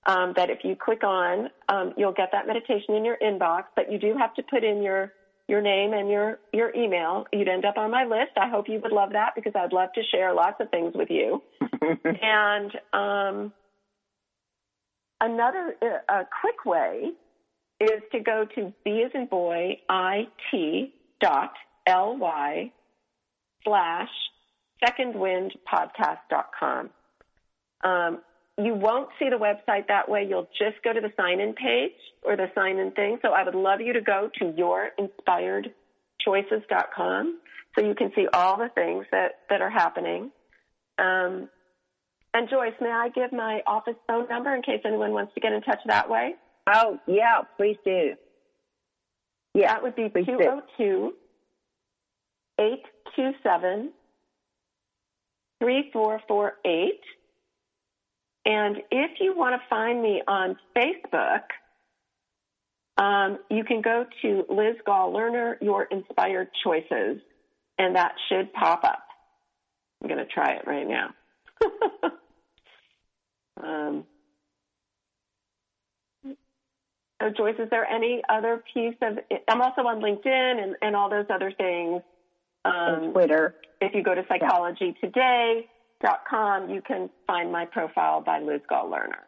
um, 0.06 0.32
that 0.36 0.50
if 0.50 0.60
you 0.62 0.76
click 0.76 1.02
on, 1.02 1.50
um, 1.68 1.92
you'll 1.96 2.12
get 2.12 2.30
that 2.32 2.46
meditation 2.46 2.94
in 2.94 3.04
your 3.04 3.16
inbox, 3.20 3.64
but 3.74 3.90
you 3.90 3.98
do 3.98 4.16
have 4.16 4.34
to 4.34 4.42
put 4.42 4.64
in 4.64 4.82
your 4.82 5.12
your 5.48 5.60
name 5.60 5.92
and 5.92 6.08
your 6.08 6.38
your 6.52 6.74
email. 6.74 7.26
You'd 7.32 7.48
end 7.48 7.64
up 7.64 7.76
on 7.76 7.90
my 7.90 8.04
list. 8.04 8.32
I 8.36 8.48
hope 8.48 8.68
you 8.68 8.80
would 8.80 8.92
love 8.92 9.10
that 9.12 9.32
because 9.34 9.52
I'd 9.54 9.72
love 9.72 9.90
to 9.94 10.02
share 10.10 10.32
lots 10.34 10.56
of 10.60 10.70
things 10.70 10.92
with 10.94 11.10
you. 11.10 11.42
and 12.04 12.72
um, 12.92 13.52
Another 15.20 15.74
uh, 16.08 16.24
quick 16.40 16.64
way 16.64 17.10
is 17.80 18.02
to 18.12 18.20
go 18.20 18.46
to 18.54 18.72
B 18.84 19.02
as 19.04 19.10
in 19.14 19.26
boy, 19.26 19.80
IT 19.90 20.92
dot 21.20 21.52
L-Y 21.86 22.72
slash 23.64 24.08
secondwindpodcast.com. 24.84 26.90
Um, 27.84 28.20
you 28.58 28.74
won't 28.74 29.10
see 29.18 29.28
the 29.28 29.36
website 29.36 29.88
that 29.88 30.08
way. 30.08 30.24
You'll 30.28 30.48
just 30.58 30.82
go 30.82 30.92
to 30.92 31.00
the 31.00 31.12
sign-in 31.16 31.54
page 31.54 31.92
or 32.22 32.36
the 32.36 32.50
sign-in 32.54 32.90
thing. 32.92 33.18
So 33.22 33.32
I 33.32 33.44
would 33.44 33.54
love 33.54 33.80
you 33.80 33.92
to 33.92 34.00
go 34.00 34.30
to 34.38 34.44
yourinspiredchoices.com 34.44 37.38
so 37.74 37.84
you 37.84 37.94
can 37.94 38.12
see 38.14 38.26
all 38.32 38.56
the 38.56 38.70
things 38.74 39.04
that, 39.12 39.40
that 39.50 39.60
are 39.60 39.68
happening. 39.70 40.32
Um, 40.98 41.50
and 42.36 42.50
Joyce, 42.50 42.74
may 42.82 42.90
I 42.90 43.08
give 43.08 43.32
my 43.32 43.62
office 43.66 43.94
phone 44.06 44.28
number 44.28 44.54
in 44.54 44.60
case 44.60 44.82
anyone 44.84 45.12
wants 45.12 45.32
to 45.34 45.40
get 45.40 45.54
in 45.54 45.62
touch 45.62 45.78
that 45.86 46.10
way? 46.10 46.34
Oh, 46.70 46.98
yeah, 47.06 47.40
please 47.56 47.78
do. 47.82 48.12
Yeah, 49.54 49.72
that 49.72 49.82
would 49.82 49.96
be 49.96 50.10
202 50.10 51.14
827 52.60 53.90
3448. 55.60 57.00
And 58.44 58.76
if 58.90 59.12
you 59.18 59.34
want 59.34 59.58
to 59.58 59.68
find 59.70 60.02
me 60.02 60.20
on 60.28 60.56
Facebook, 60.76 61.40
um, 62.98 63.38
you 63.50 63.64
can 63.64 63.80
go 63.80 64.04
to 64.20 64.44
Liz 64.50 64.76
Goll 64.84 65.14
Lerner, 65.14 65.54
Your 65.62 65.84
Inspired 65.84 66.48
Choices, 66.62 67.18
and 67.78 67.96
that 67.96 68.12
should 68.28 68.52
pop 68.52 68.84
up. 68.84 69.04
I'm 70.02 70.08
going 70.08 70.18
to 70.18 70.30
try 70.30 70.52
it 70.52 70.66
right 70.66 70.86
now. 70.86 71.14
Um, 73.62 74.04
so 77.20 77.30
Joyce, 77.36 77.56
is 77.58 77.68
there 77.70 77.84
any 77.86 78.22
other 78.28 78.62
piece 78.74 78.94
of? 79.02 79.18
I'm 79.48 79.62
also 79.62 79.80
on 79.82 80.00
LinkedIn 80.00 80.62
and, 80.62 80.76
and 80.82 80.94
all 80.94 81.08
those 81.08 81.24
other 81.30 81.50
things. 81.56 82.02
Um, 82.64 83.12
Twitter. 83.12 83.54
If 83.80 83.94
you 83.94 84.02
go 84.02 84.14
to 84.14 84.22
psychologytoday.com, 84.24 86.70
you 86.70 86.82
can 86.82 87.08
find 87.26 87.50
my 87.52 87.64
profile 87.64 88.20
by 88.20 88.40
Liz 88.40 88.60
Goll 88.68 88.90
Lerner. 88.90 89.22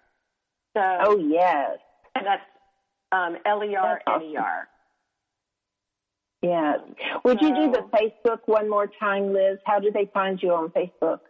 So, 0.76 0.82
oh 1.02 1.16
yes, 1.18 1.78
and 2.14 2.26
that's 2.26 2.42
um, 3.12 3.38
L 3.46 3.64
E 3.64 3.74
R 3.76 4.02
N 4.06 4.22
E 4.22 4.36
R. 4.36 4.68
Yes. 6.42 6.80
Would 7.24 7.40
you 7.40 7.54
do 7.54 7.72
the 7.72 7.88
Facebook 7.92 8.40
one 8.46 8.68
more 8.70 8.88
time, 9.00 9.32
Liz? 9.32 9.58
How 9.64 9.80
do 9.80 9.90
they 9.90 10.10
find 10.12 10.40
you 10.42 10.52
on 10.52 10.70
Facebook? 10.70 11.20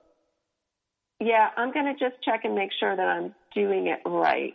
Yeah, 1.21 1.49
I'm 1.57 1.73
going 1.73 1.87
to 1.87 1.95
just 1.95 2.23
check 2.23 2.45
and 2.45 2.55
make 2.55 2.71
sure 2.79 2.95
that 2.95 3.03
I'm 3.03 3.35
doing 3.55 3.89
it 3.89 4.01
right. 4.09 4.55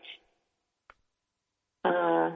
Uh, 1.83 2.31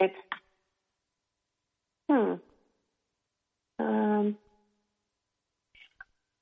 it's 0.00 0.14
hmm. 2.10 2.34
Um, 3.78 4.36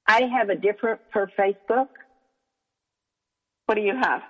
I 0.06 0.22
have 0.38 0.48
a 0.48 0.54
different 0.54 1.00
for 1.12 1.30
Facebook. 1.38 1.88
What 3.66 3.74
do 3.74 3.82
you 3.82 3.94
have? 4.00 4.22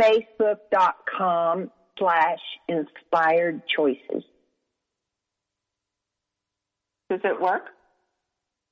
Facebook.com 0.00 1.70
slash 1.98 2.38
inspired 2.68 3.62
choices. 3.74 4.24
Does 7.10 7.20
it 7.24 7.40
work? 7.40 7.66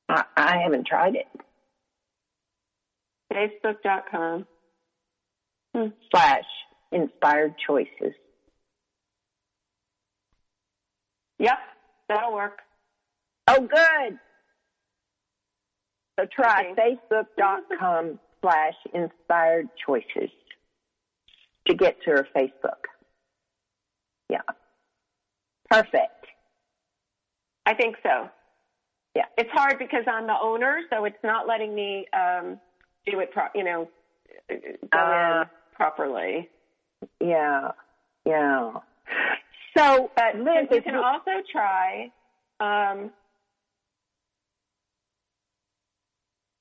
I, 0.09 0.24
I 0.37 0.59
haven't 0.62 0.87
tried 0.87 1.14
it. 1.16 1.26
Facebook.com 3.32 4.47
hmm. 5.74 5.87
slash 6.11 6.45
inspired 6.93 7.55
choices. 7.66 8.14
Yep, 11.39 11.59
that'll 12.09 12.35
work. 12.35 12.59
Oh, 13.49 13.61
good. 13.61 14.18
So 16.18 16.26
try 16.35 16.72
Okay. 16.72 16.99
facebook.com 17.11 18.20
slash 18.41 18.74
inspired 18.93 19.68
choices 19.85 20.30
to 21.66 21.74
get 21.74 21.97
to 22.05 22.11
her 22.11 22.28
Facebook. 22.37 22.85
Yeah. 24.28 24.43
Perfect. 25.70 26.14
I 27.67 27.75
think 27.75 27.97
so. 28.03 28.29
Yeah. 29.17 29.25
It's 29.39 29.51
hard 29.53 29.79
because 29.79 30.05
I'm 30.07 30.27
the 30.27 30.37
owner, 30.41 30.81
so 30.91 31.05
it's 31.05 31.23
not 31.23 31.47
letting 31.47 31.75
me 31.75 32.07
um, 32.12 32.59
do 33.07 33.21
it, 33.21 33.31
pro- 33.33 33.49
you 33.55 33.65
know, 33.65 33.89
go 34.49 34.57
Ah. 34.93 35.43
in 35.43 35.49
properly. 35.75 36.49
Yeah. 37.21 37.71
Yeah. 38.25 38.73
So, 39.77 40.11
But 40.17 40.37
Liz, 40.37 40.69
you 40.71 40.83
can 40.83 40.95
also 40.97 41.31
try 41.51 42.11
um, 42.61 43.11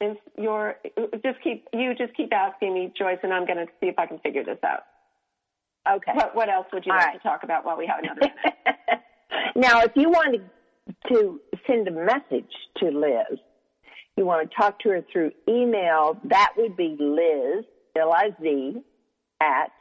is 0.01 0.17
your 0.37 0.75
just 1.23 1.39
keep 1.43 1.67
you 1.73 1.93
just 1.95 2.13
keep 2.15 2.33
asking 2.33 2.73
me, 2.73 2.91
Joyce, 2.97 3.19
and 3.23 3.31
I'm 3.33 3.45
going 3.45 3.57
to 3.59 3.67
see 3.79 3.87
if 3.87 3.97
I 3.97 4.05
can 4.05 4.19
figure 4.19 4.43
this 4.43 4.57
out. 4.65 4.83
okay. 5.95 6.11
What 6.13 6.35
what 6.35 6.49
else 6.49 6.65
would 6.73 6.85
you 6.85 6.91
All 6.91 6.97
like 6.97 7.07
right. 7.07 7.13
to 7.21 7.23
talk 7.23 7.43
about 7.43 7.65
while 7.65 7.77
we 7.77 7.87
have 7.87 7.99
another? 8.03 8.33
now, 9.55 9.81
if 9.81 9.91
you 9.95 10.09
want 10.09 10.35
to, 10.35 10.41
to 11.09 11.39
send 11.67 11.87
a 11.87 11.91
message 11.91 12.51
to 12.77 12.89
Liz, 12.89 13.39
you 14.15 14.25
want 14.25 14.49
to 14.49 14.55
talk 14.55 14.79
to 14.79 14.89
her 14.89 15.05
through 15.11 15.31
email, 15.47 16.17
that 16.25 16.53
would 16.57 16.75
be 16.77 16.95
Liz, 16.99 17.65
L-I-Z, 17.95 18.81
at 19.41 19.71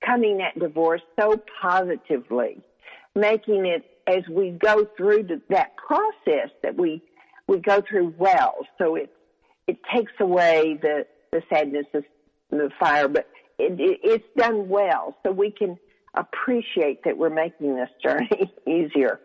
coming 0.04 0.40
at 0.40 0.58
divorce 0.58 1.02
so 1.18 1.40
positively, 1.60 2.60
making 3.14 3.66
it 3.66 3.84
as 4.06 4.22
we 4.28 4.50
go 4.50 4.86
through 4.96 5.28
that 5.48 5.76
process 5.76 6.50
that 6.62 6.76
we 6.76 7.02
we 7.48 7.58
go 7.58 7.82
through 7.88 8.14
well. 8.18 8.54
So 8.78 8.96
it 8.96 9.10
it 9.66 9.78
takes 9.94 10.12
away 10.20 10.78
the 10.80 11.06
the 11.30 11.42
sadness 11.52 11.86
of 11.94 12.04
the 12.50 12.70
fire, 12.78 13.08
but 13.08 13.28
it, 13.58 13.80
it, 13.80 14.00
it's 14.02 14.26
done 14.36 14.68
well, 14.68 15.16
so 15.22 15.32
we 15.32 15.50
can 15.50 15.78
appreciate 16.14 17.04
that 17.04 17.16
we're 17.16 17.30
making 17.30 17.74
this 17.76 17.88
journey 18.02 18.52
easier. 18.66 19.20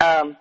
Um, 0.00 0.36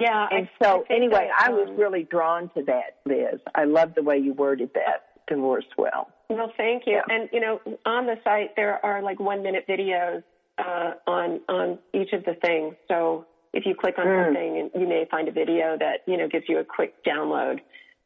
yeah. 0.00 0.26
and 0.30 0.48
I- 0.48 0.62
I 0.62 0.64
so, 0.64 0.78
think 0.88 0.90
anyway, 0.90 1.30
I 1.38 1.50
was 1.50 1.68
um, 1.68 1.76
really 1.76 2.02
drawn 2.04 2.48
to 2.50 2.62
that, 2.64 2.96
Liz. 3.06 3.40
I 3.54 3.64
love 3.64 3.94
the 3.94 4.02
way 4.02 4.18
you 4.18 4.32
worded 4.34 4.70
that 4.74 5.04
divorce 5.26 5.64
well. 5.76 6.10
Well, 6.28 6.52
thank 6.56 6.84
you. 6.86 6.94
Yeah. 7.06 7.14
And 7.14 7.28
you 7.32 7.40
know, 7.40 7.60
on 7.84 8.06
the 8.06 8.16
site 8.24 8.54
there 8.56 8.84
are 8.84 9.02
like 9.02 9.18
one 9.20 9.42
minute 9.42 9.66
videos 9.68 10.22
uh, 10.58 10.92
on 11.06 11.40
on 11.48 11.78
each 11.94 12.12
of 12.12 12.24
the 12.24 12.34
things. 12.44 12.74
So 12.88 13.26
if 13.52 13.64
you 13.64 13.74
click 13.74 13.94
on 13.98 14.06
Mm. 14.06 14.24
something, 14.26 14.58
and 14.58 14.70
you 14.82 14.86
may 14.88 15.04
find 15.10 15.28
a 15.28 15.32
video 15.32 15.76
that 15.78 16.00
you 16.06 16.16
know 16.16 16.28
gives 16.28 16.48
you 16.48 16.58
a 16.58 16.64
quick 16.64 16.94
download. 17.04 17.60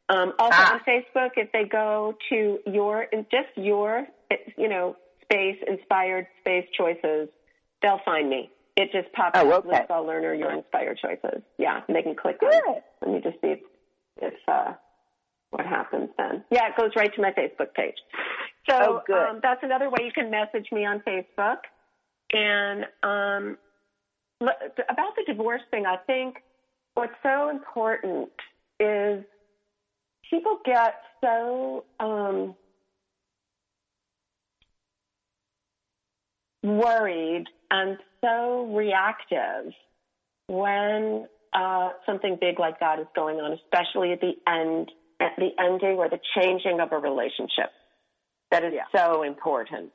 Um, 0.09 0.33
also 0.39 0.57
Ah. 0.59 0.73
on 0.73 0.79
Facebook, 0.81 1.31
if 1.37 1.51
they 1.51 1.63
go 1.65 2.15
to 2.29 2.59
your 2.65 3.07
just 3.31 3.49
your 3.55 4.07
you 4.57 4.67
know 4.69 4.95
space 5.23 5.57
inspired 5.67 6.27
space 6.39 6.67
choices, 6.77 7.29
they'll 7.81 8.01
find 8.05 8.29
me. 8.29 8.49
It 8.81 8.91
just 8.91 9.13
pops 9.13 9.37
Oh, 9.39 9.51
up. 9.51 9.65
okay. 9.65 9.77
Liz 9.77 9.85
Goll 9.87 10.05
Lerner, 10.07 10.37
your 10.37 10.51
inspired 10.51 10.97
choices. 10.97 11.43
Yeah, 11.59 11.81
and 11.87 11.95
they 11.95 12.01
can 12.01 12.15
click 12.15 12.37
on. 12.41 12.49
Good. 12.49 12.81
Let 13.05 13.11
me 13.13 13.21
just 13.21 13.39
see 13.41 13.49
if, 13.49 13.59
if 14.21 14.33
uh, 14.47 14.73
what 15.51 15.65
happens 15.67 16.09
then. 16.17 16.43
Yeah, 16.49 16.67
it 16.69 16.75
goes 16.75 16.89
right 16.95 17.13
to 17.13 17.21
my 17.21 17.31
Facebook 17.31 17.73
page. 17.75 17.95
So 18.67 18.75
Oh, 18.75 19.01
good. 19.05 19.17
Um, 19.17 19.39
that's 19.43 19.61
another 19.61 19.89
way 19.89 19.99
you 20.03 20.11
can 20.11 20.31
message 20.31 20.67
me 20.71 20.83
on 20.85 21.01
Facebook. 21.01 21.57
And 22.33 22.85
um, 23.03 23.57
about 24.41 25.15
the 25.15 25.23
divorce 25.27 25.61
thing, 25.69 25.85
I 25.85 25.97
think 26.07 26.37
what's 26.95 27.13
so 27.21 27.49
important 27.49 28.29
is 28.79 29.23
people 30.29 30.57
get 30.65 30.95
so 31.23 31.83
um, 31.99 32.55
worried 36.63 37.45
and 37.71 37.97
so 38.23 38.65
reactive 38.75 39.73
when 40.47 41.25
uh, 41.53 41.89
something 42.05 42.37
big 42.39 42.59
like 42.59 42.79
that 42.81 42.99
is 42.99 43.07
going 43.15 43.37
on, 43.37 43.53
especially 43.53 44.11
at 44.11 44.19
the 44.19 44.33
end, 44.47 44.91
at 45.19 45.31
the 45.37 45.49
ending 45.59 45.97
or 45.97 46.09
the 46.09 46.19
changing 46.35 46.79
of 46.79 46.91
a 46.91 46.97
relationship. 46.97 47.71
That 48.51 48.63
is 48.63 48.73
Yeah. 48.73 48.85
so 48.93 49.23
important. 49.23 49.93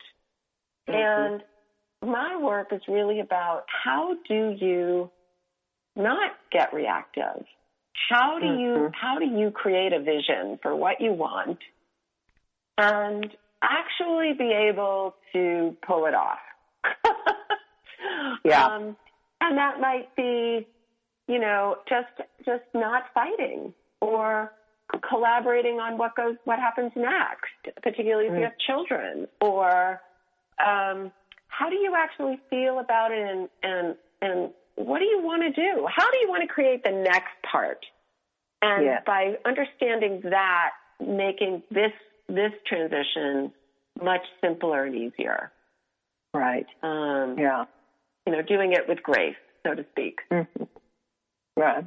Mhm. 0.89 0.95
And 1.31 1.43
my 2.01 2.35
work 2.37 2.73
is 2.73 2.81
really 2.87 3.19
about 3.19 3.65
how 3.67 4.15
do 4.27 4.49
you 4.59 5.11
not 5.95 6.35
get 6.51 6.73
reactive? 6.73 7.45
How 8.09 8.39
do 8.39 8.45
you 8.45 8.73
Mhm. 8.73 8.95
how 8.95 9.19
do 9.19 9.25
you 9.25 9.51
create 9.51 9.93
a 9.93 9.99
vision 9.99 10.57
for 10.61 10.75
what 10.75 11.01
you 11.01 11.13
want 11.13 11.59
and 12.77 13.35
actually 13.61 14.33
be 14.33 14.51
able 14.53 15.15
to 15.33 15.75
pull 15.81 16.05
it 16.05 16.13
off? 16.13 16.39
Yeah. 18.47 18.65
Um, 18.65 18.95
and 19.41 19.57
that 19.57 19.79
might 19.79 20.15
be, 20.15 20.65
you 21.27 21.39
know, 21.39 21.77
just 21.89 22.07
just 22.45 22.63
not 22.73 23.03
fighting 23.13 23.73
or 24.01 24.51
collaborating 25.07 25.79
on 25.79 25.97
what 25.97 26.15
goes 26.15 26.35
what 26.45 26.59
happens 26.59 26.91
next, 26.95 27.75
particularly 27.83 28.27
if 28.27 28.31
you 28.33 28.39
Mm. 28.39 28.43
have 28.43 28.57
children, 28.57 29.27
or 29.41 30.01
um, 30.59 31.11
how 31.49 31.69
do 31.69 31.75
you 31.75 31.93
actually 31.95 32.39
feel 32.49 32.79
about 32.79 33.11
it, 33.11 33.19
and 33.27 33.49
and 33.63 33.95
and 34.21 34.53
what 34.75 34.99
do 34.99 35.05
you 35.05 35.19
want 35.21 35.41
to 35.43 35.51
do? 35.51 35.87
How 35.93 36.09
do 36.09 36.17
you 36.19 36.29
want 36.29 36.41
to 36.43 36.47
create 36.47 36.83
the 36.83 36.91
next 36.91 37.35
part? 37.51 37.85
And 38.61 38.85
Yeah. 38.85 39.01
by 39.05 39.37
understanding 39.45 40.21
that, 40.21 40.71
making 40.99 41.63
this 41.69 41.93
this 42.29 42.53
transition 42.65 43.53
much 44.01 44.25
simpler 44.41 44.85
and 44.85 44.95
easier. 44.95 45.51
Right. 46.33 46.67
Um, 46.83 47.37
Yeah. 47.37 47.65
You 48.27 48.33
know, 48.33 48.41
doing 48.41 48.73
it 48.73 48.81
with 48.89 49.01
grace, 49.01 49.37
so 49.65 49.73
to 49.73 49.85
speak. 49.91 50.19
hmm 50.29 50.41
Right. 51.55 51.85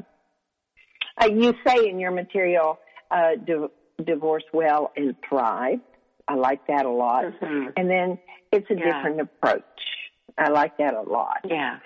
Uh, 1.23 1.27
you 1.27 1.55
say 1.67 1.87
in 1.89 2.01
your 2.01 2.11
material, 2.13 2.79
uh, 3.11 3.37
di- 3.45 3.69
divorce 4.05 4.43
well 4.55 4.91
and 4.97 5.15
thrive. 5.29 5.81
I 6.27 6.35
like 6.35 6.67
that 6.69 6.87
a 6.87 6.91
lot. 6.91 7.25
Mhm. 7.27 7.73
And 7.77 7.91
then 7.91 8.19
it's 8.53 8.69
a 8.71 8.75
Yeah. 8.75 8.85
different 8.85 9.21
approach. 9.21 9.63
I 10.39 10.49
like 10.49 10.77
that 10.79 10.95
a 10.95 11.03
lot. 11.03 11.41
Yeah. 11.45 11.79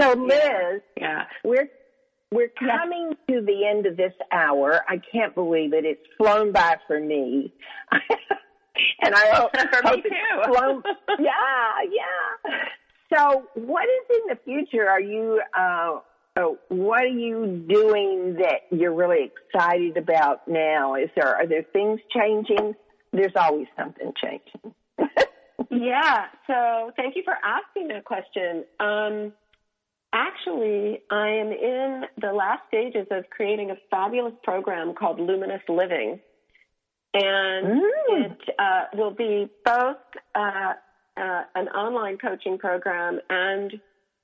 So, 0.00 0.12
Liz, 0.12 0.82
Yeah. 0.96 1.26
we're 1.42 1.68
we're 2.32 2.48
coming 2.50 3.16
to 3.28 3.40
the 3.40 3.66
end 3.66 3.86
of 3.86 3.96
this 3.96 4.14
hour. 4.30 4.84
I 4.88 4.98
can't 4.98 5.34
believe 5.34 5.72
it. 5.72 5.84
It's 5.84 6.06
flown 6.16 6.52
by 6.52 6.76
for 6.86 7.00
me. 7.00 7.52
and 9.00 9.14
I 9.16 9.26
hope, 9.34 9.50
For 9.56 9.82
me 9.82 9.88
hope 9.88 10.00
it's 10.04 10.14
too. 10.14 10.52
flown. 10.52 10.82
yeah, 11.18 11.72
yeah. 11.90 12.64
So, 13.12 13.44
what 13.54 13.84
is 13.84 14.16
in 14.22 14.28
the 14.28 14.38
future? 14.44 14.88
Are 14.88 15.00
you? 15.00 15.40
Uh, 15.58 16.00
uh, 16.36 16.42
what 16.68 17.02
are 17.02 17.06
you 17.06 17.64
doing 17.68 18.36
that 18.38 18.60
you're 18.70 18.94
really 18.94 19.30
excited 19.32 19.96
about 19.96 20.46
now? 20.46 20.94
Is 20.94 21.10
there 21.16 21.34
are 21.34 21.46
there 21.46 21.64
things 21.72 22.00
changing? 22.14 22.74
There's 23.12 23.32
always 23.36 23.66
something 23.76 24.12
changing. 24.22 24.74
Yeah. 25.70 26.24
So 26.48 26.90
thank 26.96 27.14
you 27.16 27.22
for 27.24 27.34
asking 27.44 27.88
that 27.88 28.04
question. 28.04 28.64
Um, 28.80 29.32
actually, 30.12 31.00
I 31.10 31.28
am 31.28 31.52
in 31.52 32.04
the 32.20 32.32
last 32.32 32.62
stages 32.68 33.06
of 33.12 33.30
creating 33.30 33.70
a 33.70 33.76
fabulous 33.90 34.32
program 34.42 34.94
called 34.94 35.20
Luminous 35.20 35.62
Living. 35.68 36.18
And 37.14 37.66
Mm. 37.82 37.82
it 38.08 38.38
uh, 38.58 38.84
will 38.94 39.12
be 39.12 39.48
both 39.64 39.96
uh, 40.34 40.72
uh, 41.16 41.42
an 41.54 41.68
online 41.68 42.18
coaching 42.18 42.58
program 42.58 43.20
and 43.28 43.80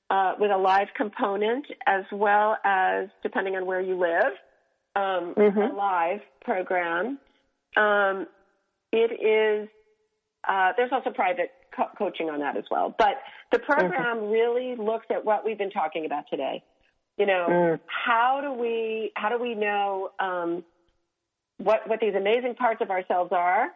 uh, 0.09 0.35
with 0.39 0.51
a 0.51 0.57
live 0.57 0.89
component, 0.97 1.67
as 1.87 2.05
well 2.13 2.57
as, 2.65 3.09
depending 3.23 3.57
on 3.57 3.67
where 3.67 3.81
you 3.81 3.99
live, 3.99 4.33
um, 4.95 5.35
Mhm. 5.35 5.73
a 5.73 5.75
live 5.75 6.23
program. 6.45 7.19
Um, 7.77 8.27
it 8.93 9.11
is 9.21 9.69
uh, 10.49 10.73
there's 10.77 10.93
also 10.93 11.11
private 11.11 11.51
co- 11.75 11.91
coaching 11.99 12.31
on 12.31 12.39
that 12.39 12.57
as 12.57 12.63
well. 12.71 12.95
But 12.97 13.21
the 13.51 13.59
program 13.59 14.31
really 14.31 14.77
looks 14.77 15.07
at 15.11 15.25
what 15.25 15.45
we've 15.45 15.59
been 15.59 15.71
talking 15.73 16.07
about 16.07 16.29
today. 16.31 16.63
You 17.17 17.27
know, 17.27 17.47
Mm. 17.49 17.81
how 17.87 18.41
do 18.41 18.53
we 18.53 19.11
how 19.17 19.29
do 19.29 19.39
we 19.39 19.55
know 19.57 20.13
um, 20.21 20.65
what 21.59 21.87
what 21.89 21.99
these 22.01 22.15
amazing 22.15 22.55
parts 22.55 22.81
of 22.81 22.91
ourselves 22.91 23.33
are, 23.33 23.75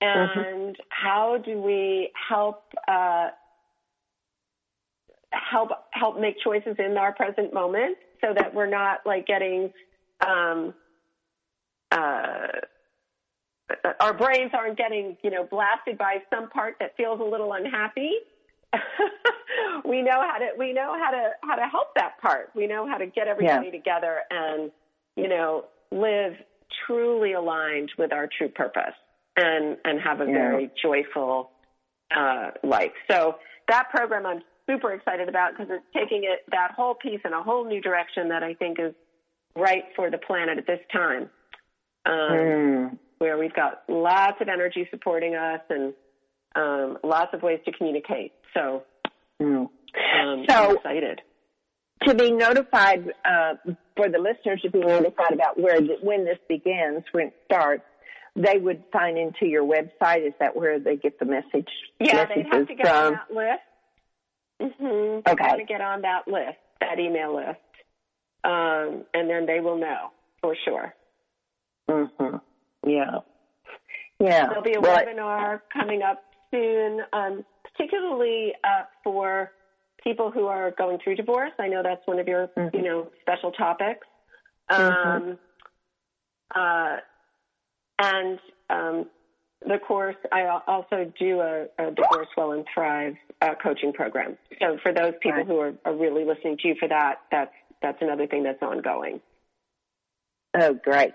and 0.00 0.76
how 0.90 1.38
do 1.44 1.60
we 1.60 2.10
help 2.28 2.62
uh, 2.86 3.28
help 5.32 5.70
help 5.92 6.20
make 6.20 6.36
choices 6.42 6.76
in 6.78 6.96
our 6.96 7.12
present 7.12 7.52
moment 7.52 7.96
so 8.20 8.32
that 8.34 8.54
we're 8.54 8.68
not 8.68 9.00
like 9.04 9.26
getting 9.26 9.72
um, 10.26 10.74
uh, 11.90 12.46
our 14.00 14.14
brains 14.14 14.50
aren't 14.54 14.78
getting 14.78 15.16
you 15.22 15.30
know 15.30 15.44
blasted 15.44 15.98
by 15.98 16.18
some 16.32 16.48
part 16.48 16.76
that 16.80 16.96
feels 16.96 17.20
a 17.20 17.24
little 17.24 17.52
unhappy. 17.52 18.12
we 19.84 20.02
know 20.02 20.22
how 20.30 20.38
to 20.38 20.50
we 20.58 20.72
know 20.72 20.94
how 20.98 21.10
to 21.10 21.30
how 21.42 21.56
to 21.56 21.66
help 21.66 21.88
that 21.96 22.20
part. 22.20 22.50
We 22.54 22.66
know 22.66 22.86
how 22.86 22.98
to 22.98 23.06
get 23.06 23.26
everybody 23.26 23.70
together 23.70 24.20
and 24.30 24.70
you 25.16 25.28
know 25.28 25.64
live 25.90 26.34
truly 26.86 27.32
aligned 27.32 27.90
with 27.98 28.12
our 28.12 28.28
true 28.38 28.48
purpose 28.48 28.94
and 29.38 29.76
and 29.84 30.00
have 30.00 30.20
a 30.20 30.26
Yeah. 30.26 30.32
very 30.32 30.70
joyful 30.82 31.50
uh, 32.14 32.50
life. 32.62 32.92
So 33.10 33.36
that 33.68 33.88
program 33.90 34.26
I'm 34.26 34.42
super 34.68 34.92
excited 34.92 35.28
about 35.28 35.52
because 35.52 35.68
it's 35.70 35.84
taking 35.94 36.24
it 36.24 36.40
that 36.50 36.72
whole 36.76 36.94
piece 36.94 37.20
in 37.24 37.32
a 37.32 37.42
whole 37.42 37.64
new 37.64 37.80
direction 37.80 38.28
that 38.30 38.42
I 38.42 38.54
think 38.54 38.78
is 38.80 38.94
right 39.56 39.84
for 39.96 40.10
the 40.10 40.18
planet 40.18 40.58
at 40.58 40.66
this 40.66 40.80
time. 40.92 41.30
Um, 42.06 42.14
Mm. 42.14 42.98
where 43.18 43.36
we've 43.36 43.52
got 43.54 43.82
lots 43.88 44.40
of 44.40 44.48
energy 44.48 44.86
supporting 44.90 45.34
us 45.34 45.60
and 45.68 45.92
um, 46.54 46.98
lots 47.02 47.34
of 47.34 47.42
ways 47.42 47.60
to 47.66 47.72
communicate. 47.72 48.32
So 48.54 48.84
Mm. 49.40 49.68
um, 49.68 50.44
So- 50.48 50.70
I'm 50.70 50.76
excited. 50.76 51.22
to 52.06 52.14
be 52.14 52.30
notified 52.30 53.12
uh, 53.24 53.54
for 53.96 54.08
the 54.08 54.18
listeners 54.18 54.60
to 54.62 54.70
be 54.70 54.78
notified 54.80 55.32
about 55.32 55.58
where 55.58 55.80
the, 55.80 55.96
when 56.00 56.24
this 56.24 56.38
begins, 56.48 57.04
when 57.12 57.26
it 57.28 57.34
starts, 57.44 57.82
they 58.38 58.58
would 58.58 58.82
sign 58.92 59.16
into 59.16 59.46
your 59.46 59.64
website. 59.64 60.26
Is 60.26 60.32
that 60.40 60.54
where 60.56 60.78
they 60.78 60.96
get 60.96 61.18
the 61.18 61.24
message? 61.24 61.68
Yeah, 62.00 62.24
they 62.26 62.46
have 62.50 62.68
to 62.68 62.74
get 62.74 62.86
on 62.86 63.12
that 63.12 63.34
list. 63.34 63.60
Mm-hmm. 64.60 65.20
They 65.26 65.32
Okay. 65.32 65.56
to 65.58 65.64
get 65.64 65.80
on 65.80 66.02
that 66.02 66.26
list, 66.26 66.58
that 66.80 66.98
email 66.98 67.36
list, 67.36 67.58
um, 68.44 69.04
and 69.14 69.28
then 69.28 69.46
they 69.46 69.60
will 69.60 69.78
know 69.78 70.10
for 70.40 70.56
sure. 70.64 70.94
Mm-hmm. 71.88 72.36
Yeah. 72.88 73.18
Yeah. 74.20 74.46
There'll 74.48 74.62
be 74.62 74.74
a 74.74 74.80
webinar 74.80 75.60
coming 75.72 76.02
up 76.02 76.22
soon, 76.50 77.02
um, 77.12 77.44
particularly 77.72 78.52
uh, 78.64 78.84
for 79.04 79.52
people 80.02 80.30
who 80.30 80.46
are 80.46 80.72
going 80.72 80.98
through 81.02 81.16
divorce. 81.16 81.52
I 81.58 81.68
know 81.68 81.82
that's 81.82 82.06
one 82.06 82.18
of 82.18 82.26
your, 82.26 82.48
Mhm. 82.48 82.74
you 82.74 82.82
know, 82.82 83.10
special 83.20 83.52
topics. 83.52 84.06
Mm-hmm. 84.70 85.08
Um, 85.08 85.38
uh, 86.54 86.96
and 87.98 88.38
um, 88.70 89.06
the 89.66 89.78
course, 89.78 90.16
I 90.32 90.46
also 90.66 91.12
do 91.18 91.40
a, 91.40 91.66
a 91.78 91.90
divorce 91.90 92.28
well 92.36 92.52
and 92.52 92.64
thrive 92.72 93.14
uh, 93.42 93.54
coaching 93.62 93.92
program. 93.92 94.36
So 94.60 94.78
for 94.82 94.92
those 94.92 95.14
people 95.20 95.38
Right. 95.38 95.46
who 95.46 95.58
are, 95.58 95.72
are 95.84 95.94
really 95.96 96.24
listening 96.24 96.58
to 96.62 96.68
you 96.68 96.74
for 96.78 96.88
that, 96.88 97.16
that's 97.30 97.52
that's 97.82 97.98
another 98.00 98.26
thing 98.26 98.42
that's 98.42 98.62
ongoing. 98.62 99.20
Oh, 100.58 100.74
great. 100.74 101.12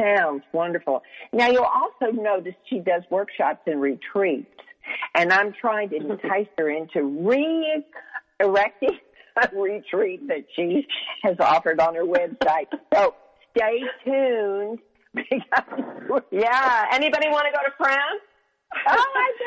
Sounds 0.00 0.42
wonderful. 0.52 1.02
Now, 1.32 1.48
you'll 1.48 1.64
also 1.64 2.10
notice 2.12 2.54
she 2.68 2.78
does 2.80 3.02
workshops 3.10 3.60
and 3.66 3.80
retreats, 3.80 4.50
and 5.14 5.32
I'm 5.32 5.52
trying 5.52 5.90
to 5.90 5.96
entice 5.96 6.48
her 6.58 6.70
into 6.70 7.02
re-erecting 7.04 8.98
a 9.36 9.48
retreat 9.56 10.26
that 10.28 10.44
she 10.56 10.86
has 11.22 11.36
offered 11.40 11.78
on 11.80 11.94
her 11.94 12.04
website. 12.04 12.66
So 12.94 13.14
stay 13.56 13.80
tuned. 14.04 14.78
Yeah. 16.30 16.86
Anybody 16.92 17.28
want 17.28 17.46
to 17.46 17.52
go 17.52 17.62
to 17.64 17.72
France? 17.76 18.22
oh, 18.88 19.12
I 19.16 19.32
do, 19.38 19.44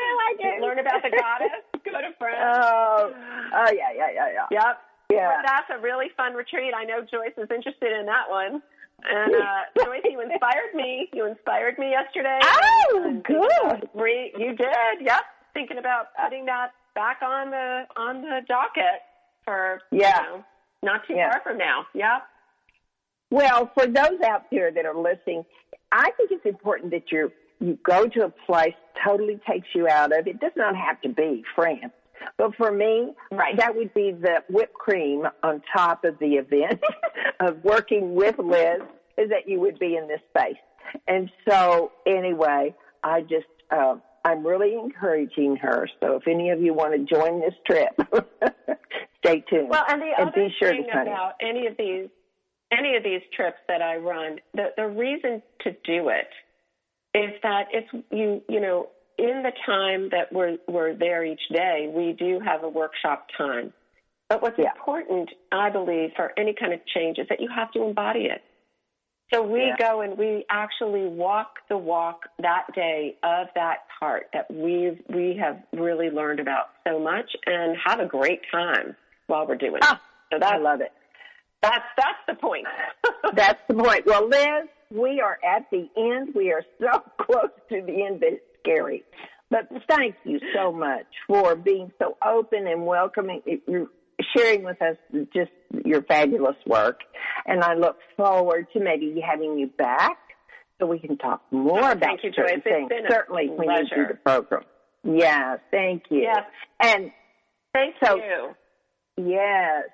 I 0.48 0.56
do. 0.58 0.62
Learn 0.62 0.78
about 0.78 1.02
the 1.02 1.10
goddess. 1.10 1.62
Go 1.84 1.92
to 2.00 2.10
France. 2.18 2.38
Oh, 2.42 3.12
oh, 3.54 3.70
yeah, 3.72 3.90
yeah, 3.94 4.10
yeah, 4.14 4.28
yeah. 4.32 4.46
Yep. 4.50 4.78
Yeah. 5.12 5.28
Well, 5.28 5.42
that's 5.44 5.70
a 5.70 5.80
really 5.82 6.06
fun 6.16 6.34
retreat. 6.34 6.72
I 6.76 6.84
know 6.84 7.00
Joyce 7.00 7.34
is 7.36 7.48
interested 7.54 7.92
in 7.98 8.06
that 8.06 8.28
one. 8.28 8.62
And 9.08 9.34
uh, 9.34 9.84
Joyce, 9.84 10.02
you 10.04 10.20
inspired 10.20 10.74
me. 10.74 11.08
You 11.12 11.26
inspired 11.26 11.78
me 11.78 11.90
yesterday. 11.90 12.38
Oh, 12.42 13.02
And- 13.04 13.22
good. 13.24 13.88
Re- 13.94 14.32
you 14.36 14.54
did. 14.56 15.00
Yep. 15.00 15.20
Thinking 15.54 15.78
about 15.78 16.06
putting 16.22 16.44
that 16.46 16.72
back 16.94 17.18
on 17.22 17.50
the 17.50 17.82
on 17.96 18.22
the 18.22 18.40
docket 18.48 19.02
for 19.44 19.80
Yeah. 19.92 20.22
you 20.22 20.28
know, 20.38 20.44
not 20.82 21.06
too 21.06 21.14
Yeah. 21.14 21.30
far 21.32 21.40
from 21.42 21.58
now. 21.58 21.86
Yep. 21.94 22.22
Well, 23.30 23.70
for 23.74 23.86
those 23.86 24.20
out 24.24 24.44
there 24.50 24.70
that 24.70 24.86
are 24.86 24.96
listening, 24.96 25.44
I 25.92 26.10
think 26.16 26.30
it's 26.30 26.46
important 26.46 26.90
that 26.92 27.10
you 27.10 27.32
you 27.58 27.78
go 27.84 28.06
to 28.06 28.24
a 28.24 28.28
place 28.28 28.74
totally 29.02 29.40
takes 29.50 29.68
you 29.74 29.88
out 29.88 30.16
of. 30.16 30.26
It 30.26 30.40
does 30.40 30.52
not 30.56 30.76
have 30.76 31.00
to 31.00 31.08
be 31.08 31.42
France, 31.54 31.92
but 32.36 32.54
for 32.56 32.70
me, 32.70 33.14
Right. 33.30 33.56
that 33.56 33.74
would 33.74 33.94
be 33.94 34.12
the 34.12 34.42
whipped 34.50 34.74
cream 34.74 35.26
on 35.42 35.62
top 35.74 36.04
of 36.04 36.18
the 36.18 36.34
event 36.34 36.80
of 37.40 37.64
working 37.64 38.14
with 38.14 38.38
Liz. 38.38 38.82
Is 39.16 39.30
that 39.30 39.48
you 39.48 39.58
would 39.60 39.78
be 39.78 39.96
in 39.96 40.06
this 40.06 40.20
space, 40.28 40.58
and 41.08 41.30
so 41.48 41.92
anyway, 42.06 42.74
I 43.02 43.22
just. 43.22 43.46
Uh, 43.70 43.96
I'm 44.24 44.44
really 44.44 44.74
encouraging 44.74 45.54
her. 45.62 45.88
So 46.00 46.16
if 46.16 46.26
any 46.26 46.50
of 46.50 46.60
you 46.60 46.74
want 46.74 46.94
to 46.94 47.14
join 47.14 47.40
this 47.40 47.54
trip, 47.64 47.90
stay 49.24 49.44
tuned. 49.48 49.68
Well, 49.68 49.84
and 49.88 50.02
the 50.02 50.06
And 50.18 50.28
other 50.30 50.48
be 50.48 50.54
sure 50.58 50.72
to 50.72 50.82
thing 50.82 50.90
in. 50.92 50.98
about 51.02 51.34
any 51.40 51.68
of 51.68 51.76
these 51.78 52.08
any 52.72 52.96
of 52.96 53.02
these 53.04 53.22
trips 53.34 53.58
that 53.68 53.82
I 53.82 53.96
run, 53.96 54.38
the 54.54 54.72
the 54.76 54.86
reason 54.86 55.42
to 55.62 55.70
do 55.84 56.08
it 56.08 56.28
is 57.14 57.32
that 57.42 57.66
it's 57.72 57.88
you 58.10 58.42
you 58.48 58.60
know 58.60 58.88
in 59.18 59.42
the 59.42 59.52
time 59.64 60.10
that 60.10 60.32
we're 60.32 60.56
we're 60.68 60.94
there 60.94 61.24
each 61.24 61.40
day, 61.52 61.88
we 61.90 62.12
do 62.12 62.40
have 62.40 62.62
a 62.62 62.68
workshop 62.68 63.26
time. 63.36 63.72
But 64.28 64.42
what's 64.42 64.58
Yeah. 64.58 64.72
important, 64.76 65.30
I 65.52 65.70
believe, 65.70 66.12
for 66.16 66.32
any 66.36 66.52
kind 66.52 66.72
of 66.72 66.84
change 66.86 67.18
is 67.18 67.28
that 67.28 67.40
you 67.40 67.48
have 67.48 67.70
to 67.72 67.82
embody 67.82 68.26
it. 68.26 68.42
So 69.32 69.42
we 69.42 69.60
Yeah. 69.66 69.76
go 69.76 70.00
and 70.02 70.18
we 70.18 70.44
actually 70.50 71.06
walk 71.06 71.60
the 71.68 71.76
walk 71.78 72.28
that 72.40 72.72
day 72.74 73.16
of 73.22 73.48
that 73.54 73.78
part 74.00 74.28
that 74.32 74.50
we 74.50 74.98
we 75.08 75.36
have 75.36 75.62
really 75.72 76.10
learned 76.10 76.40
about 76.40 76.70
so 76.86 76.98
much 76.98 77.34
and 77.46 77.76
have 77.84 78.00
a 78.00 78.06
great 78.06 78.40
time 78.50 78.96
while 79.28 79.46
we're 79.46 79.56
doing 79.56 79.76
it. 79.76 79.84
Ah. 79.84 80.00
So 80.32 80.38
that, 80.40 80.54
I 80.54 80.58
love 80.58 80.80
it. 80.80 80.92
That's 81.62 81.84
that's 81.96 82.18
the 82.28 82.34
point. 82.34 82.66
That's 83.34 83.60
the 83.68 83.74
point. 83.74 84.02
Well, 84.06 84.28
Liz, 84.28 84.68
we 84.90 85.20
are 85.20 85.38
at 85.44 85.66
the 85.70 85.88
end. 85.96 86.34
We 86.34 86.52
are 86.52 86.62
so 86.80 87.02
close 87.24 87.50
to 87.70 87.82
the 87.82 88.04
end 88.04 88.20
that 88.20 88.32
it's 88.34 88.44
scary. 88.60 89.02
But 89.50 89.68
thank 89.88 90.14
you 90.24 90.38
so 90.54 90.72
much 90.72 91.06
for 91.26 91.54
being 91.56 91.90
so 91.98 92.16
open 92.24 92.66
and 92.66 92.86
welcoming. 92.86 93.42
You're 93.66 93.88
sharing 94.36 94.64
with 94.64 94.80
us 94.80 94.96
just 95.34 95.50
your 95.84 96.02
fabulous 96.02 96.56
work. 96.66 97.00
And 97.46 97.62
I 97.62 97.74
look 97.74 97.96
forward 98.16 98.66
to 98.72 98.80
maybe 98.80 99.20
having 99.20 99.58
you 99.58 99.66
back 99.68 100.18
so 100.80 100.86
we 100.86 100.98
can 100.98 101.16
talk 101.18 101.42
more 101.50 101.78
Oh, 101.82 101.90
about 101.92 102.00
thank 102.00 102.24
you, 102.24 102.30
certain 102.34 102.56
Joyce. 102.60 102.62
It's 102.66 102.88
things. 102.88 103.02
Certainly 103.10 103.48
when 103.50 103.68
you 103.70 103.76
do 103.82 103.86
pleasure. 103.88 104.08
the 104.12 104.18
program. 104.30 104.62
Yes, 105.04 105.58
thank 105.70 106.04
you. 106.10 106.22
Yes. 106.22 106.44
And 106.82 107.10
Thank 107.72 107.94
So- 108.02 108.16
you. 108.16 108.54
Yes. 109.16 109.84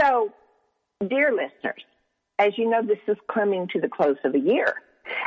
So, 0.00 0.30
dear 1.00 1.32
listeners, 1.32 1.82
as 2.38 2.52
you 2.56 2.68
know, 2.68 2.82
this 2.82 2.98
is 3.06 3.16
coming 3.32 3.68
to 3.72 3.80
the 3.80 3.88
close 3.88 4.16
of 4.24 4.34
a 4.34 4.38
year. 4.38 4.74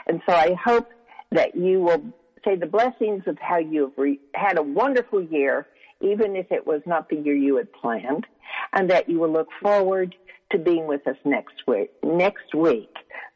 And 0.08 0.22
so 0.28 0.36
I 0.36 0.54
hope 0.54 0.90
that 1.32 1.56
you 1.56 1.82
will 1.82 2.04
say 2.46 2.56
the 2.56 2.66
blessings 2.66 3.24
of 3.28 3.38
how 3.40 3.58
you 3.58 3.84
have 3.84 3.94
re- 3.98 4.20
had 4.34 4.58
a 4.58 4.64
wonderful 4.64 5.22
year, 5.22 5.68
even 6.02 6.36
if 6.36 6.52
it 6.52 6.66
was 6.66 6.82
not 6.86 7.10
the 7.10 7.18
year 7.18 7.36
you 7.36 7.58
had 7.58 7.72
planned, 7.74 8.26
and 8.74 8.90
that 8.90 9.10
you 9.10 9.20
will 9.20 9.32
look 9.32 9.50
forward 9.62 10.16
to 10.52 10.58
being 10.58 10.88
with 10.88 11.06
us 11.08 11.18
next 11.26 11.56
week, 11.68 11.90
next 12.04 12.54
week. 12.56 12.94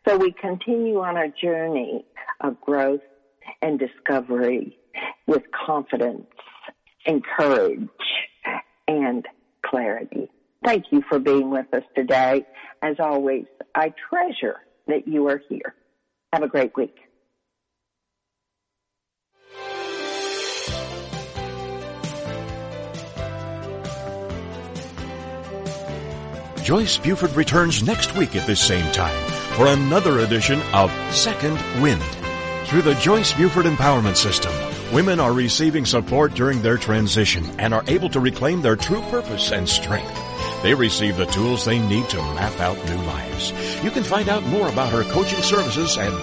So 0.07 0.17
we 0.17 0.32
continue 0.32 0.99
on 0.99 1.17
our 1.17 1.27
journey 1.27 2.05
of 2.39 2.59
growth 2.61 3.01
and 3.61 3.79
discovery 3.79 4.77
with 5.27 5.43
confidence 5.65 6.27
and 7.05 7.23
courage 7.23 7.89
and 8.88 9.25
clarity. 9.65 10.29
Thank 10.64 10.86
you 10.91 11.01
for 11.09 11.20
being 11.20 11.49
with 11.49 11.74
us 11.74 11.84
today. 11.95 12.45
As 12.82 12.95
always, 12.99 13.45
I 13.74 13.93
treasure 14.09 14.57
that 14.88 15.07
you 15.07 15.28
are 15.28 15.41
here. 15.49 15.76
Have 16.34 16.43
a 16.43 16.47
great 16.47 16.76
week. 16.76 16.95
Joyce 26.64 26.97
Buford 26.99 27.36
returns 27.36 27.82
next 27.82 28.16
week 28.16 28.36
at 28.36 28.45
this 28.45 28.62
same 28.62 28.89
time 28.93 29.18
for 29.55 29.68
another 29.68 30.20
edition 30.20 30.62
of 30.74 30.91
Second 31.14 31.59
Wind. 31.82 32.03
Through 32.66 32.84
the 32.84 32.93
Joyce 32.95 33.34
Buford 33.34 33.66
Empowerment 33.66 34.16
System, 34.16 34.53
women 34.93 35.20
are 35.20 35.34
receiving 35.34 35.86
support 35.86 36.34
during 36.36 36.62
their 36.62 36.78
transition 36.78 37.43
and 37.59 37.74
are 37.74 37.84
able 37.88 38.09
to 38.09 38.20
reclaim 38.20 38.62
their 38.62 38.76
true 38.76 39.01
purpose 39.09 39.51
and 39.51 39.68
strength. 39.68 40.30
They 40.64 40.76
receive 40.76 41.18
the 41.18 41.26
tools 41.26 41.66
they 41.66 41.80
need 41.80 42.07
to 42.09 42.18
map 42.18 42.59
out 42.59 42.78
new 42.86 42.97
lives. 43.07 43.51
You 43.84 43.89
can 43.89 44.03
find 44.03 44.30
out 44.30 44.43
more 44.43 44.68
about 44.68 44.91
her 44.91 45.03
coaching 45.03 45.41
services 45.41 45.97
at 45.97 46.14